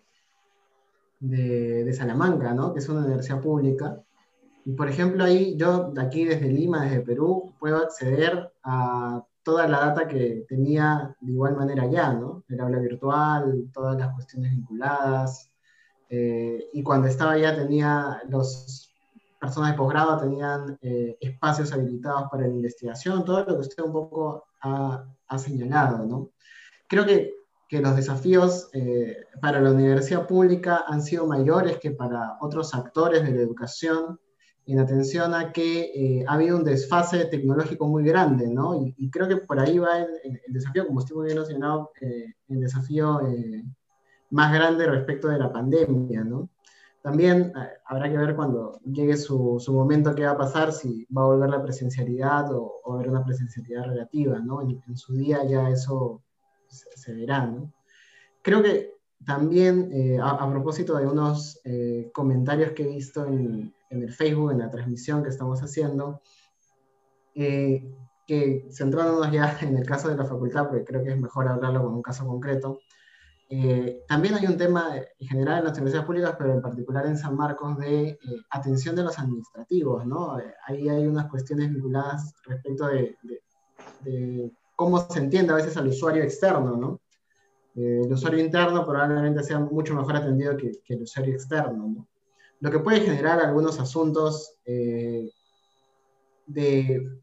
de, 1.25 1.93
Salamanca, 1.93 2.53
¿no? 2.55 2.73
que 2.73 2.81
es 2.81 2.89
una 2.89 3.05
universidad 3.05 3.41
pública. 3.41 4.01
Y 4.65 4.73
por 4.73 4.89
ejemplo, 4.89 5.25
ahí 5.25 5.57
yo, 5.57 5.91
de 5.91 6.01
aquí 6.01 6.25
desde 6.25 6.49
Lima, 6.49 6.85
desde 6.85 7.01
Perú, 7.01 7.55
puedo 7.59 7.79
acceder 7.79 8.53
a 8.63 9.25
toda 9.43 9.69
la 9.69 9.81
data 9.81 10.09
que 10.09 10.45
tenía 10.49 11.15
de 11.21 11.33
igual 11.33 11.55
manera 11.57 11.83
allá, 11.83 12.15
¿no? 12.15 12.45
El 12.49 12.61
aula 12.61 12.79
virtual, 12.79 13.71
todas 13.73 13.99
las 13.99 14.15
cuestiones 14.15 14.53
vinculadas. 14.53 15.51
Eh, 16.09 16.71
y 16.73 16.83
cuando 16.83 17.09
estaba 17.09 17.33
allá 17.33 17.55
tenía 17.55 18.23
los 18.29 18.93
personas 19.45 19.72
de 19.72 19.76
posgrado 19.76 20.16
tenían 20.18 20.78
eh, 20.80 21.18
espacios 21.20 21.70
habilitados 21.70 22.30
para 22.30 22.45
la 22.45 22.55
investigación, 22.55 23.26
todo 23.26 23.40
lo 23.40 23.55
que 23.57 23.61
usted 23.61 23.82
un 23.82 23.92
poco 23.92 24.47
ha, 24.62 25.05
señalado, 25.36 26.07
¿no? 26.07 26.30
Creo 26.88 27.05
que 27.05 27.34
que 27.68 27.80
los 27.80 27.97
desafíos 27.97 28.68
eh, 28.72 29.24
para 29.40 29.61
la 29.61 29.72
universidad 29.72 30.28
pública 30.28 30.84
han 30.86 31.03
sido 31.03 31.26
mayores 31.26 31.78
que 31.78 31.90
para 31.90 32.36
otros 32.40 32.72
actores 32.74 33.24
de 33.24 33.32
la 33.32 33.42
educación, 33.42 34.20
en 34.66 34.78
atención 34.78 35.34
a 35.34 35.51
que 35.51 35.90
eh, 35.95 36.24
ha 36.28 36.34
habido 36.34 36.57
un 36.57 36.64
desfase 36.64 37.24
tecnológico 37.24 37.88
muy 37.88 38.05
grande, 38.05 38.49
¿no? 38.49 38.76
Y, 38.97 39.11
creo 39.11 39.26
que 39.26 39.38
por 39.38 39.59
ahí 39.59 39.78
va 39.78 39.99
el, 39.99 40.40
desafío, 40.49 40.86
como 40.86 41.01
usted 41.01 41.14
muy 41.16 41.26
bien 41.26 41.38
mencionado, 41.38 41.90
el 42.01 42.61
desafío 42.61 43.20
más 44.30 44.53
grande 44.53 44.86
respecto 44.86 45.28
de 45.28 45.38
la 45.38 45.53
pandemia, 45.53 46.22
¿no? 46.22 46.49
También 47.05 47.53
habrá 47.85 48.11
que 48.11 48.17
ver 48.17 48.35
cuando 48.35 48.81
llegue 48.81 49.19
su, 49.19 49.61
su, 49.61 49.75
momento 49.75 50.15
qué 50.15 50.25
va 50.25 50.31
a 50.31 50.39
pasar, 50.39 50.73
si 50.73 51.07
va 51.15 51.21
a 51.21 51.27
volver 51.27 51.51
la 51.51 51.63
presencialidad 51.63 52.51
o, 52.51 52.81
o 52.83 52.95
haber 52.95 53.11
una 53.11 53.23
presencialidad 53.23 53.85
relativa, 53.85 54.39
¿no? 54.39 54.63
en 54.63 54.97
su 54.97 55.13
día 55.13 55.45
ya 55.45 55.69
eso 55.69 56.23
se, 56.67 57.13
verá, 57.13 57.45
¿no? 57.45 57.71
Creo 58.41 58.63
que 58.63 58.95
también, 59.23 59.91
eh, 59.93 60.19
a, 60.19 60.51
propósito 60.51 60.97
de 60.97 61.07
unos 61.07 61.61
eh, 61.65 62.11
comentarios 62.15 62.73
que 62.73 62.85
he 62.85 62.89
visto 62.89 63.27
en, 63.27 63.75
el 63.91 64.11
Facebook, 64.11 64.53
en 64.53 64.61
la 64.61 64.71
transmisión 64.71 65.23
que 65.23 65.29
estamos 65.29 65.61
haciendo, 65.61 66.23
eh, 67.35 67.85
que 68.27 68.67
centrándonos 68.73 69.31
ya 69.31 69.59
en 69.61 69.77
el 69.77 69.85
caso 69.85 70.09
de 70.09 70.17
la 70.17 70.25
facultad, 70.25 70.69
porque 70.69 70.85
creo 70.85 71.05
que 71.05 71.11
es 71.11 71.21
mejor 71.21 71.49
hablarlo 71.49 71.83
con 71.83 71.93
un 71.97 72.03
caso 72.03 72.27
concreto, 72.27 72.81
también 74.09 74.35
hay 74.35 74.47
un 74.47 74.57
tema 74.57 74.97
en 74.97 75.29
general 75.29 75.59
en 75.59 75.65
las 75.65 75.75
universidades 75.75 76.07
públicas, 76.07 76.35
pero 76.39 76.55
en 76.55 76.63
particular 76.63 77.07
en 77.07 77.19
San 77.19 77.37
Marcos, 77.37 77.79
de 77.79 78.19
atención 78.51 78.97
de 78.97 79.03
los 79.03 79.19
administrativos, 79.19 80.07
¿no? 80.07 80.37
ahí 80.67 80.89
hay 80.89 81.07
unas 81.07 81.31
cuestiones 81.31 81.71
vinculadas 81.71 82.35
respecto 82.47 82.87
de, 82.87 83.17
de 84.01 84.53
cómo 84.77 85.01
se 85.09 85.19
entiende 85.19 85.53
a 85.53 85.57
veces 85.57 85.77
al 85.77 85.89
usuario 85.89 86.23
externo, 86.23 86.77
¿no? 86.77 87.01
Eh, 87.77 88.03
el 88.05 88.13
usuario 88.13 88.39
interno 88.39 88.85
probablemente 88.85 89.43
sea 89.43 89.59
mucho 89.59 89.95
mejor 89.95 90.17
atendido 90.17 90.57
que, 90.57 90.73
el 90.89 91.03
usuario 91.03 91.35
externo, 91.35 91.89
¿no? 91.89 92.09
Lo 92.61 92.71
que 92.71 92.79
puede 92.79 93.01
generar 93.01 93.41
algunos 93.41 93.79
asuntos 93.81 94.57
eh, 94.65 95.31
de 96.47 97.21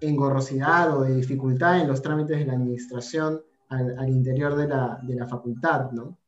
engorrosidad 0.00 0.96
o 0.98 1.02
de 1.02 1.14
dificultad 1.14 1.80
en 1.80 1.88
los 1.88 2.02
trámites 2.02 2.38
de 2.38 2.44
la 2.44 2.54
administración 2.54 3.40
al, 3.76 4.08
interior 4.08 4.54
de 4.56 4.68
la, 4.68 4.98
de 5.02 5.14
la, 5.14 5.26
facultad, 5.26 5.90
¿no? 5.92 6.18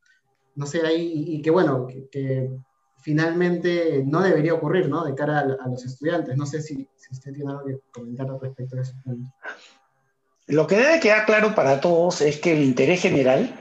No 0.54 0.66
sé, 0.66 0.86
ahí, 0.86 1.24
y, 1.28 1.42
que 1.42 1.50
bueno, 1.50 1.86
que, 1.86 2.50
finalmente 2.98 4.02
no 4.04 4.22
debería 4.22 4.54
ocurrir, 4.54 4.88
¿no? 4.88 5.04
De 5.04 5.14
cara 5.14 5.40
a, 5.40 5.68
los 5.68 5.84
estudiantes. 5.84 6.36
No 6.36 6.46
sé 6.46 6.60
si, 6.60 6.88
si, 6.96 7.12
usted 7.12 7.32
tiene 7.32 7.50
algo 7.50 7.64
que 7.64 7.78
comentar 7.92 8.26
respecto 8.40 8.76
a 8.76 8.80
eso. 8.80 8.94
Lo 10.48 10.66
que 10.66 10.76
debe 10.76 11.00
quedar 11.00 11.26
claro 11.26 11.54
para 11.54 11.80
todos 11.80 12.20
es 12.20 12.38
que 12.38 12.52
el 12.52 12.62
interés 12.62 13.02
general 13.02 13.54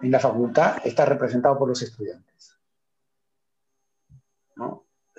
en 0.00 0.10
la 0.10 0.20
facultad 0.20 0.78
está 0.84 1.04
representado 1.04 1.58
por 1.58 1.68
los 1.68 1.82
estudiantes. 1.82 2.28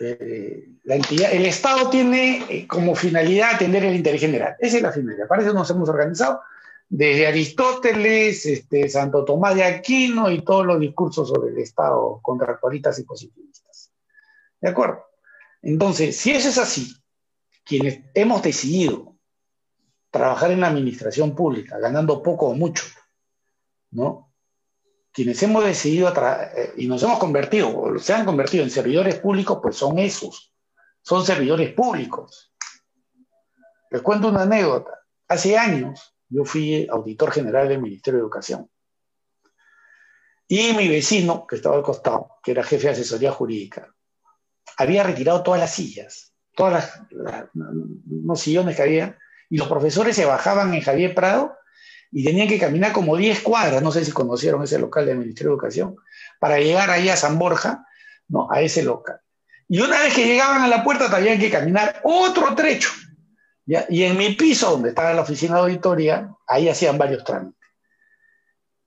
Eh, 0.01 0.69
la 0.85 0.95
entidad, 0.95 1.33
el 1.33 1.45
Estado 1.45 1.89
tiene 1.89 2.45
eh, 2.49 2.67
como 2.67 2.95
finalidad 2.95 3.55
atender 3.55 3.83
el 3.83 3.95
interés 3.95 4.21
general. 4.21 4.55
Esa 4.59 4.77
es 4.77 4.83
la 4.83 4.91
finalidad. 4.91 5.27
Para 5.27 5.41
eso 5.41 5.53
nos 5.53 5.69
hemos 5.69 5.89
organizado 5.89 6.41
desde 6.89 7.27
Aristóteles, 7.27 8.47
este, 8.47 8.89
Santo 8.89 9.23
Tomás 9.23 9.55
de 9.55 9.63
Aquino 9.63 10.31
y 10.31 10.41
todos 10.41 10.65
los 10.65 10.79
discursos 10.79 11.29
sobre 11.29 11.51
el 11.51 11.59
Estado 11.59 12.19
contractualistas 12.23 12.97
y 12.97 13.03
positivistas. 13.03 13.91
¿De 14.59 14.69
acuerdo? 14.69 15.05
Entonces, 15.61 16.17
si 16.17 16.31
eso 16.31 16.49
es 16.49 16.57
así, 16.57 16.91
quienes 17.63 18.01
hemos 18.15 18.41
decidido 18.41 19.15
trabajar 20.09 20.51
en 20.51 20.61
la 20.61 20.67
administración 20.67 21.35
pública, 21.35 21.77
ganando 21.77 22.23
poco 22.23 22.47
o 22.47 22.55
mucho, 22.55 22.85
¿no? 23.91 24.33
Quienes 25.11 25.41
hemos 25.43 25.63
decidido 25.63 26.11
eh, 26.11 26.73
y 26.77 26.87
nos 26.87 27.03
hemos 27.03 27.19
convertido, 27.19 27.77
o 27.77 27.99
se 27.99 28.13
han 28.13 28.25
convertido 28.25 28.63
en 28.63 28.71
servidores 28.71 29.19
públicos, 29.19 29.59
pues 29.61 29.75
son 29.75 29.99
esos, 29.99 30.53
son 31.01 31.23
servidores 31.23 31.71
públicos. 31.73 32.51
Les 33.91 34.01
cuento 34.01 34.29
una 34.29 34.43
anécdota. 34.43 34.91
Hace 35.27 35.57
años 35.57 36.15
yo 36.29 36.45
fui 36.45 36.87
auditor 36.89 37.31
general 37.31 37.67
del 37.67 37.81
Ministerio 37.81 38.19
de 38.19 38.23
Educación. 38.23 38.69
Y 40.47 40.73
mi 40.73 40.87
vecino, 40.87 41.45
que 41.47 41.57
estaba 41.57 41.75
al 41.75 41.83
costado, 41.83 42.31
que 42.43 42.51
era 42.51 42.63
jefe 42.63 42.87
de 42.87 42.93
asesoría 42.93 43.31
jurídica, 43.31 43.93
había 44.77 45.03
retirado 45.03 45.43
todas 45.43 45.59
las 45.59 45.73
sillas, 45.73 46.33
todas 46.55 47.01
las, 47.11 47.49
los 47.53 48.39
sillones 48.39 48.75
que 48.75 48.81
había, 48.81 49.17
y 49.49 49.57
los 49.57 49.67
profesores 49.67 50.15
se 50.15 50.25
bajaban 50.25 50.73
en 50.73 50.81
Javier 50.81 51.13
Prado 51.13 51.55
y 52.11 52.23
tenían 52.23 52.47
que 52.47 52.59
caminar 52.59 52.93
como 52.93 53.15
10 53.17 53.41
cuadras, 53.41 53.81
no 53.81 53.91
sé 53.91 54.03
si 54.05 54.11
conocieron 54.11 54.63
ese 54.63 54.79
local 54.79 55.05
del 55.05 55.17
Ministerio 55.17 55.51
de 55.51 55.55
Educación, 55.55 55.95
para 56.39 56.59
llegar 56.59 56.89
ahí 56.89 57.09
a 57.09 57.15
San 57.15 57.37
Borja, 57.37 57.85
no, 58.27 58.47
a 58.51 58.61
ese 58.61 58.83
local. 58.83 59.19
Y 59.67 59.81
una 59.81 59.99
vez 59.99 60.15
que 60.15 60.25
llegaban 60.25 60.63
a 60.63 60.67
la 60.67 60.83
puerta, 60.83 61.15
tenían 61.15 61.39
que 61.39 61.51
caminar 61.51 62.01
otro 62.03 62.55
trecho. 62.55 62.89
Y 63.87 64.03
en 64.03 64.17
mi 64.17 64.33
piso, 64.33 64.71
donde 64.71 64.89
estaba 64.89 65.13
la 65.13 65.21
oficina 65.21 65.55
de 65.55 65.61
auditoría, 65.61 66.35
ahí 66.47 66.67
hacían 66.67 66.97
varios 66.97 67.23
trámites. 67.23 67.59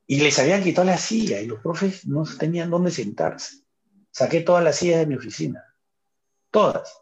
Y 0.09 0.21
les 0.21 0.37
habían 0.41 0.65
quitado 0.65 0.89
la 0.89 0.99
silla 0.99 1.41
y 1.41 1.47
los 1.47 1.61
profes 1.61 2.05
no 2.05 2.25
tenían 2.25 2.69
dónde 2.69 2.91
sentarse. 2.91 3.63
Saqué 4.11 4.41
todas 4.41 4.65
las 4.65 4.75
sillas 4.75 4.99
de 4.99 5.07
mi 5.07 5.15
oficina. 5.15 5.65
Todas. 6.51 7.01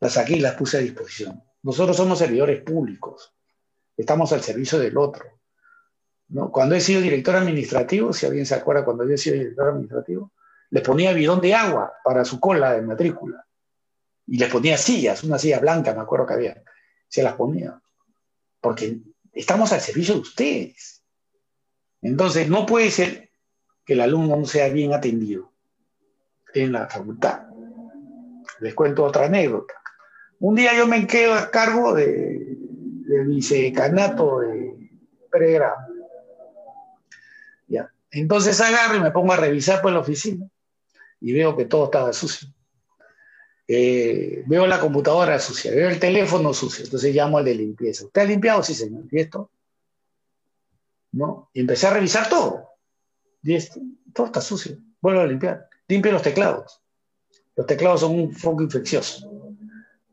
Las 0.00 0.14
saqué 0.14 0.34
y 0.34 0.40
las 0.40 0.56
puse 0.56 0.78
a 0.78 0.80
disposición. 0.80 1.40
Nosotros 1.62 1.96
somos 1.96 2.18
servidores 2.18 2.60
públicos. 2.62 3.32
Estamos 3.96 4.32
al 4.32 4.42
servicio 4.42 4.80
del 4.80 4.98
otro. 4.98 5.24
¿no? 6.26 6.50
Cuando 6.50 6.74
he 6.74 6.80
sido 6.80 7.00
director 7.00 7.36
administrativo, 7.36 8.12
si 8.12 8.26
alguien 8.26 8.46
se 8.46 8.56
acuerda 8.56 8.84
cuando 8.84 9.04
yo 9.06 9.14
he 9.14 9.18
sido 9.18 9.36
director 9.36 9.68
administrativo, 9.68 10.32
les 10.70 10.82
ponía 10.82 11.12
bidón 11.12 11.40
de 11.40 11.54
agua 11.54 11.92
para 12.02 12.24
su 12.24 12.40
cola 12.40 12.72
de 12.72 12.82
matrícula. 12.82 13.46
Y 14.26 14.38
les 14.38 14.50
ponía 14.50 14.76
sillas, 14.78 15.24
una 15.24 15.38
silla 15.38 15.58
blanca, 15.58 15.94
me 15.94 16.00
acuerdo 16.00 16.26
que 16.26 16.34
había. 16.34 16.62
Se 17.08 17.22
las 17.22 17.34
ponía. 17.34 17.80
Porque 18.60 19.00
estamos 19.32 19.72
al 19.72 19.80
servicio 19.80 20.14
de 20.14 20.20
ustedes. 20.20 21.02
Entonces, 22.00 22.48
no 22.48 22.66
puede 22.66 22.90
ser 22.90 23.30
que 23.84 23.94
el 23.94 24.00
alumno 24.00 24.36
no 24.36 24.46
sea 24.46 24.68
bien 24.68 24.92
atendido 24.92 25.52
en 26.54 26.72
la 26.72 26.88
facultad. 26.88 27.46
Les 28.60 28.74
cuento 28.74 29.04
otra 29.04 29.26
anécdota. 29.26 29.74
Un 30.40 30.54
día 30.54 30.76
yo 30.76 30.86
me 30.86 31.06
quedo 31.06 31.34
a 31.34 31.50
cargo 31.50 31.94
de, 31.94 32.56
del 33.06 33.26
vicecanato 33.26 34.40
de 34.40 34.90
pregrado. 35.30 35.76
Ya. 37.66 37.92
Entonces 38.10 38.60
agarro 38.60 38.96
y 38.96 39.00
me 39.00 39.10
pongo 39.10 39.32
a 39.32 39.36
revisar 39.36 39.80
por 39.80 39.92
la 39.92 40.00
oficina 40.00 40.46
y 41.20 41.32
veo 41.32 41.56
que 41.56 41.64
todo 41.64 41.84
estaba 41.84 42.12
sucio. 42.12 42.48
Eh, 43.74 44.44
veo 44.44 44.66
la 44.66 44.78
computadora 44.78 45.38
sucia, 45.38 45.70
veo 45.70 45.88
el 45.88 45.98
teléfono 45.98 46.52
sucio, 46.52 46.84
entonces 46.84 47.14
llamo 47.14 47.38
al 47.38 47.46
de 47.46 47.54
limpieza. 47.54 48.04
¿Usted 48.04 48.20
ha 48.20 48.24
limpiado? 48.26 48.62
Sí, 48.62 48.74
señor. 48.74 49.04
¿Y 49.10 49.18
esto? 49.18 49.50
¿No? 51.12 51.48
Y 51.54 51.60
empecé 51.60 51.86
a 51.86 51.94
revisar 51.94 52.28
todo. 52.28 52.68
Y 53.42 53.54
esto, 53.54 53.80
todo 54.12 54.26
está 54.26 54.42
sucio. 54.42 54.76
Vuelvo 55.00 55.22
a 55.22 55.26
limpiar. 55.26 55.70
Limpio 55.88 56.12
los 56.12 56.20
teclados. 56.20 56.82
Los 57.56 57.66
teclados 57.66 58.00
son 58.00 58.20
un 58.20 58.32
foco 58.34 58.62
infeccioso. 58.62 59.32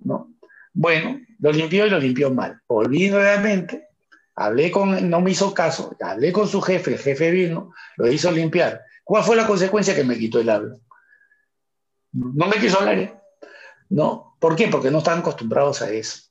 ¿no? 0.06 0.34
Bueno, 0.72 1.20
lo 1.40 1.52
limpió 1.52 1.86
y 1.86 1.90
lo 1.90 2.00
limpió 2.00 2.34
mal. 2.34 2.62
Volví 2.66 3.10
nuevamente, 3.10 3.90
hablé 4.36 4.72
con, 4.72 5.10
no 5.10 5.20
me 5.20 5.32
hizo 5.32 5.54
caso, 5.54 5.98
hablé 6.00 6.32
con 6.32 6.48
su 6.48 6.62
jefe, 6.62 6.94
el 6.94 7.00
jefe 7.00 7.30
vino, 7.30 7.74
lo 7.98 8.10
hizo 8.10 8.32
limpiar. 8.32 8.84
¿Cuál 9.04 9.26
fue 9.26 9.36
la 9.36 9.46
consecuencia 9.46 9.94
que 9.94 10.06
me 10.06 10.18
quitó 10.18 10.40
el 10.40 10.50
habla? 10.50 10.78
No 12.14 12.48
me 12.48 12.56
quiso 12.56 12.80
hablar, 12.80 13.00
¿eh? 13.00 13.19
¿No? 13.90 14.38
¿Por 14.40 14.56
qué? 14.56 14.68
Porque 14.68 14.92
no 14.92 15.00
están 15.00 15.20
acostumbrados 15.20 15.82
a 15.82 15.92
eso. 15.92 16.24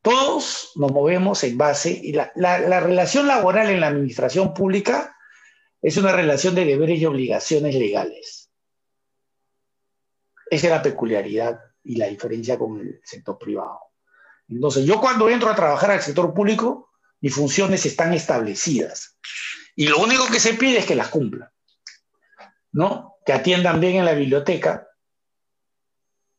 Todos 0.00 0.72
nos 0.76 0.92
movemos 0.92 1.42
en 1.44 1.58
base, 1.58 1.90
y 1.90 2.12
la, 2.12 2.32
la 2.36 2.80
relación 2.80 3.26
laboral 3.26 3.68
en 3.68 3.80
la 3.80 3.88
administración 3.88 4.54
pública 4.54 5.16
es 5.82 5.96
una 5.96 6.12
relación 6.12 6.54
de 6.54 6.64
deberes 6.64 6.98
y 6.98 7.06
obligaciones 7.06 7.74
legales. 7.74 8.50
Esa 10.50 10.66
es 10.66 10.72
la 10.72 10.82
peculiaridad 10.82 11.60
y 11.84 11.96
la 11.96 12.06
diferencia 12.06 12.58
con 12.58 12.80
el 12.80 13.00
sector 13.04 13.38
privado. 13.38 13.80
Entonces, 14.48 14.84
yo 14.86 15.00
cuando 15.00 15.28
entro 15.28 15.50
a 15.50 15.56
trabajar 15.56 15.90
al 15.90 16.02
sector 16.02 16.32
público, 16.32 16.90
mis 17.20 17.34
funciones 17.34 17.84
están 17.84 18.14
establecidas. 18.14 19.18
Y 19.76 19.86
lo 19.86 19.98
único 19.98 20.26
que 20.26 20.40
se 20.40 20.54
pide 20.54 20.78
es 20.78 20.86
que 20.86 20.94
las 20.94 21.08
cumplan. 21.08 21.50
¿No? 22.72 23.16
Que 23.24 23.32
atiendan 23.32 23.80
bien 23.80 23.96
en 23.96 24.04
la 24.04 24.12
biblioteca, 24.12 24.87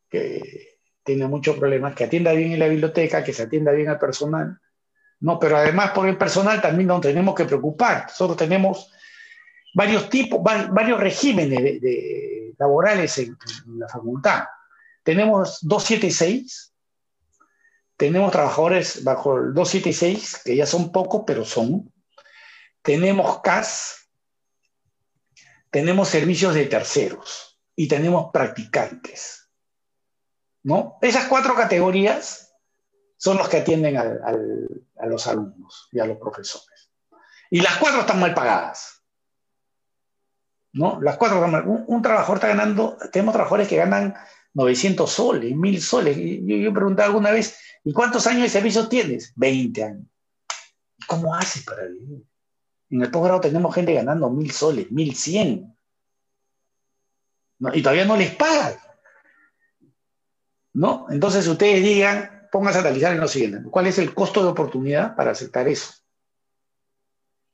que 0.09 0.79
tiene 1.03 1.27
muchos 1.27 1.57
problemas, 1.57 1.95
que 1.95 2.03
atienda 2.03 2.33
bien 2.33 2.51
en 2.51 2.59
la 2.59 2.67
biblioteca, 2.67 3.23
que 3.23 3.33
se 3.33 3.43
atienda 3.43 3.71
bien 3.71 3.89
al 3.89 3.99
personal. 3.99 4.59
No, 5.21 5.39
pero 5.39 5.57
además 5.57 5.91
por 5.91 6.07
el 6.07 6.17
personal 6.17 6.61
también 6.61 6.87
nos 6.87 7.01
tenemos 7.01 7.35
que 7.35 7.45
preocupar. 7.45 8.05
Nosotros 8.07 8.37
tenemos 8.37 8.91
varios 9.73 10.09
tipos, 10.09 10.41
varios 10.43 10.99
regímenes 10.99 11.81
laborales 12.57 13.17
en, 13.17 13.37
la 13.77 13.87
facultad. 13.87 14.43
Tenemos 15.03 15.59
276, 15.61 16.73
tenemos 17.97 18.31
trabajadores 18.31 19.03
bajo 19.03 19.37
el 19.37 19.53
276, 19.53 20.41
que 20.45 20.55
ya 20.55 20.65
son 20.65 20.91
pocos, 20.91 21.23
pero 21.25 21.43
son. 21.43 21.91
Tenemos 22.81 23.41
CAS, 23.41 24.09
tenemos 25.69 26.07
servicios 26.07 26.53
de 26.53 26.65
terceros 26.65 27.59
y 27.75 27.87
tenemos 27.87 28.31
practicantes. 28.31 29.38
¿No? 30.63 30.97
Esas 31.01 31.25
cuatro 31.25 31.55
categorías 31.55 32.53
son 33.17 33.37
los 33.37 33.49
que 33.49 33.57
atienden 33.57 33.97
a 33.97 35.05
los 35.05 35.27
alumnos 35.27 35.89
y 35.91 35.99
a 35.99 36.05
los 36.05 36.17
profesores. 36.17 36.89
Y 37.49 37.61
las 37.61 37.77
cuatro 37.77 38.01
están 38.01 38.19
mal 38.19 38.33
pagadas. 38.33 38.99
¿no? 40.73 40.99
Las 41.01 41.17
cuatro 41.17 41.37
están 41.37 41.51
mal. 41.51 41.67
Un, 41.67 41.83
un 41.87 42.01
trabajador 42.01 42.37
está 42.37 42.47
ganando, 42.47 42.97
tenemos 43.11 43.33
trabajadores 43.33 43.67
que 43.67 43.77
ganan 43.77 44.15
900 44.53 45.09
soles, 45.09 45.55
1000 45.55 45.81
soles. 45.81 46.17
Yo, 46.17 46.55
yo 46.57 46.73
preguntaba 46.73 47.07
alguna 47.07 47.31
vez, 47.31 47.57
¿y 47.83 47.93
cuántos 47.93 48.27
años 48.27 48.43
de 48.43 48.49
servicio 48.49 48.87
tienes? 48.87 49.33
20 49.35 49.83
años. 49.83 50.05
¿Y 50.97 51.05
cómo 51.05 51.33
haces 51.35 51.63
para 51.63 51.85
vivir? 51.85 52.23
En 52.89 53.01
el 53.01 53.11
posgrado 53.11 53.41
tenemos 53.41 53.73
gente 53.73 53.93
ganando 53.93 54.29
1000 54.29 54.51
soles, 54.51 54.91
1100. 54.91 55.75
¿no? 57.59 57.75
Y 57.75 57.81
todavía 57.81 58.05
no 58.05 58.17
les 58.17 58.35
pagan. 58.35 58.75
¿No? 60.79 61.07
Entonces 61.09 61.47
ustedes 61.47 61.83
digan, 61.83 62.47
pónganse 62.51 62.79
a 62.79 62.81
analizar 62.81 63.13
en 63.13 63.19
lo 63.19 63.27
siguiente. 63.27 63.69
¿Cuál 63.69 63.87
es 63.87 63.97
el 63.97 64.13
costo 64.13 64.41
de 64.43 64.49
oportunidad 64.49 65.15
para 65.15 65.31
aceptar 65.31 65.67
eso? 65.67 65.93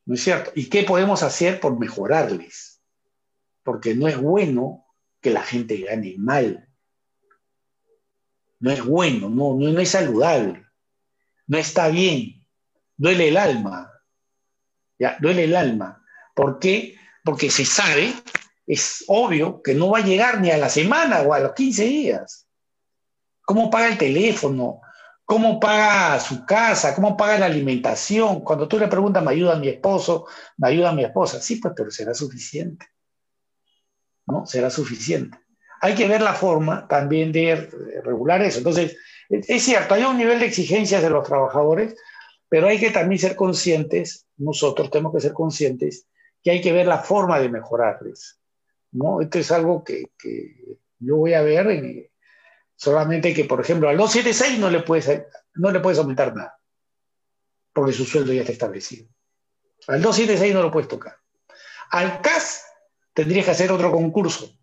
¿No 0.05 0.13
es 0.13 0.23
cierto? 0.23 0.51
¿Y 0.55 0.69
qué 0.69 0.83
podemos 0.83 1.23
hacer 1.23 1.59
por 1.59 1.79
mejorarles? 1.79 2.81
Porque 3.63 3.95
no 3.95 4.07
es 4.07 4.17
bueno 4.17 4.85
que 5.21 5.31
la 5.31 5.41
gente 5.41 5.77
gane 5.77 6.15
mal 6.17 6.65
no 8.59 8.71
es 8.71 8.83
bueno, 8.83 9.29
no, 9.29 9.53
no, 9.53 9.79
es 9.79 9.89
saludable, 9.89 10.65
no 11.47 11.57
está 11.57 11.89
bien, 11.89 12.47
duele 12.97 13.27
el 13.27 13.37
alma, 13.37 13.91
¿ya? 14.97 15.17
duele 15.19 15.43
el 15.43 15.55
alma. 15.55 16.03
¿Por 16.33 16.59
qué? 16.59 16.95
Porque 17.23 17.49
se 17.49 17.65
sabe, 17.65 18.13
es 18.65 19.03
obvio 19.07 19.61
que 19.61 19.75
no 19.75 19.91
va 19.91 19.99
a 19.99 20.05
llegar 20.05 20.41
ni 20.41 20.49
a 20.49 20.57
la 20.57 20.69
semana 20.69 21.21
o 21.21 21.33
a 21.33 21.39
los 21.39 21.53
15 21.53 21.83
días. 21.83 22.44
¿Cómo 23.45 23.69
paga 23.69 23.87
el 23.87 23.97
teléfono? 23.97 24.81
¿Cómo 25.23 25.59
paga 25.59 26.19
su 26.19 26.45
casa? 26.45 26.93
¿Cómo 26.93 27.15
paga 27.15 27.39
la 27.39 27.45
alimentación? 27.45 28.41
Cuando 28.41 28.67
tú 28.67 28.77
le 28.77 28.87
preguntas, 28.87 29.23
¿me 29.23 29.31
ayuda 29.31 29.53
a 29.53 29.59
mi 29.59 29.69
esposo? 29.69 30.27
¿Me 30.57 30.69
ayuda 30.69 30.89
a 30.89 30.93
mi 30.93 31.03
esposa? 31.03 31.41
Sí, 31.41 31.57
pues, 31.57 31.73
pero 31.75 31.89
será 31.91 32.13
suficiente. 32.13 32.87
¿No? 34.27 34.45
Será 34.45 34.69
suficiente 34.69 35.37
hay 35.85 35.93
que 35.93 36.07
ver 36.07 36.21
la 36.21 36.33
forma 36.33 36.87
también 36.87 37.31
de 37.31 37.69
regular 38.03 38.41
eso. 38.41 38.57
Entonces, 38.57 38.97
es 39.29 39.63
cierto, 39.63 39.93
hay 39.93 40.03
un 40.03 40.17
nivel 40.17 40.39
de 40.39 40.47
exigencias 40.47 41.01
de 41.03 41.11
los 41.11 41.27
trabajadores, 41.27 41.95
pero 42.49 42.67
hay 42.67 42.79
que 42.79 42.89
también 42.89 43.19
ser 43.19 43.35
conscientes, 43.35 44.25
nosotros 44.37 44.89
tenemos 44.89 45.13
que 45.13 45.21
ser 45.21 45.33
conscientes, 45.33 46.07
que 46.43 46.51
hay 46.51 46.61
que 46.61 46.73
ver 46.73 46.87
la 46.87 46.99
forma 46.99 47.39
de 47.39 47.49
mejorarles. 47.49 48.39
¿no? 48.91 49.21
Esto 49.21 49.37
es 49.37 49.51
algo 49.51 49.83
que, 49.83 50.05
yo 50.99 51.17
voy 51.17 51.33
a 51.33 51.43
ver, 51.43 52.09
solamente 52.75 53.33
que, 53.33 53.45
por 53.45 53.61
ejemplo, 53.61 53.89
al 53.89 53.97
276 53.97 54.59
no 54.59 54.69
le, 54.69 54.81
puedes, 54.81 55.23
no 55.55 55.71
le 55.71 55.79
puedes 55.79 55.99
aumentar 55.99 56.35
nada, 56.35 56.59
porque 57.73 57.93
su 57.93 58.05
sueldo 58.05 58.33
ya 58.33 58.41
está 58.41 58.51
establecido. 58.51 59.07
Al 59.87 60.01
276 60.01 60.53
no 60.53 60.63
lo 60.63 60.71
puedes 60.71 60.87
tocar. 60.87 61.17
Al 61.91 62.21
CAS 62.21 62.65
tendrías 63.13 63.45
que 63.45 63.51
hacer 63.51 63.71
otro 63.71 63.91
concurso 63.91 64.55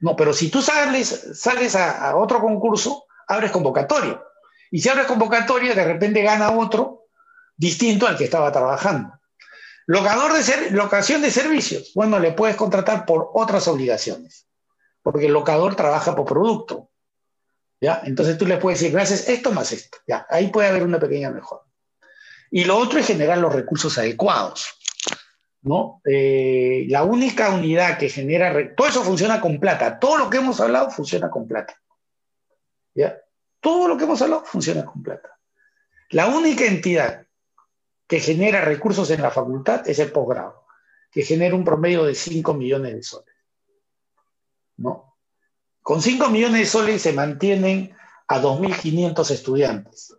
no, 0.00 0.16
pero 0.16 0.32
si 0.32 0.50
tú 0.50 0.62
sales, 0.62 1.30
sales 1.34 1.74
a, 1.74 2.16
otro 2.16 2.40
concurso, 2.40 3.06
abres 3.26 3.50
convocatoria. 3.50 4.22
Y 4.70 4.80
si 4.80 4.88
abres 4.88 5.06
convocatoria, 5.06 5.74
de 5.74 5.84
repente 5.84 6.22
gana 6.22 6.50
otro 6.50 7.08
distinto 7.56 8.06
al 8.06 8.16
que 8.16 8.24
estaba 8.24 8.52
trabajando. 8.52 9.12
Locador 9.86 10.32
de 10.32 10.42
ser, 10.42 10.72
locación 10.72 11.22
de 11.22 11.30
servicios. 11.30 11.92
Bueno, 11.94 12.18
le 12.18 12.32
puedes 12.32 12.56
contratar 12.56 13.06
por 13.06 13.30
otras 13.34 13.68
obligaciones. 13.68 14.45
Porque 15.06 15.26
el 15.26 15.32
locador 15.32 15.76
trabaja 15.76 16.16
por 16.16 16.24
producto. 16.24 16.90
¿Ya? 17.80 18.02
Entonces 18.06 18.36
tú 18.36 18.44
le 18.44 18.56
puedes 18.56 18.80
decir, 18.80 18.92
gracias 18.92 19.28
esto 19.28 19.52
más 19.52 19.70
esto. 19.70 19.98
¿Ya? 20.04 20.26
Ahí 20.28 20.48
puede 20.48 20.68
haber 20.68 20.82
una 20.82 20.98
pequeña 20.98 21.30
mejora. 21.30 21.62
Y 22.50 22.64
lo 22.64 22.76
otro 22.76 22.98
es 22.98 23.06
generar 23.06 23.38
los 23.38 23.54
recursos 23.54 23.96
adecuados. 23.98 24.66
¿no? 25.62 26.00
Eh, 26.04 26.86
la 26.88 27.04
única 27.04 27.50
unidad 27.50 27.98
que 27.98 28.08
genera, 28.08 28.74
todo 28.74 28.88
eso 28.88 29.04
funciona 29.04 29.40
con 29.40 29.60
plata, 29.60 30.00
todo 30.00 30.18
lo 30.18 30.28
que 30.28 30.38
hemos 30.38 30.60
hablado 30.60 30.90
funciona 30.90 31.30
con 31.30 31.46
plata. 31.46 31.80
¿Ya? 32.92 33.16
Todo 33.60 33.86
lo 33.86 33.96
que 33.96 34.02
hemos 34.02 34.20
hablado 34.22 34.44
funciona 34.44 34.84
con 34.84 35.04
plata. 35.04 35.38
La 36.10 36.26
única 36.26 36.64
entidad 36.64 37.28
que 38.08 38.18
genera 38.18 38.60
recursos 38.60 39.08
en 39.12 39.22
la 39.22 39.30
facultad 39.30 39.88
es 39.88 40.00
el 40.00 40.10
posgrado, 40.10 40.66
que 41.12 41.22
genera 41.22 41.54
un 41.54 41.64
promedio 41.64 42.02
de 42.02 42.16
5 42.16 42.54
millones 42.54 42.92
de 42.92 43.02
soles. 43.04 43.35
¿No? 44.76 45.16
Con 45.82 46.02
5 46.02 46.30
millones 46.30 46.60
de 46.60 46.66
soles 46.66 47.02
se 47.02 47.12
mantienen 47.12 47.96
a 48.28 48.40
2.500 48.40 49.30
estudiantes 49.30 50.16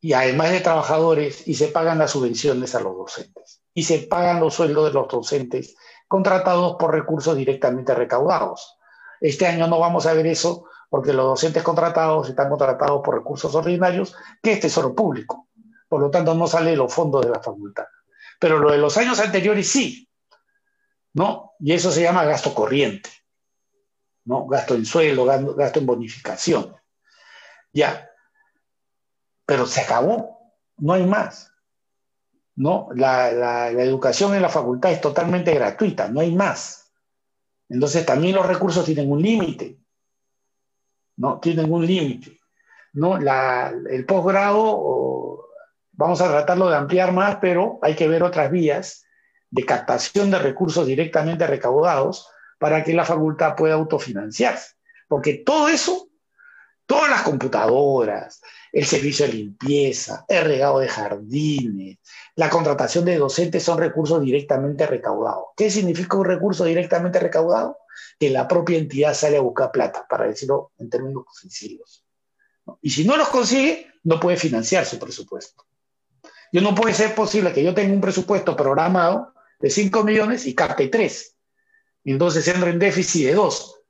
y 0.00 0.12
además 0.14 0.50
de 0.50 0.60
trabajadores 0.60 1.46
y 1.46 1.54
se 1.54 1.68
pagan 1.68 1.98
las 1.98 2.10
subvenciones 2.10 2.74
a 2.74 2.80
los 2.80 2.96
docentes 2.96 3.62
y 3.74 3.84
se 3.84 4.00
pagan 4.00 4.40
los 4.40 4.54
sueldos 4.54 4.86
de 4.86 4.92
los 4.92 5.08
docentes 5.08 5.76
contratados 6.08 6.76
por 6.78 6.92
recursos 6.92 7.36
directamente 7.36 7.94
recaudados. 7.94 8.76
Este 9.20 9.46
año 9.46 9.66
no 9.68 9.78
vamos 9.78 10.06
a 10.06 10.12
ver 10.12 10.26
eso 10.26 10.66
porque 10.90 11.12
los 11.12 11.24
docentes 11.24 11.62
contratados 11.62 12.28
están 12.28 12.50
contratados 12.50 13.00
por 13.02 13.14
recursos 13.14 13.54
ordinarios, 13.54 14.14
que 14.42 14.52
es 14.52 14.60
tesoro 14.60 14.94
público. 14.94 15.48
Por 15.88 16.02
lo 16.02 16.10
tanto, 16.10 16.34
no 16.34 16.46
sale 16.46 16.72
de 16.72 16.76
los 16.76 16.92
fondos 16.92 17.24
de 17.24 17.30
la 17.30 17.40
facultad. 17.40 17.86
Pero 18.38 18.58
lo 18.58 18.72
de 18.72 18.78
los 18.78 18.96
años 18.98 19.18
anteriores 19.20 19.70
sí, 19.70 20.06
¿no? 21.14 21.52
Y 21.60 21.72
eso 21.72 21.90
se 21.90 22.02
llama 22.02 22.24
gasto 22.24 22.54
corriente, 22.54 23.08
¿no? 24.24 24.46
Gasto 24.46 24.74
en 24.74 24.86
sueldo, 24.86 25.24
gasto 25.24 25.80
en 25.80 25.86
bonificación. 25.86 26.76
Ya. 27.72 28.10
Pero 29.46 29.66
se 29.66 29.80
acabó, 29.80 30.52
no 30.78 30.92
hay 30.92 31.06
más. 31.06 31.52
¿no? 32.56 32.88
La, 32.94 33.70
educación 33.70 34.34
en 34.34 34.42
la 34.42 34.48
facultad 34.48 34.92
es 34.92 35.00
totalmente 35.00 35.54
gratuita, 35.54 36.08
no 36.08 36.20
hay 36.20 36.34
más. 36.34 36.92
Entonces 37.68 38.04
también 38.04 38.36
los 38.36 38.46
recursos 38.46 38.84
tienen 38.84 39.10
un 39.10 39.22
límite, 39.22 39.78
¿no? 41.16 41.40
Tienen 41.40 41.72
un 41.72 41.86
límite, 41.86 42.38
¿no? 42.92 43.16
el 43.16 44.04
posgrado, 44.04 45.48
vamos 45.92 46.20
a 46.20 46.28
tratarlo 46.28 46.68
de 46.68 46.76
ampliar 46.76 47.12
más, 47.12 47.38
pero 47.40 47.78
hay 47.82 47.96
que 47.96 48.08
ver 48.08 48.22
otras 48.22 48.50
vías 48.50 49.04
de 49.50 49.64
captación 49.64 50.30
de 50.30 50.38
recursos 50.38 50.86
directamente 50.86 51.46
recaudados 51.46 52.28
para 52.62 52.84
que 52.84 52.94
la 52.94 53.04
facultad 53.04 53.56
pueda 53.56 53.74
autofinanciarse. 53.74 54.76
Porque 55.08 55.34
todo 55.34 55.68
eso, 55.68 56.10
todas 56.86 57.10
las 57.10 57.22
computadoras, 57.22 58.40
el 58.70 58.86
servicio 58.86 59.26
de 59.26 59.32
limpieza, 59.32 60.24
el 60.28 60.44
regado 60.44 60.78
de 60.78 60.86
jardines, 60.86 61.98
la 62.36 62.48
contratación 62.48 63.04
de 63.04 63.18
docentes 63.18 63.64
son 63.64 63.78
recursos 63.78 64.22
directamente 64.22 64.86
recaudados. 64.86 65.46
¿Qué 65.56 65.72
significa 65.72 66.16
un 66.16 66.24
recurso 66.24 66.64
directamente 66.64 67.18
recaudado? 67.18 67.78
Que 68.16 68.30
la 68.30 68.46
propia 68.46 68.78
entidad 68.78 69.12
sale 69.12 69.38
a 69.38 69.40
buscar 69.40 69.72
plata, 69.72 70.06
para 70.08 70.28
decirlo 70.28 70.70
en 70.78 70.88
términos 70.88 71.24
sencillos. 71.32 72.04
Y 72.80 72.90
si 72.90 73.04
no 73.04 73.16
los 73.16 73.26
consigue, 73.30 73.88
no 74.04 74.20
puede 74.20 74.36
financiar 74.36 74.86
su 74.86 75.00
presupuesto. 75.00 75.64
Yo 76.52 76.60
no 76.60 76.76
puede 76.76 76.94
ser 76.94 77.12
posible 77.16 77.52
que 77.52 77.64
yo 77.64 77.74
tenga 77.74 77.92
un 77.92 78.00
presupuesto 78.00 78.56
programado 78.56 79.34
de 79.58 79.68
5 79.68 80.04
millones 80.04 80.46
y 80.46 80.54
capte 80.54 80.86
3. 80.86 81.32
Entonces 82.04 82.46
entro 82.48 82.68
en 82.68 82.78
déficit 82.78 83.26
de 83.26 83.34
2. 83.34 83.80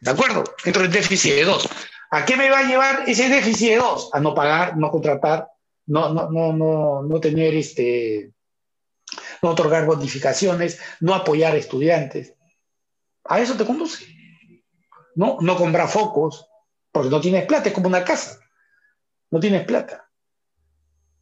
¿De 0.00 0.10
acuerdo? 0.10 0.44
Entro 0.64 0.84
en 0.84 0.90
déficit 0.90 1.34
de 1.34 1.44
2. 1.44 1.68
¿A 2.10 2.24
qué 2.24 2.36
me 2.36 2.50
va 2.50 2.60
a 2.60 2.68
llevar 2.68 3.04
ese 3.06 3.28
déficit 3.28 3.70
de 3.70 3.76
2? 3.76 4.10
A 4.12 4.20
no 4.20 4.34
pagar, 4.34 4.76
no 4.76 4.90
contratar, 4.90 5.48
no, 5.86 6.12
no, 6.12 6.30
no, 6.30 6.52
no, 6.52 7.02
no 7.02 7.20
tener 7.20 7.54
este, 7.54 8.32
no 9.42 9.50
otorgar 9.50 9.86
bonificaciones, 9.86 10.78
no 11.00 11.14
apoyar 11.14 11.54
a 11.54 11.58
estudiantes. 11.58 12.34
A 13.24 13.40
eso 13.40 13.56
te 13.56 13.64
conduce. 13.64 14.06
No, 15.14 15.38
no 15.40 15.56
comprar 15.56 15.88
focos, 15.88 16.46
porque 16.90 17.10
no 17.10 17.20
tienes 17.20 17.46
plata, 17.46 17.68
es 17.68 17.74
como 17.74 17.88
una 17.88 18.04
casa. 18.04 18.40
No 19.30 19.40
tienes 19.40 19.64
plata. 19.64 20.08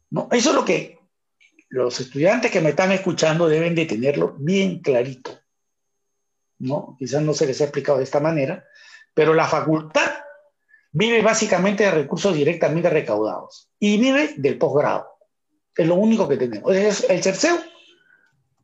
¿No? 0.09 0.27
Eso 0.31 0.49
es 0.49 0.55
lo 0.55 0.65
que 0.65 0.99
los 1.69 1.99
estudiantes 1.99 2.51
que 2.51 2.61
me 2.61 2.71
están 2.71 2.91
escuchando 2.91 3.47
deben 3.47 3.75
de 3.75 3.85
tenerlo 3.85 4.35
bien 4.37 4.79
clarito. 4.79 5.40
¿No? 6.61 6.95
Quizás 6.97 7.21
no 7.21 7.33
se 7.33 7.47
les 7.47 7.59
ha 7.61 7.65
explicado 7.65 7.97
de 7.97 8.03
esta 8.03 8.19
manera, 8.19 8.63
pero 9.13 9.33
la 9.33 9.47
facultad 9.47 10.11
vive 10.91 11.21
básicamente 11.21 11.83
de 11.83 11.91
recursos 11.91 12.33
directamente 12.35 12.89
recaudados 12.89 13.71
y 13.79 13.99
vive 13.99 14.35
del 14.37 14.57
posgrado. 14.57 15.07
Es 15.75 15.87
lo 15.87 15.95
único 15.95 16.27
que 16.27 16.37
tenemos. 16.37 16.73
Es 16.73 17.09
el 17.09 17.23
CERCEU 17.23 17.57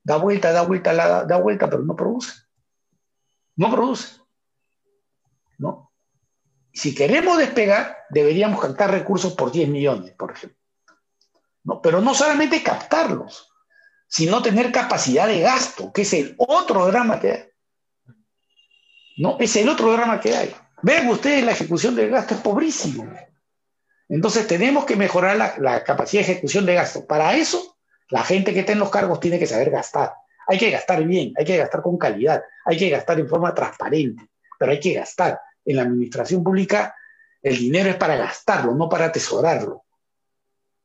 da 0.03 0.17
vuelta, 0.17 0.51
da 0.51 0.61
vuelta, 0.61 0.93
da, 0.93 1.23
da 1.25 1.37
vuelta, 1.37 1.69
pero 1.69 1.83
no 1.83 1.95
produce. 1.95 2.33
No 3.55 3.71
produce. 3.71 4.21
¿No? 5.57 5.91
Si 6.71 6.93
queremos 6.93 7.37
despegar, 7.37 7.97
deberíamos 8.09 8.61
captar 8.61 8.91
recursos 8.91 9.33
por 9.33 9.51
10 9.51 9.69
millones, 9.69 10.13
por 10.13 10.31
ejemplo. 10.31 10.59
¿No? 11.63 11.81
Pero 11.81 12.01
no 12.01 12.13
solamente 12.13 12.61
captarlos, 12.61 13.51
sino 14.07 14.41
tener 14.41 14.71
capacidad 14.71 15.27
de 15.27 15.41
gasto, 15.41 15.91
que 15.91 16.03
es 16.03 16.13
el 16.13 16.35
otro 16.37 16.85
drama 16.85 17.19
que 17.19 17.31
hay. 17.31 17.56
¿No? 19.17 19.37
Es 19.39 19.55
el 19.55 19.67
otro 19.67 19.91
drama 19.91 20.19
que 20.19 20.35
hay. 20.35 20.55
Ven 20.83 21.07
ustedes, 21.09 21.43
la 21.43 21.51
ejecución 21.51 21.95
del 21.95 22.11
gasto 22.11 22.35
es 22.35 22.41
pobrísimo. 22.41 23.11
Entonces 24.07 24.47
tenemos 24.47 24.85
que 24.85 24.95
mejorar 24.95 25.57
la, 25.57 25.83
capacidad 25.83 26.23
de 26.23 26.31
ejecución 26.31 26.65
de 26.65 26.75
gasto. 26.75 27.05
Para 27.05 27.35
eso, 27.35 27.77
la 28.09 28.23
gente 28.23 28.53
que 28.53 28.61
está 28.61 28.71
en 28.71 28.79
los 28.79 28.91
cargos 28.91 29.19
tiene 29.19 29.39
que 29.39 29.47
saber 29.47 29.71
gastar. 29.71 30.13
Hay 30.47 30.57
que 30.57 30.71
gastar 30.71 31.03
bien, 31.03 31.33
hay 31.35 31.43
que 31.43 31.57
gastar 31.57 31.81
con 31.81 31.97
calidad, 31.97 32.41
hay 32.63 32.77
que 32.77 32.89
gastar 32.89 33.19
en 33.19 33.27
forma 33.27 33.53
transparente, 33.53 34.29
pero 34.57 34.71
hay 34.71 34.79
que 34.79 34.93
gastar. 34.93 35.41
En 35.65 35.75
la 35.75 35.81
administración 35.81 36.41
pública, 36.43 36.95
el 37.41 37.57
dinero 37.57 37.89
es 37.89 37.97
para 37.97 38.15
gastarlo, 38.15 38.73
no 38.75 38.87
para 38.87 39.05
atesorarlo. 39.05 39.83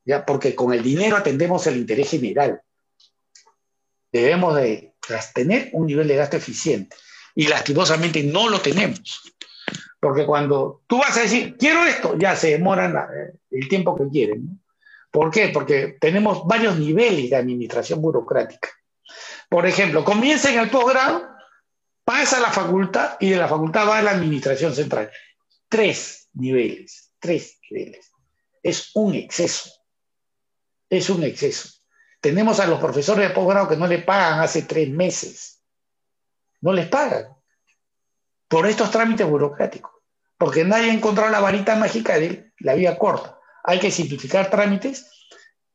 ¿Ya? 0.05 0.27
Porque 0.27 0.57
con 0.57 0.73
el 0.73 0.83
dinero 0.83 1.17
atendemos 1.17 1.65
el 1.69 1.77
interés 1.77 2.11
general. 2.11 2.61
Debemos 4.11 4.57
de 4.57 4.95
tener 5.33 5.71
un 5.75 5.87
nivel 5.87 6.09
de 6.09 6.17
gasto 6.17 6.37
eficiente 6.37 6.97
y 7.35 7.47
lastimosamente 7.47 8.23
no 8.23 8.49
lo 8.49 8.61
tenemos. 8.61 9.35
Porque 10.01 10.27
cuando 10.27 10.83
tú 10.87 10.99
vas 10.99 11.17
a 11.17 11.23
decir, 11.23 11.57
quiero 11.57 11.85
esto, 11.85 12.19
ya 12.19 12.35
se 12.35 12.51
demoran 12.51 12.97
eh, 12.97 13.39
el 13.51 13.69
tiempo 13.69 13.97
que 13.97 14.09
quieren. 14.09 14.61
¿Por 15.11 15.31
qué? 15.31 15.51
Porque 15.51 15.97
tenemos 16.01 16.47
varios 16.47 16.79
niveles 16.79 17.31
de 17.31 17.37
administración 17.37 18.01
burocrática. 18.01 18.69
Por 19.49 19.67
ejemplo, 19.67 20.05
comienza 20.05 20.51
en 20.51 20.59
el 20.59 20.71
posgrado, 20.71 21.29
pasa 22.05 22.39
a 22.39 22.41
la 22.41 22.51
facultad 22.51 23.17
y 23.21 23.31
de 23.31 23.37
la 23.37 23.47
facultad 23.47 23.87
va 23.87 23.99
a 23.99 24.03
la 24.03 24.13
administración 24.13 24.75
central. 24.75 25.11
Tres 25.69 26.31
niveles, 26.33 27.13
tres 27.19 27.59
niveles. 27.71 28.11
Es 28.63 28.91
un 28.95 29.15
exceso. 29.15 29.71
Es 30.89 31.11
un 31.11 31.23
exceso. 31.23 31.69
Tenemos 32.21 32.61
a 32.61 32.67
los 32.67 32.81
profesores 32.81 33.29
de 33.29 33.35
posgrado 33.35 33.69
que 33.69 33.77
no 33.77 33.87
le 33.87 33.99
pagan 33.99 34.41
hace 34.41 34.63
tres 34.63 34.89
meses. 34.89 35.52
No 36.63 36.73
les 36.73 36.89
pagan 36.89 37.27
por 38.49 38.67
estos 38.67 38.91
trámites 38.91 39.27
burocráticos 39.27 39.93
porque 40.43 40.65
nadie 40.65 40.91
ha 40.91 40.95
encontrado 40.95 41.31
la 41.31 41.39
varita 41.39 41.77
mágica 41.77 42.19
de 42.19 42.53
la 42.59 42.75
vía 42.75 42.99
corta. 42.99 43.39
Hay 43.63 43.79
que 43.79 43.93
simplificar 43.93 44.51
trámites 44.51 45.09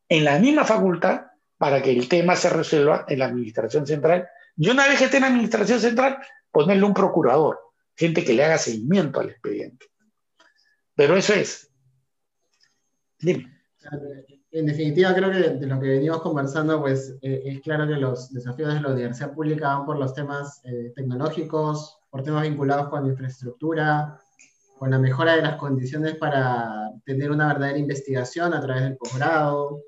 en 0.10 0.26
la 0.26 0.40
misma 0.40 0.66
facultad 0.66 1.28
para 1.58 1.82
que 1.82 1.92
el 1.92 2.10
tema 2.10 2.36
se 2.36 2.50
resuelva 2.50 3.06
en 3.08 3.20
la 3.20 3.28
administración 3.28 3.88
central. 3.88 4.28
Y 4.58 4.70
una 4.70 4.86
vez 4.86 4.98
que 4.98 5.06
esté 5.06 5.18
en 5.18 5.22
la 5.22 5.28
administración 5.28 5.80
central, 5.80 6.18
ponerle 6.52 6.84
un 6.84 6.94
procurador, 6.94 7.62
gente 7.96 8.26
que 8.26 8.34
le 8.34 8.44
haga 8.44 8.58
seguimiento 8.58 9.22
al 9.22 9.30
expediente. 9.30 9.86
Pero 10.96 11.16
eso 11.16 11.34
es. 11.34 11.72
Dime. 13.20 13.50
En 14.52 14.66
definitiva, 14.66 15.14
creo 15.14 15.30
que 15.30 15.50
de 15.60 15.68
lo 15.68 15.80
que 15.80 15.90
venimos 15.90 16.22
conversando, 16.22 16.80
pues 16.80 17.18
eh, 17.22 17.42
es 17.46 17.62
claro 17.62 17.86
que 17.86 17.96
los 17.96 18.32
desafíos 18.32 18.74
de 18.74 18.80
la 18.80 18.94
universidad 18.94 19.34
pública 19.34 19.76
van 19.76 19.86
por 19.86 20.00
los 20.00 20.14
temas 20.14 20.62
eh, 20.64 20.94
tecnológicos, 20.96 22.00
por 22.10 22.24
temas 22.24 22.44
vinculados 22.44 22.88
con 22.88 23.06
infraestructura, 23.06 24.18
con 24.80 24.90
la 24.90 25.00
mejora 25.00 25.36
de 25.36 25.42
las 25.42 25.58
condiciones 25.58 26.16
para 26.16 26.92
tener 27.04 27.30
una 27.30 27.48
verdadera 27.48 27.78
investigación 27.78 28.54
a 28.54 28.62
través 28.62 28.84
del 28.84 28.98
posgrado, 28.98 29.82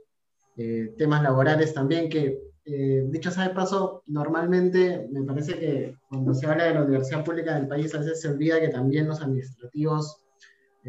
eh, 0.58 0.94
temas 0.98 1.24
laborales 1.24 1.74
también, 1.74 2.10
que 2.10 2.40
dicho 2.66 3.32
sea 3.32 3.48
de 3.48 3.56
paso, 3.56 4.04
normalmente 4.06 5.08
me 5.12 5.24
parece 5.24 5.58
que 5.58 5.96
cuando 6.08 6.36
se 6.36 6.46
habla 6.46 6.66
de 6.66 6.76
la 6.76 6.84
universidad 6.84 7.26
pública 7.26 7.56
del 7.56 7.68
país 7.68 7.96
a 7.96 7.98
veces 7.98 8.22
se 8.22 8.28
olvida 8.28 8.60
que 8.60 8.68
también 8.68 9.08
los 9.08 9.22
administrativos 9.22 10.22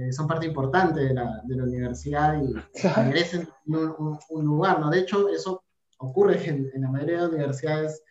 eh, 0.08 0.12
son 0.12 0.26
parte 0.26 0.46
importante 0.46 1.00
de 1.00 1.14
la, 1.14 1.40
de 1.44 1.56
la 1.56 1.64
universidad 1.64 2.40
y 2.42 2.54
merecen 3.06 3.48
un, 3.66 4.18
un, 4.30 4.44
lugar, 4.44 4.80
¿no? 4.80 4.90
De 4.90 5.00
hecho, 5.00 5.28
eso 5.28 5.62
ocurre 5.98 6.44
en, 6.48 6.70
en 6.72 6.82
la 6.82 6.90
mayoría 6.90 7.22
de 7.22 7.34
universidades 7.34 8.02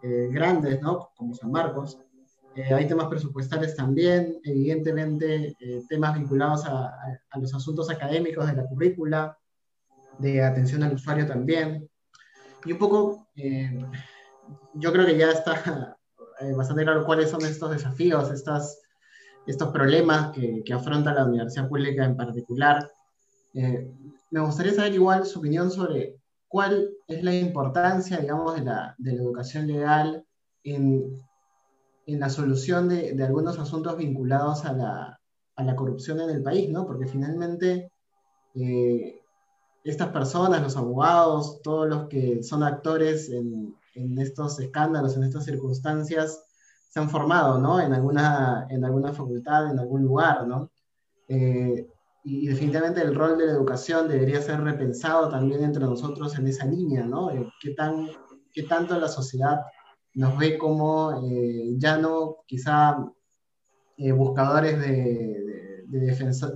grandes, 0.00 0.80
¿no? 0.80 1.10
Como 1.16 1.34
San 1.34 1.50
Marcos, 1.50 1.98
eh, 2.58 2.74
hay 2.74 2.88
temas 2.88 3.06
presupuestales 3.06 3.76
también, 3.76 4.40
evidentemente 4.42 5.56
eh, 5.60 5.84
temas 5.88 6.18
vinculados 6.18 6.64
a, 6.66 6.92
los 7.40 7.54
asuntos 7.54 7.88
académicos 7.88 8.48
de 8.48 8.56
la 8.56 8.66
currícula, 8.66 9.38
de 10.18 10.42
atención 10.42 10.82
al 10.82 10.94
usuario 10.94 11.24
también. 11.24 11.88
Y 12.64 12.72
un 12.72 12.78
poco, 12.78 13.28
eh, 13.36 13.80
yo 14.74 14.92
creo 14.92 15.06
que 15.06 15.16
ya 15.16 15.30
está 15.30 15.96
bastante 16.56 16.82
claro 16.82 17.06
cuáles 17.06 17.30
son 17.30 17.44
estos 17.44 17.70
desafíos, 17.70 18.28
estas, 18.32 18.80
estos 19.48 19.70
problemas 19.70 20.32
que, 20.32 20.62
que 20.64 20.72
afronta 20.74 21.14
la 21.14 21.24
universidad 21.24 21.68
pública 21.68 22.04
en 22.04 22.16
particular. 22.16 22.90
me 23.54 24.40
gustaría 24.40 24.74
saber 24.74 24.94
igual 24.94 25.26
su 25.26 25.38
opinión 25.38 25.70
sobre 25.70 26.18
cuál 26.48 26.90
es 27.06 27.22
la 27.22 27.34
importancia, 27.34 28.18
digamos, 28.18 28.54
de 28.56 28.64
la, 28.64 28.94
de 28.98 29.12
la 29.12 29.22
educación 29.22 29.66
legal 29.66 30.24
en, 30.64 31.22
en 32.06 32.20
la 32.20 32.30
solución 32.30 32.88
de, 32.88 33.12
de, 33.12 33.24
algunos 33.24 33.58
asuntos 33.58 33.96
vinculados 33.96 34.64
a 34.64 34.72
la, 34.72 35.20
a 35.56 35.62
la, 35.62 35.76
corrupción 35.76 36.20
en 36.20 36.30
el 36.30 36.42
país, 36.42 36.70
¿no? 36.70 36.86
Porque 36.86 37.06
finalmente 37.06 37.90
eh, 38.54 39.20
estas 39.84 40.08
personas, 40.08 40.62
los 40.62 40.76
abogados, 40.76 41.60
todos 41.62 41.88
los 41.88 42.08
que 42.08 42.42
son 42.42 42.62
actores 42.62 43.30
en, 43.30 43.74
en, 43.94 44.18
estos 44.18 44.58
escándalos, 44.58 45.16
en 45.16 45.24
estas 45.24 45.44
circunstancias, 45.44 46.44
se 46.88 47.00
han 47.00 47.10
formado, 47.10 47.58
¿no? 47.58 47.80
En 47.80 47.92
alguna, 47.92 48.66
en 48.70 48.84
alguna 48.84 49.12
facultad, 49.12 49.70
en 49.70 49.78
algún 49.78 50.02
lugar, 50.02 50.46
¿no? 50.46 50.70
Eh, 51.28 51.86
y 52.24 52.46
definitivamente 52.46 53.02
el 53.02 53.14
rol 53.14 53.38
de 53.38 53.46
la 53.46 53.52
educación 53.52 54.08
debería 54.08 54.40
ser 54.40 54.60
repensado 54.62 55.28
también 55.28 55.62
entre 55.62 55.84
nosotros 55.84 56.36
en 56.38 56.46
esa 56.48 56.66
línea, 56.66 57.04
¿no? 57.04 57.30
Eh, 57.30 57.46
¿Qué, 57.60 57.74
tan, 57.74 58.08
qué 58.52 58.62
tanto 58.64 58.98
la 58.98 59.08
sociedad 59.08 59.60
nos 60.14 60.36
ve 60.38 60.58
como 60.58 61.22
eh, 61.24 61.74
ya 61.76 61.98
no 61.98 62.38
quizá 62.46 63.04
buscadores 64.14 64.78
de, 64.78 65.84
de, 65.88 65.98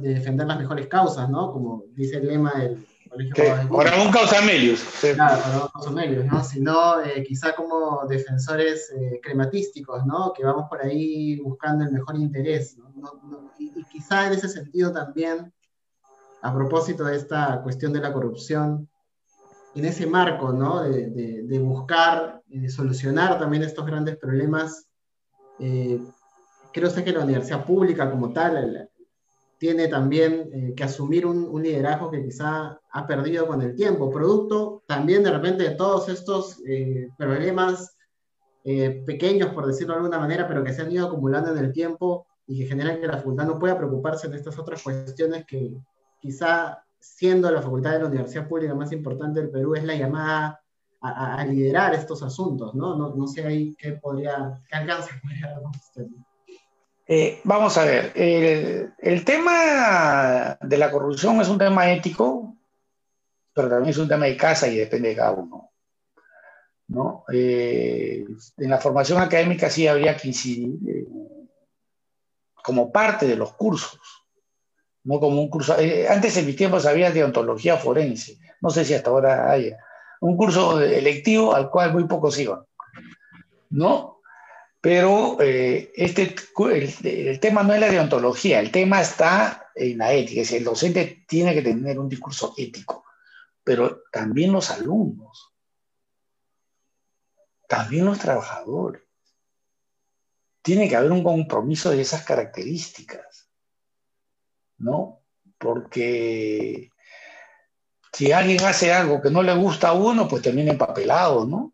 defender 0.00 0.46
las 0.46 0.58
mejores 0.58 0.86
causas, 0.86 1.28
¿no? 1.28 1.52
Como 1.52 1.84
dice 1.92 2.18
el 2.18 2.28
lema 2.28 2.52
del 2.52 2.86
Colegio 3.12 3.34
sí, 3.36 3.42
Ahora 3.70 4.02
un 4.02 4.10
causamelius. 4.10 4.80
Sí. 4.80 5.12
Claro, 5.12 5.70
causamelius, 5.72 6.24
¿no? 6.24 6.42
Sino 6.42 6.94
quizá 7.26 7.54
como 7.54 8.06
defensores 8.08 8.92
crematísticos, 9.22 10.04
¿no? 10.06 10.32
Que 10.32 10.44
vamos 10.44 10.66
por 10.68 10.82
ahí 10.82 11.38
buscando 11.40 11.84
el 11.84 11.92
mejor 11.92 12.16
interés, 12.16 12.78
¿no? 12.78 13.52
y, 13.58 13.72
y, 13.78 13.84
quizá 13.84 14.26
en 14.26 14.32
ese 14.32 14.48
sentido 14.48 14.92
también 14.92 15.52
a 16.42 16.52
propósito 16.52 17.04
de 17.04 17.16
esta 17.16 17.60
cuestión 17.62 17.92
de 17.92 18.00
la 18.00 18.12
corrupción, 18.12 18.88
en 19.74 19.84
ese 19.84 20.06
marco 20.06 20.52
¿no? 20.52 20.82
de, 20.82 21.08
de, 21.44 21.58
buscar 21.58 22.42
de 22.46 22.68
solucionar 22.68 23.38
también 23.38 23.62
estos 23.62 23.86
grandes 23.86 24.16
problemas, 24.16 24.86
eh, 25.58 26.00
creo 26.72 26.92
que 26.92 27.12
la 27.12 27.24
universidad 27.24 27.64
pública 27.64 28.10
como 28.10 28.32
tal 28.32 28.90
tiene 29.62 29.86
también 29.86 30.50
eh, 30.52 30.74
que 30.74 30.82
asumir 30.82 31.24
un, 31.24 31.44
un, 31.44 31.62
liderazgo 31.62 32.10
que 32.10 32.20
quizá 32.20 32.80
ha 32.90 33.06
perdido 33.06 33.46
con 33.46 33.62
el 33.62 33.76
tiempo, 33.76 34.10
producto 34.10 34.82
también 34.88 35.22
de 35.22 35.30
repente 35.30 35.62
de 35.62 35.76
todos 35.76 36.08
estos 36.08 36.60
eh, 36.66 37.10
problemas 37.16 37.96
pequeños, 38.64 39.50
por 39.54 39.66
decirlo 39.66 39.94
de 39.94 40.00
alguna 40.00 40.18
manera, 40.18 40.46
pero 40.48 40.64
que 40.64 40.72
se 40.72 40.82
han 40.82 40.90
ido 40.90 41.06
acumulando 41.06 41.52
en 41.52 41.58
el 41.58 41.72
tiempo 41.72 42.26
y 42.46 42.58
que 42.58 42.66
generan 42.66 43.00
que 43.00 43.06
la 43.06 43.18
facultad 43.18 43.46
no 43.46 43.58
pueda 43.58 43.78
preocuparse 43.78 44.26
en 44.26 44.34
estas 44.34 44.58
otras 44.58 44.82
cuestiones 44.82 45.44
que, 45.46 45.76
quizá 46.20 46.82
siendo 46.98 47.48
la 47.50 47.62
facultad 47.62 47.92
de 47.92 48.00
la 48.00 48.06
universidad 48.06 48.48
pública 48.48 48.74
más 48.74 48.90
importante 48.90 49.40
del 49.40 49.50
Perú, 49.50 49.76
es 49.76 49.84
la 49.84 49.94
llamada 49.94 50.60
a, 51.00 51.44
liderar 51.44 51.94
estos 51.94 52.22
asuntos, 52.24 52.74
¿no? 52.74 52.96
¿no? 52.96 53.26
sé 53.28 53.46
ahí 53.46 53.76
qué 53.76 53.92
podría, 53.92 54.60
qué 54.68 54.76
alcance 54.76 55.10
podría 55.22 55.50
dar 55.50 55.62
usted. 55.70 56.06
Eh, 57.06 57.40
vamos 57.44 57.76
a 57.78 57.84
ver, 57.84 58.12
el, 58.14 59.24
tema 59.24 60.56
de 60.60 60.78
la 60.78 60.90
corrupción 60.90 61.40
es 61.40 61.48
un 61.48 61.58
tema 61.58 61.92
ético, 61.92 62.56
pero 63.52 63.68
también 63.68 63.90
es 63.90 63.98
un 63.98 64.08
tema 64.08 64.26
de 64.26 64.36
casa 64.36 64.68
y 64.68 64.76
depende 64.76 65.10
de 65.10 65.16
cada 65.16 65.32
uno. 65.32 65.72
¿no? 66.92 67.24
Eh, 67.32 68.24
en 68.58 68.70
la 68.70 68.78
formación 68.78 69.20
académica 69.20 69.70
sí 69.70 69.86
habría 69.86 70.16
que 70.16 70.28
incidir 70.28 70.78
eh, 70.88 71.06
como 72.62 72.92
parte 72.92 73.26
de 73.26 73.36
los 73.36 73.54
cursos, 73.54 73.98
no 75.04 75.18
como 75.18 75.40
un 75.40 75.48
curso. 75.48 75.78
Eh, 75.78 76.06
antes 76.08 76.36
en 76.36 76.46
mis 76.46 76.56
tiempos 76.56 76.86
había 76.86 77.10
deontología 77.10 77.76
forense, 77.76 78.38
no 78.60 78.70
sé 78.70 78.84
si 78.84 78.94
hasta 78.94 79.10
ahora 79.10 79.50
haya. 79.50 79.78
Un 80.20 80.36
curso 80.36 80.80
electivo 80.80 81.54
al 81.54 81.70
cual 81.70 81.92
muy 81.92 82.04
pocos 82.04 82.38
iban, 82.38 82.64
¿no? 83.70 84.11
Pero 84.82 85.40
eh, 85.40 85.92
este, 85.94 86.34
el, 87.30 87.40
tema 87.40 87.62
no 87.62 87.72
es 87.72 87.80
la 87.80 87.88
deontología, 87.88 88.60
el 88.60 88.70
tema 88.70 89.00
está 89.00 89.70
en 89.74 89.96
la 89.96 90.12
ética. 90.12 90.42
Es 90.42 90.48
decir, 90.48 90.58
el 90.58 90.64
docente 90.64 91.24
tiene 91.26 91.54
que 91.54 91.62
tener 91.62 91.98
un 91.98 92.08
discurso 92.08 92.52
ético, 92.58 93.04
pero 93.64 94.02
también 94.12 94.52
los 94.52 94.70
alumnos, 94.70 95.54
también 97.66 98.04
los 98.04 98.18
trabajadores. 98.18 99.02
Tiene 100.60 100.88
que 100.88 100.96
haber 100.96 101.12
un 101.12 101.24
compromiso 101.24 101.90
de 101.90 102.02
esas 102.02 102.24
características. 102.24 103.32
¿no? 104.82 105.22
Porque 105.58 106.90
si 108.12 108.32
alguien 108.32 108.62
hace 108.64 108.92
algo 108.92 109.22
que 109.22 109.30
no 109.30 109.42
le 109.42 109.54
gusta 109.54 109.88
a 109.88 109.92
uno, 109.92 110.28
pues 110.28 110.42
termina 110.42 110.72
empapelado, 110.72 111.46
¿no? 111.46 111.72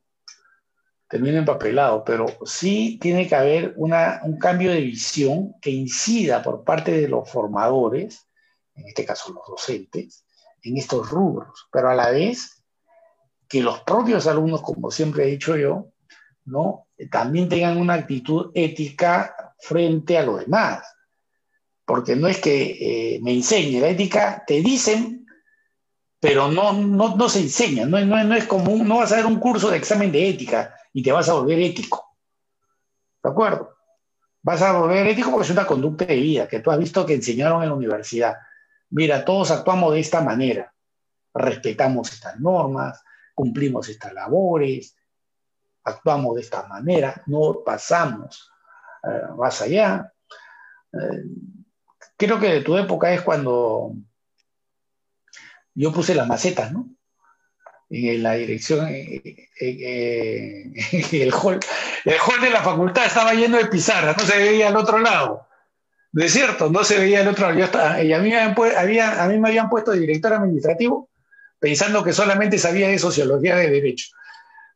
Termina 1.08 1.38
empapelado, 1.38 2.04
pero 2.04 2.26
sí 2.44 2.98
tiene 3.00 3.26
que 3.26 3.34
haber 3.34 3.72
una, 3.76 4.20
un 4.24 4.38
cambio 4.38 4.70
de 4.70 4.82
visión 4.82 5.54
que 5.60 5.70
incida 5.70 6.42
por 6.42 6.64
parte 6.64 6.92
de 6.92 7.08
los 7.08 7.30
formadores, 7.30 8.26
en 8.74 8.86
este 8.86 9.06
caso 9.06 9.32
los 9.32 9.46
docentes, 9.48 10.26
en 10.62 10.76
estos 10.76 11.08
rubros, 11.08 11.66
pero 11.72 11.88
a 11.88 11.94
la 11.94 12.10
vez 12.10 12.62
que 13.48 13.62
los 13.62 13.80
propios 13.80 14.26
alumnos, 14.26 14.60
como 14.60 14.90
siempre 14.90 15.24
he 15.24 15.30
dicho 15.30 15.56
yo, 15.56 15.88
¿no? 16.44 16.86
también 17.10 17.48
tengan 17.48 17.78
una 17.78 17.94
actitud 17.94 18.50
ética 18.54 19.54
frente 19.60 20.18
a 20.18 20.24
los 20.24 20.40
demás. 20.40 20.82
Porque 21.84 22.16
no 22.16 22.28
es 22.28 22.38
que 22.38 23.14
eh, 23.14 23.20
me 23.22 23.32
enseñe, 23.32 23.80
la 23.80 23.88
ética 23.88 24.44
te 24.46 24.60
dicen, 24.60 25.26
pero 26.20 26.50
no, 26.50 26.72
no, 26.74 27.16
no 27.16 27.28
se 27.28 27.40
enseña, 27.40 27.86
no, 27.86 27.98
no, 28.04 28.22
no 28.24 28.34
es 28.34 28.44
como, 28.44 28.76
no 28.84 28.98
vas 28.98 29.12
a 29.12 29.16
dar 29.16 29.26
un 29.26 29.38
curso 29.38 29.70
de 29.70 29.78
examen 29.78 30.12
de 30.12 30.28
ética 30.28 30.74
y 30.92 31.02
te 31.02 31.12
vas 31.12 31.28
a 31.28 31.34
volver 31.34 31.58
ético. 31.60 32.16
¿De 33.22 33.30
acuerdo? 33.30 33.76
Vas 34.42 34.62
a 34.62 34.78
volver 34.78 35.06
ético 35.06 35.30
porque 35.30 35.44
es 35.44 35.50
una 35.50 35.66
conducta 35.66 36.04
de 36.06 36.16
vida 36.16 36.48
que 36.48 36.60
tú 36.60 36.70
has 36.70 36.78
visto 36.78 37.04
que 37.04 37.14
enseñaron 37.14 37.62
en 37.62 37.68
la 37.68 37.74
universidad. 37.74 38.36
Mira, 38.90 39.24
todos 39.24 39.50
actuamos 39.50 39.92
de 39.92 40.00
esta 40.00 40.20
manera, 40.22 40.72
respetamos 41.34 42.12
estas 42.12 42.40
normas, 42.40 43.02
cumplimos 43.34 43.88
estas 43.88 44.12
labores, 44.14 44.96
actuamos 45.84 46.36
de 46.36 46.40
esta 46.40 46.66
manera, 46.66 47.22
no 47.26 47.62
pasamos 47.64 48.50
eh, 49.02 49.32
más 49.36 49.60
allá. 49.62 50.12
Eh, 50.92 51.24
creo 52.16 52.40
que 52.40 52.48
de 52.48 52.60
tu 52.62 52.76
época 52.76 53.12
es 53.12 53.22
cuando 53.22 53.92
yo 55.74 55.92
puse 55.92 56.14
las 56.14 56.26
macetas, 56.26 56.72
¿no? 56.72 56.88
En 57.90 58.22
la 58.22 58.34
dirección, 58.34 58.86
el, 58.86 59.54
hall, 61.32 61.58
el 62.04 62.14
hall 62.14 62.40
de 62.42 62.50
la 62.50 62.62
facultad 62.62 63.06
estaba 63.06 63.32
lleno 63.32 63.56
de 63.56 63.66
pizarras, 63.66 64.16
no 64.16 64.24
se 64.24 64.36
veía 64.36 64.68
al 64.68 64.76
otro 64.76 64.98
lado. 64.98 65.46
¿No 66.12 66.24
es 66.24 66.32
cierto? 66.32 66.70
No 66.70 66.84
se 66.84 66.98
veía 66.98 67.20
al 67.20 67.28
otro 67.28 67.50
lado. 67.50 67.58
Yo 67.58 67.66
y 68.02 68.12
a 68.12 68.18
mí, 68.18 68.34
a 68.34 69.26
mí 69.28 69.38
me 69.38 69.48
habían 69.48 69.70
puesto 69.70 69.92
de 69.92 70.00
director 70.00 70.34
administrativo 70.34 71.08
pensando 71.58 72.04
que 72.04 72.12
solamente 72.12 72.58
sabía 72.58 72.88
de 72.88 72.98
sociología 72.98 73.56
de 73.56 73.70
derecho. 73.70 74.08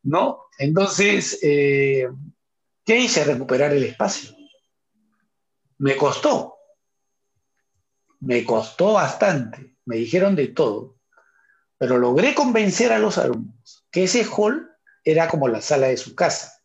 ¿No? 0.02 0.46
Entonces, 0.58 1.38
eh, 1.42 2.08
¿qué 2.84 2.98
hice? 2.98 3.24
Recuperar 3.24 3.72
el 3.72 3.84
espacio. 3.84 4.30
Me 5.78 5.96
costó, 5.96 6.56
me 8.20 8.44
costó 8.44 8.92
bastante, 8.92 9.76
me 9.84 9.96
dijeron 9.96 10.36
de 10.36 10.48
todo, 10.48 10.96
pero 11.82 11.98
logré 11.98 12.32
convencer 12.32 12.92
a 12.92 13.00
los 13.00 13.18
alumnos 13.18 13.84
que 13.90 14.04
ese 14.04 14.24
hall 14.24 14.70
era 15.02 15.26
como 15.26 15.48
la 15.48 15.60
sala 15.60 15.88
de 15.88 15.96
su 15.96 16.14
casa, 16.14 16.62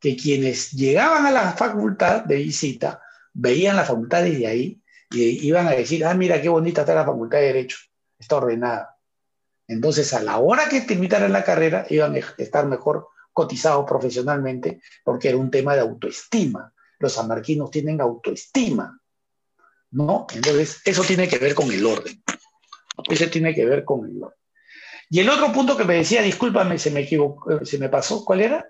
que 0.00 0.16
quienes 0.16 0.72
llegaban 0.72 1.26
a 1.26 1.30
la 1.30 1.52
facultad 1.52 2.24
de 2.24 2.34
visita 2.34 3.00
veían 3.32 3.76
la 3.76 3.84
facultad 3.84 4.24
desde 4.24 4.48
ahí 4.48 4.82
y 5.12 5.46
iban 5.46 5.68
a 5.68 5.76
decir, 5.76 6.04
ah, 6.04 6.14
mira 6.14 6.42
qué 6.42 6.48
bonita 6.48 6.80
está 6.80 6.92
la 6.92 7.04
facultad 7.04 7.38
de 7.38 7.44
Derecho, 7.44 7.78
está 8.18 8.38
ordenada. 8.38 8.98
Entonces, 9.68 10.12
a 10.12 10.20
la 10.20 10.38
hora 10.38 10.68
que 10.68 10.80
terminaran 10.80 11.32
la 11.32 11.44
carrera, 11.44 11.86
iban 11.88 12.16
a 12.16 12.18
estar 12.18 12.66
mejor 12.66 13.06
cotizados 13.32 13.86
profesionalmente, 13.86 14.80
porque 15.04 15.28
era 15.28 15.38
un 15.38 15.52
tema 15.52 15.76
de 15.76 15.82
autoestima. 15.82 16.74
Los 16.98 17.16
amarquinos 17.16 17.70
tienen 17.70 18.00
autoestima. 18.00 19.00
¿no? 19.92 20.26
Entonces, 20.34 20.80
eso 20.84 21.04
tiene 21.04 21.28
que 21.28 21.38
ver 21.38 21.54
con 21.54 21.70
el 21.70 21.86
orden. 21.86 22.20
Eso 23.08 23.30
tiene 23.30 23.54
que 23.54 23.64
ver 23.64 23.84
con 23.84 24.04
el. 24.04 24.20
Y 25.08 25.20
el 25.20 25.28
otro 25.28 25.52
punto 25.52 25.76
que 25.76 25.84
me 25.84 25.94
decía, 25.94 26.22
discúlpame, 26.22 26.78
se 26.78 26.90
me 26.90 27.00
equivocó, 27.00 27.64
se 27.64 27.78
me 27.78 27.88
pasó, 27.88 28.24
¿cuál 28.24 28.40
era? 28.42 28.66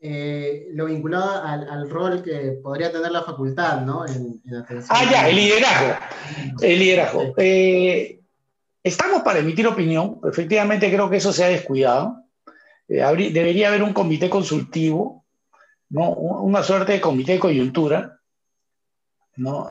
eh, 0.00 0.68
lo 0.72 0.86
vinculado 0.86 1.44
al, 1.44 1.90
rol 1.90 2.22
que 2.22 2.58
podría 2.62 2.90
tener 2.90 3.10
la 3.12 3.22
facultad, 3.22 3.82
¿no? 3.82 4.06
En, 4.06 4.40
ah, 4.88 5.04
ya, 5.10 5.28
el 5.28 5.36
liderazgo. 5.36 5.94
El 6.62 6.78
liderazgo. 6.78 7.34
Eh, 7.36 8.20
estamos 8.82 9.22
para 9.22 9.40
emitir 9.40 9.66
opinión. 9.66 10.18
Efectivamente, 10.24 10.90
creo 10.90 11.10
que 11.10 11.18
eso 11.18 11.32
se 11.32 11.44
ha 11.44 11.48
descuidado. 11.48 12.24
Eh, 12.88 13.02
debería 13.32 13.68
haber 13.68 13.82
un 13.82 13.92
comité 13.92 14.30
consultivo, 14.30 15.26
¿no? 15.90 16.12
Una 16.12 16.62
suerte 16.62 16.92
de 16.92 17.00
comité 17.00 17.32
de 17.32 17.40
coyuntura, 17.40 18.20
¿no? 19.36 19.68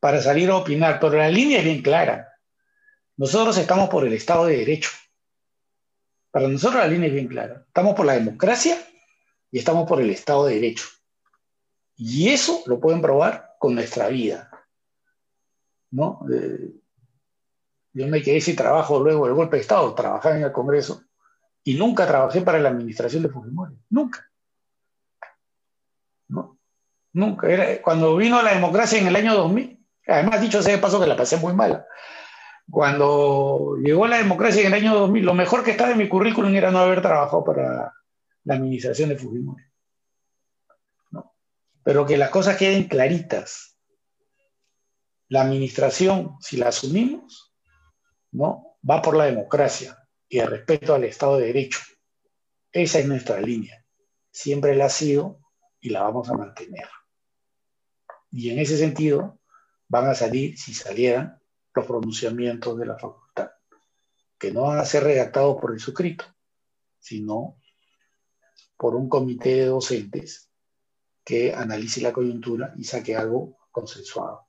Para 0.00 0.20
salir 0.20 0.50
a 0.50 0.56
opinar. 0.56 0.98
Pero 0.98 1.18
la 1.18 1.28
línea 1.28 1.58
es 1.58 1.64
bien 1.64 1.82
clara. 1.82 2.28
Nosotros 3.16 3.56
estamos 3.58 3.88
por 3.88 4.06
el 4.06 4.12
Estado 4.12 4.46
de 4.46 4.56
Derecho. 4.56 4.90
Para 6.30 6.48
nosotros 6.48 6.80
la 6.80 6.88
línea 6.88 7.08
es 7.08 7.14
bien 7.14 7.28
clara. 7.28 7.64
Estamos 7.66 7.94
por 7.94 8.06
la 8.06 8.14
democracia 8.14 8.76
y 9.50 9.58
estamos 9.58 9.88
por 9.88 10.00
el 10.00 10.10
Estado 10.10 10.46
de 10.46 10.54
Derecho. 10.54 10.86
Y 11.96 12.30
eso 12.30 12.62
lo 12.66 12.80
pueden 12.80 13.02
probar 13.02 13.56
con 13.58 13.74
nuestra 13.74 14.08
vida. 14.08 14.50
¿no? 15.90 16.20
Eh, 16.32 16.72
yo 17.92 18.06
me 18.06 18.22
quedé 18.22 18.40
sin 18.40 18.56
trabajo 18.56 19.00
luego 19.00 19.26
del 19.26 19.34
golpe 19.34 19.56
de 19.56 19.62
Estado, 19.62 19.92
trabajaba 19.94 20.36
en 20.36 20.44
el 20.44 20.52
Congreso 20.52 21.02
y 21.64 21.74
nunca 21.74 22.06
trabajé 22.06 22.40
para 22.40 22.60
la 22.60 22.68
administración 22.68 23.22
de 23.22 23.28
Fujimori. 23.28 23.76
Nunca. 23.90 24.26
Nunca. 27.12 27.48
Cuando 27.82 28.16
vino 28.16 28.40
la 28.40 28.54
democracia 28.54 28.98
en 28.98 29.08
el 29.08 29.16
año 29.16 29.34
2000, 29.34 29.79
además 30.10 30.40
dicho 30.40 30.62
sea 30.62 30.74
de 30.74 30.82
paso 30.82 31.00
que 31.00 31.06
la 31.06 31.16
pasé 31.16 31.36
muy 31.36 31.54
mala 31.54 31.86
cuando 32.70 33.76
llegó 33.82 34.06
la 34.06 34.18
democracia 34.18 34.60
en 34.60 34.68
el 34.68 34.74
año 34.74 34.94
2000, 34.94 35.24
lo 35.24 35.34
mejor 35.34 35.64
que 35.64 35.72
estaba 35.72 35.90
en 35.90 35.98
mi 35.98 36.08
currículum 36.08 36.54
era 36.54 36.70
no 36.70 36.78
haber 36.78 37.02
trabajado 37.02 37.44
para 37.44 37.92
la 38.44 38.54
administración 38.54 39.08
de 39.08 39.16
Fujimori. 39.16 39.64
Pero 41.82 42.06
que 42.06 42.16
las 42.16 42.30
cosas 42.30 42.56
queden 42.56 42.84
claritas. 42.84 43.78
La 45.28 45.42
administración, 45.42 46.36
si 46.40 46.56
la 46.56 46.68
asumimos, 46.68 47.52
¿no? 48.32 48.78
va 48.88 49.02
por 49.02 49.16
la 49.16 49.24
democracia 49.24 49.96
y 50.28 50.38
el 50.38 50.48
respeto 50.48 50.94
al 50.94 51.04
Estado 51.04 51.38
de 51.38 51.46
Derecho. 51.46 51.80
Esa 52.72 52.98
es 52.98 53.06
nuestra 53.06 53.40
línea. 53.40 53.84
Siempre 54.30 54.76
la 54.76 54.86
ha 54.86 54.90
sido 54.90 55.40
y 55.80 55.90
la 55.90 56.02
vamos 56.02 56.28
a 56.30 56.34
mantener. 56.34 56.88
Y 58.30 58.50
en 58.50 58.58
ese 58.60 58.76
sentido, 58.76 59.39
van 59.90 60.06
a 60.06 60.14
salir, 60.14 60.56
si 60.56 60.72
salieran, 60.72 61.38
los 61.74 61.84
pronunciamientos 61.84 62.78
de 62.78 62.86
la 62.86 62.96
facultad, 62.96 63.50
que 64.38 64.52
no 64.52 64.62
van 64.62 64.78
a 64.78 64.84
ser 64.84 65.02
redactados 65.02 65.60
por 65.60 65.72
el 65.72 65.80
suscrito, 65.80 66.24
sino 67.00 67.56
por 68.76 68.94
un 68.94 69.08
comité 69.08 69.56
de 69.56 69.66
docentes 69.66 70.48
que 71.24 71.52
analice 71.52 72.00
la 72.00 72.12
coyuntura 72.12 72.72
y 72.76 72.84
saque 72.84 73.16
algo 73.16 73.58
consensuado. 73.72 74.46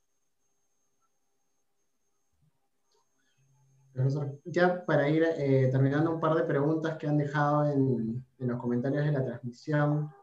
Profesor, 3.94 4.40
ya 4.46 4.86
para 4.86 5.10
ir 5.10 5.24
eh, 5.24 5.70
terminando 5.72 6.14
un 6.14 6.22
par 6.22 6.36
de 6.36 6.44
preguntas 6.44 6.98
que 6.98 7.08
han 7.08 7.18
dejado 7.18 7.70
en, 7.70 8.24
los 8.38 8.60
comentarios 8.60 9.06
de 9.06 9.12
la 9.12 9.26
transmisión. 9.26 10.14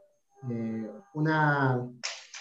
Eh, 0.48 0.90
una, 1.14 1.86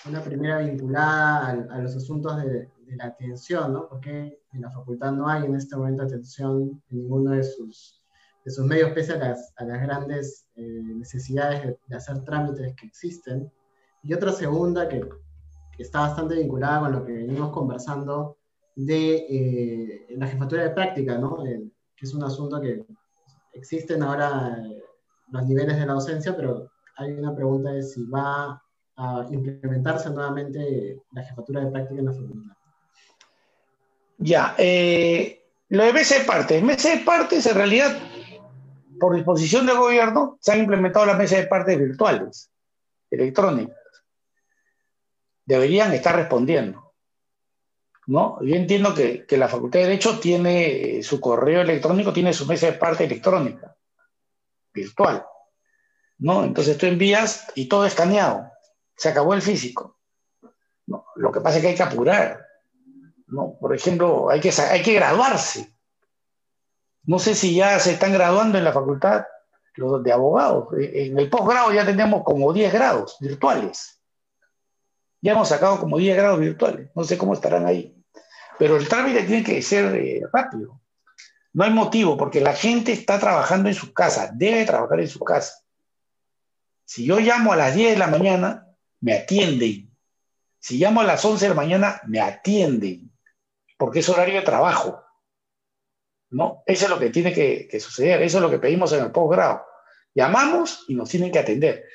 una, 0.05 0.21
primera 0.21 0.59
vinculada 0.59 1.49
a, 1.69 1.79
los 1.79 1.95
asuntos 1.95 2.37
de, 2.43 2.69
de 2.87 2.95
la 2.95 3.05
atención, 3.05 3.73
¿no? 3.73 3.87
Porque 3.87 4.39
en 4.53 4.61
la 4.61 4.71
facultad 4.71 5.11
no 5.11 5.27
hay 5.27 5.45
en 5.45 5.55
este 5.55 5.75
momento 5.75 6.03
atención 6.03 6.81
en 6.89 6.97
ninguno 6.97 7.31
de 7.31 7.43
sus, 7.43 8.01
de 8.45 8.51
sus 8.51 8.65
medios, 8.65 8.91
pese 8.91 9.13
a 9.13 9.17
las, 9.17 9.53
a 9.57 9.65
las 9.65 9.81
grandes 9.81 10.47
eh, 10.55 10.81
necesidades 10.95 11.75
de, 11.87 11.95
hacer 11.95 12.23
trámites 12.23 12.75
que 12.75 12.87
existen. 12.87 13.51
Y 14.03 14.13
otra 14.13 14.31
segunda 14.31 14.87
que, 14.87 15.01
que, 15.01 15.83
está 15.83 16.01
bastante 16.01 16.35
vinculada 16.35 16.81
con 16.81 16.91
lo 16.93 17.05
que 17.05 17.13
venimos 17.13 17.51
conversando 17.51 18.37
de 18.75 19.15
eh, 19.29 20.07
la 20.17 20.27
jefatura 20.27 20.63
de 20.63 20.69
práctica, 20.69 21.17
¿no? 21.17 21.45
Eh, 21.45 21.61
que 21.95 22.05
es 22.05 22.13
un 22.13 22.23
asunto 22.23 22.61
que 22.61 22.85
existen 23.53 24.03
ahora 24.03 24.63
los 25.29 25.45
niveles 25.45 25.77
de 25.77 25.85
la 25.85 25.93
docencia, 25.93 26.35
pero 26.35 26.69
hay 26.95 27.11
una 27.13 27.35
pregunta 27.35 27.71
de 27.71 27.83
si 27.83 28.05
va 28.05 28.63
a 28.97 29.25
implementarse 29.29 30.09
nuevamente 30.09 31.01
la 31.11 31.23
jefatura 31.23 31.63
de 31.63 31.71
práctica 31.71 31.99
en 31.99 32.05
la 32.05 32.13
facultad. 32.13 32.55
Ya, 34.17 34.55
eh, 34.57 35.43
lo 35.69 35.83
de 35.83 35.93
mesa 35.93 36.17
de 36.17 36.25
partes. 36.25 36.63
Mesa 36.63 36.89
de 36.89 37.03
partes, 37.03 37.45
en 37.45 37.55
realidad, 37.55 37.95
por 38.99 39.15
disposición 39.15 39.65
del 39.67 39.77
gobierno, 39.77 40.37
se 40.41 40.51
han 40.51 40.59
implementado 40.59 41.05
las 41.05 41.17
mesas 41.17 41.39
de 41.39 41.47
partes 41.47 41.77
virtuales, 41.77 42.49
electrónicas. 43.11 43.77
Deberían 45.45 45.93
estar 45.93 46.15
respondiendo. 46.15 46.93
¿no? 48.07 48.39
Yo 48.41 48.55
entiendo 48.55 48.95
que, 48.95 49.25
la 49.37 49.47
Facultad 49.47 49.79
de 49.79 49.85
Derecho 49.85 50.19
tiene 50.19 50.97
eh, 50.97 51.03
su 51.03 51.19
correo 51.19 51.61
electrónico, 51.61 52.11
tiene 52.11 52.33
su 52.33 52.47
mesa 52.47 52.67
de 52.67 52.73
parte 52.73 53.03
electrónica, 53.03 53.75
virtual. 54.73 55.25
¿no? 56.19 56.43
Entonces 56.43 56.77
tú 56.77 56.87
envías 56.87 57.51
y 57.53 57.67
todo 57.67 57.85
escaneado. 57.85 58.49
Se 58.97 59.09
acabó 59.09 59.33
el 59.33 59.41
físico. 59.41 59.99
¿no? 60.87 61.05
Lo 61.15 61.31
que 61.31 61.39
pasa 61.39 61.57
es 61.57 61.61
que 61.61 61.69
hay 61.69 61.75
que 61.75 61.83
apurar. 61.83 62.45
¿no? 63.27 63.57
Por 63.59 63.73
ejemplo, 63.73 64.29
hay 64.29 64.41
que, 64.41 64.51
hay 64.51 64.81
que 64.81 64.93
graduarse. 64.93 65.73
No 67.03 67.19
sé 67.19 67.35
si 67.35 67.55
ya 67.55 67.79
se 67.79 67.93
están 67.93 68.11
graduando 68.11 68.57
en 68.57 68.65
la 68.65 68.73
facultad 68.73 69.25
los 69.75 70.03
de 70.03 70.11
abogados. 70.11 70.67
E, 70.77 71.07
en 71.07 71.19
el 71.19 71.29
posgrado 71.29 71.71
ya 71.71 71.85
tenemos 71.85 72.23
como 72.23 72.51
10 72.51 72.73
grados 72.73 73.17
virtuales. 73.19 74.01
Ya 75.21 75.31
hemos 75.33 75.49
sacado 75.49 75.79
como 75.79 75.97
10 75.97 76.17
grados 76.17 76.39
virtuales. 76.39 76.89
No 76.95 77.03
sé 77.03 77.17
cómo 77.17 77.33
estarán 77.33 77.65
ahí. 77.65 77.95
Pero 78.59 78.77
el 78.77 78.87
trámite 78.87 79.23
tiene 79.23 79.43
que 79.43 79.61
ser 79.61 79.95
eh, 79.95 80.21
rápido. 80.31 80.81
No 81.53 81.63
hay 81.63 81.71
motivo, 81.71 82.17
porque 82.17 82.41
la 82.41 82.53
gente 82.53 82.91
está 82.91 83.19
trabajando 83.19 83.69
en 83.69 83.75
su 83.75 83.93
casa, 83.93 84.29
debe 84.33 84.65
trabajar 84.65 84.99
en 84.99 85.07
su 85.07 85.19
casa. 85.19 85.63
Si 86.85 87.05
yo 87.05 87.19
llamo 87.19 87.53
a 87.53 87.55
las 87.55 87.73
10 87.73 87.93
de 87.93 87.97
la 87.97 88.07
mañana, 88.07 88.66
me 89.01 89.13
atienden. 89.13 89.95
Si 90.59 90.77
llamo 90.77 91.01
a 91.01 91.05
las 91.05 91.23
11 91.23 91.45
de 91.45 91.49
la 91.49 91.55
mañana, 91.55 92.01
me 92.07 92.19
atienden 92.19 93.11
porque 93.77 93.99
es 93.99 94.09
horario 94.09 94.35
de 94.35 94.41
trabajo. 94.41 95.03
¿no? 96.31 96.63
Eso 96.65 96.85
es 96.85 96.89
lo 96.89 96.99
que 96.99 97.09
tiene 97.09 97.33
que, 97.33 97.79
suceder, 97.79 98.21
eso 98.21 98.37
es 98.37 98.41
lo 98.41 98.49
que 98.49 98.59
pedimos 98.59 98.91
en 98.93 99.03
el 99.03 99.11
posgrado. 99.11 99.63
Llamamos 100.13 100.85
y 100.87 100.95
nos 100.95 101.09
tienen 101.09 101.31
que 101.31 101.39
atender. 101.39 101.85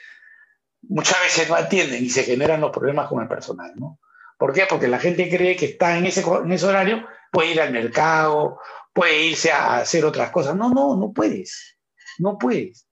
Muchas 0.83 1.21
veces 1.21 1.49
no 1.49 1.57
atienden 1.57 2.05
y 2.05 2.09
se 2.09 2.25
generan 2.25 2.61
los 2.61 2.71
problemas 2.71 3.09
con 3.09 3.21
el 3.21 3.29
personal. 3.29 3.73
¿no? 3.77 3.99
¿Por 4.39 4.53
qué? 4.53 4.67
Porque 4.69 4.89
la 4.89 4.99
gente 4.99 5.29
cree 5.29 5.57
que 5.57 5.67
está 5.67 5.99
en 5.99 6.07
ese, 6.07 6.23
en 6.23 6.53
ese 6.53 6.67
horario, 6.67 7.07
puede 7.31 7.53
ir 7.53 7.61
al 7.61 7.73
mercado, 7.73 8.59
puede 8.93 9.27
irse 9.27 9.51
a 9.51 9.79
hacer 9.79 10.05
otras 10.05 10.31
cosas. 10.31 10.57
No, 10.57 10.71
no, 10.71 10.97
no 10.97 11.13
puedes. 11.13 11.79
No 12.19 12.39
puedes. 12.39 12.87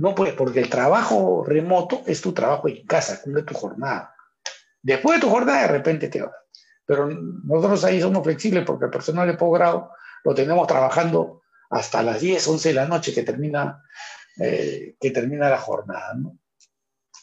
No 0.00 0.14
puedes, 0.14 0.34
porque 0.34 0.60
el 0.60 0.70
trabajo 0.70 1.44
remoto 1.46 2.02
es 2.06 2.20
tu 2.20 2.32
trabajo 2.32 2.68
en 2.68 2.86
casa, 2.86 3.20
cumple 3.22 3.42
tu 3.42 3.54
jornada. 3.54 4.14
Después 4.82 5.16
de 5.16 5.26
tu 5.26 5.30
jornada, 5.30 5.62
de 5.62 5.68
repente 5.68 6.08
te 6.08 6.22
vas 6.22 6.32
pero 6.90 7.08
nosotros 7.08 7.84
ahí 7.84 8.00
somos 8.00 8.24
flexibles 8.24 8.64
porque 8.64 8.86
el 8.86 8.90
personal 8.90 9.28
de 9.28 9.34
posgrado 9.34 9.92
lo 10.24 10.34
tenemos 10.34 10.66
trabajando 10.66 11.40
hasta 11.70 12.02
las 12.02 12.20
10, 12.20 12.48
11 12.48 12.68
de 12.70 12.74
la 12.74 12.88
noche 12.88 13.14
que 13.14 13.22
termina, 13.22 13.80
eh, 14.40 14.96
que 14.98 15.12
termina 15.12 15.48
la 15.48 15.58
jornada. 15.58 16.18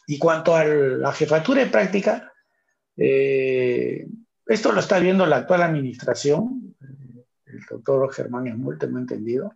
Y 0.06 0.18
cuanto 0.18 0.56
a 0.56 0.64
la 0.64 1.12
jefatura 1.12 1.60
de 1.62 1.70
práctica, 1.70 2.32
eh, 2.96 4.06
esto 4.46 4.72
lo 4.72 4.80
está 4.80 4.98
viendo 5.00 5.26
la 5.26 5.36
actual 5.36 5.64
administración, 5.64 6.74
eh, 6.80 7.24
el 7.44 7.60
doctor 7.68 8.10
Germán 8.10 8.46
Esmul, 8.46 8.78
tengo 8.78 8.96
entendido, 8.96 9.52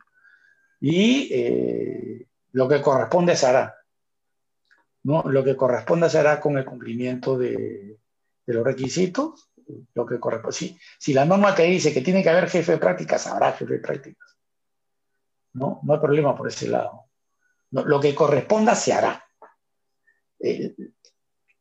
y 0.78 2.26
lo 2.53 2.68
que 2.68 2.80
corresponde 2.80 3.36
se 3.36 3.46
hará. 3.46 3.76
¿no? 5.05 5.22
Lo 5.24 5.42
que 5.42 5.57
corresponde 5.57 6.09
se 6.09 6.18
hará 6.18 6.40
con 6.40 6.57
el 6.59 6.64
cumplimiento 6.64 7.36
de, 7.36 7.98
los 8.46 8.64
requisitos 8.64 9.48
lo 9.94 10.05
que 10.05 10.20
corresponde. 10.20 10.57
Si, 10.57 10.78
si 10.98 11.14
la 11.14 11.24
norma 11.24 11.55
te 11.55 11.62
dice 11.62 11.92
que 11.92 12.03
tiene 12.03 12.22
que 12.22 12.28
haber 12.28 12.48
jefe 12.48 12.72
de 12.72 12.78
prácticas, 12.78 13.26
habrá 13.26 13.53
jefe 13.53 13.74
de 13.74 13.80
prácticas. 13.80 14.36
¿No? 15.55 15.80
No 15.82 15.94
hay 15.94 16.00
problema 16.00 16.36
por 16.36 16.48
ese 16.48 16.68
lado. 16.68 17.07
lo 17.70 18.00
que 18.00 18.14
corresponda 18.14 18.74
se 18.74 18.92
hará. 18.92 19.24
Eh, 20.40 20.74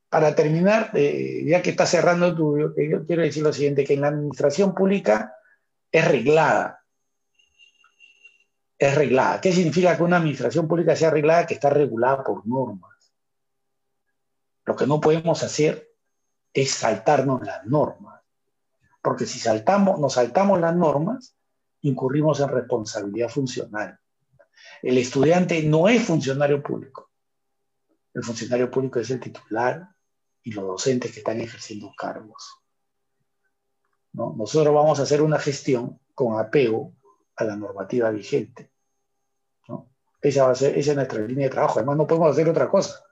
para 0.09 0.35
terminar, 0.35 0.91
eh, 0.93 1.43
ya 1.45 1.61
que 1.61 1.69
está 1.69 1.85
cerrando 1.85 2.35
tu, 2.35 2.57
yo, 2.57 2.73
quiero 2.73 3.21
decir 3.21 3.43
lo 3.43 3.53
siguiente, 3.53 3.85
que 3.85 3.93
en 3.93 4.01
la 4.01 4.09
administración 4.09 4.75
pública 4.75 5.35
es 5.89 6.05
reglada. 6.05 6.80
Es 8.81 8.95
reglada. 8.95 9.39
¿Qué 9.39 9.53
significa 9.53 9.95
que 9.95 10.01
una 10.01 10.17
administración 10.17 10.67
pública 10.67 10.95
sea 10.95 11.11
reglada? 11.11 11.45
Que 11.45 11.53
está 11.53 11.69
regulada 11.69 12.23
por 12.23 12.47
normas. 12.47 13.13
Lo 14.65 14.75
que 14.75 14.87
no 14.87 14.99
podemos 14.99 15.43
hacer 15.43 15.93
es 16.51 16.71
saltarnos 16.71 17.45
las 17.45 17.63
normas. 17.67 18.23
Porque 19.03 19.27
si 19.27 19.37
saltamos, 19.37 19.99
nos 19.99 20.13
saltamos 20.13 20.59
las 20.59 20.75
normas, 20.75 21.37
incurrimos 21.81 22.39
en 22.39 22.49
responsabilidad 22.49 23.29
funcional. 23.29 23.99
El 24.81 24.97
estudiante 24.97 25.61
no 25.61 25.87
es 25.87 26.03
funcionario 26.03 26.63
público, 26.63 27.11
El 28.15 28.23
funcionario 28.23 28.71
público 28.71 28.99
es 28.99 29.11
el 29.11 29.19
titular 29.19 29.89
y 30.41 30.53
los 30.53 30.65
docentes 30.65 31.11
que 31.11 31.19
están 31.19 31.39
ejerciendo 31.39 31.93
cargos. 31.95 32.57
¿no? 34.13 34.33
Nosotros 34.35 34.73
vamos 34.73 34.99
a 34.99 35.03
hacer 35.03 35.21
una 35.21 35.37
gestión 35.37 35.99
con 36.15 36.39
apego 36.39 36.95
a 37.35 37.43
la 37.43 37.55
normativa 37.55 38.09
vigente. 38.11 38.71
¿no? 39.67 39.91
Esa, 40.21 40.45
va 40.45 40.51
a 40.51 40.55
ser, 40.55 40.77
esa 40.77 40.91
es 40.91 40.95
nuestra 40.95 41.21
línea 41.21 41.47
de 41.47 41.51
trabajo. 41.51 41.79
Además, 41.79 41.97
no 41.97 42.07
podemos 42.07 42.31
hacer 42.31 42.49
otra 42.49 42.69
cosa. 42.69 43.03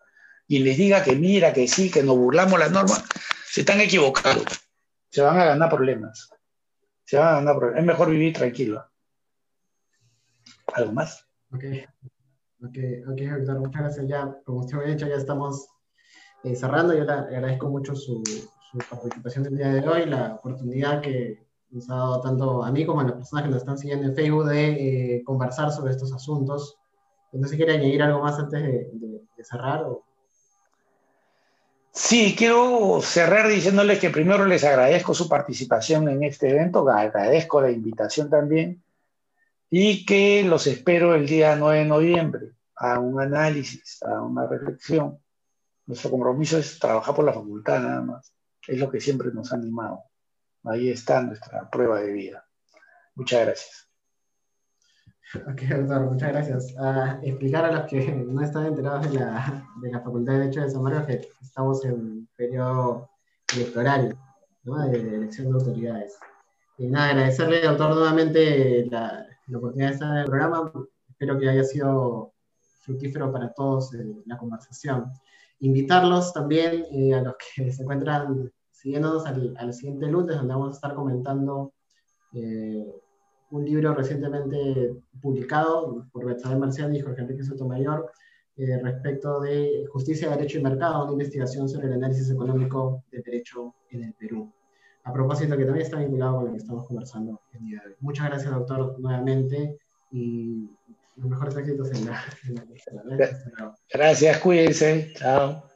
Y 0.48 0.60
les 0.60 0.78
diga 0.78 1.04
que 1.04 1.16
mira, 1.16 1.54
que 1.54 1.68
sí, 1.68 1.92
que 1.92 2.04
nos 2.04 2.18
burlamos 2.18 2.60
las 2.60 2.72
normas, 2.72 3.04
se 3.46 3.62
están 3.62 3.82
equivocados. 3.82 4.46
Se 5.10 5.22
van 5.22 5.40
a 5.40 5.46
ganar 5.46 5.70
problemas. 5.70 6.30
Se 7.04 7.18
van 7.18 7.28
a 7.28 7.32
ganar 7.36 7.56
problemas. 7.56 7.82
Es 7.82 7.88
mejor 7.88 8.10
vivir 8.10 8.34
tranquilo. 8.34 8.86
¿Algo 10.74 10.92
más? 10.92 11.26
Ok, 11.52 11.64
ok, 12.64 12.78
ok, 13.12 13.22
doctor. 13.22 13.60
Muchas 13.60 13.82
gracias. 13.82 14.08
Ya, 14.08 14.36
como 14.46 14.60
usted 14.60 14.78
me 14.78 14.84
ha 14.84 14.88
dicho, 14.88 15.08
ya 15.08 15.16
estamos 15.16 15.68
eh, 16.44 16.56
cerrando. 16.56 16.94
Yo 16.94 17.04
le 17.04 17.12
agradezco 17.12 17.70
mucho 17.70 17.96
su, 17.96 18.24
su 18.72 18.78
participación 18.78 19.44
del 19.44 19.58
día 19.58 19.70
de 19.70 19.88
hoy, 19.88 20.06
la 20.06 20.36
oportunidad 20.36 21.02
que 21.02 21.49
dado 21.72 22.22
tanto 22.22 22.64
a 22.64 22.72
mí 22.72 22.86
como 22.86 23.02
a 23.02 23.04
las 23.04 23.14
personas 23.14 23.44
que 23.46 23.50
nos 23.52 23.60
están 23.60 23.78
siguiendo 23.78 24.08
en 24.08 24.16
Facebook 24.16 24.46
de 24.46 25.16
eh, 25.18 25.24
conversar 25.24 25.72
sobre 25.72 25.92
estos 25.92 26.14
asuntos. 26.14 26.78
No 27.32 27.44
sé 27.44 27.52
si 27.52 27.58
quiere 27.58 27.74
añadir 27.74 28.02
algo 28.02 28.22
más 28.22 28.40
antes 28.40 28.62
de, 28.62 29.22
cerrar. 29.44 29.86
Sí, 31.92 32.36
quiero 32.38 33.00
cerrar 33.02 33.48
diciéndoles 33.48 34.00
que 34.00 34.10
primero 34.10 34.46
les 34.46 34.64
agradezco 34.64 35.14
su 35.14 35.30
participación 35.30 36.10
en 36.10 36.24
este 36.24 36.50
evento, 36.50 36.88
agradezco 36.90 37.62
la 37.62 37.72
invitación 37.72 38.30
también 38.30 38.84
y 39.70 40.06
que 40.06 40.44
los 40.44 40.68
espero 40.68 41.16
el 41.16 41.28
día 41.28 41.56
9 41.56 41.80
de 41.80 41.86
noviembre 41.86 42.52
a 42.76 43.00
un 43.00 43.20
análisis, 43.22 44.02
a 44.04 44.22
una 44.22 44.48
reflexión. 44.48 45.20
Nuestro 45.86 46.12
compromiso 46.12 46.58
es 46.58 46.80
trabajar 46.80 47.16
por 47.16 47.26
la 47.26 47.34
facultad 47.34 47.80
nada 47.80 48.02
más 48.02 48.34
es 48.70 48.80
lo 48.80 48.90
que 48.90 49.02
siempre 49.02 49.32
nos 49.34 49.52
ha 49.52 49.56
animado. 49.56 50.04
Ahí 50.64 50.90
está 50.90 51.22
nuestra 51.22 51.70
prueba 51.70 52.00
de 52.02 52.12
vida. 52.12 52.46
Muchas 53.16 53.46
gracias. 53.46 53.90
Ok, 55.36 55.62
doctor, 55.62 56.02
muchas 56.12 56.30
gracias. 56.30 56.76
Explicar 57.22 57.66
a 57.66 57.72
los 57.72 57.90
que 57.90 58.12
no 58.28 58.42
están 58.42 58.66
enterados 58.66 59.12
de 59.12 59.20
la, 59.20 59.68
de 59.82 59.92
la 59.92 60.00
Facultad 60.02 60.34
de 60.34 60.40
Derecho 60.40 60.62
de 60.62 60.70
San 60.70 60.82
Marcos 60.82 61.06
que 61.06 61.30
estamos 61.42 61.86
en 61.86 62.28
periodo 62.36 63.10
electoral, 63.56 64.18
¿no? 64.64 64.88
de, 64.88 64.98
elección 64.98 65.50
de 65.50 65.54
autoridades. 65.54 66.18
Y 66.78 66.88
nada, 66.88 67.10
agradecerle, 67.10 67.62
doctor, 67.62 67.94
nuevamente 67.94 68.86
la, 68.90 69.28
la, 69.48 69.58
oportunidad 69.58 69.90
de 69.90 69.94
estar 69.94 70.12
en 70.12 70.18
el 70.18 70.26
programa. 70.26 70.72
Espero 71.10 71.38
que 71.38 71.50
haya 71.50 71.64
sido 71.64 72.34
fructífero 72.82 73.32
para 73.32 73.54
todos 73.54 73.94
eh, 73.94 74.24
la 74.26 74.38
conversación. 74.38 75.12
Invitarlos 75.60 76.34
también 76.34 76.86
eh, 76.92 77.14
a 77.14 77.22
los 77.22 77.36
que 77.38 77.72
se 77.72 77.84
encuentran 77.84 78.52
siguiéndonos 78.82 79.26
al, 79.26 79.74
siguiente 79.74 80.08
lunes, 80.08 80.38
donde 80.38 80.54
vamos 80.54 80.70
a 80.70 80.76
estar 80.76 80.96
comentando 80.96 81.74
eh, 82.34 82.86
un 83.52 83.66
libro 83.66 83.94
recientemente 83.94 84.96
publicado 85.22 86.08
por 86.12 86.26
Betsabe 86.26 86.58
Marcial 86.58 86.96
y 86.96 87.02
Jorge 87.02 87.22
Enrique 87.22 87.44
Sotomayor 87.44 88.10
eh, 88.56 88.80
respecto 88.82 89.42
de 89.42 89.86
justicia, 89.92 90.30
derecho 90.30 90.60
y 90.60 90.64
mercado, 90.64 91.04
una 91.04 91.14
investigación 91.14 91.68
sobre 91.68 91.88
el 91.88 91.94
análisis 91.94 92.30
económico 92.30 93.04
de 93.12 93.22
derecho 93.22 93.74
en 93.90 94.04
el 94.04 94.14
Perú. 94.14 94.52
A 95.04 95.14
propósito, 95.14 95.58
que 95.58 95.66
también 95.66 95.86
está 95.86 95.98
vinculado 95.98 96.36
con 96.36 96.46
lo 96.46 96.52
que 96.52 96.58
estamos 96.58 96.88
conversando 96.88 97.42
el 97.54 97.66
día 97.66 97.82
de 97.82 97.88
hoy. 97.88 97.96
Muchas 98.00 98.28
gracias, 98.28 98.52
doctor, 98.52 99.00
nuevamente 99.00 99.78
y 100.12 100.70
los 101.16 101.30
mejores 101.30 101.56
éxitos 101.58 101.92
en 101.92 102.06
la, 102.06 102.24
en 102.48 103.18
Gracias, 103.92 104.38
cuídense. 104.40 105.14
Chao. 105.16 105.69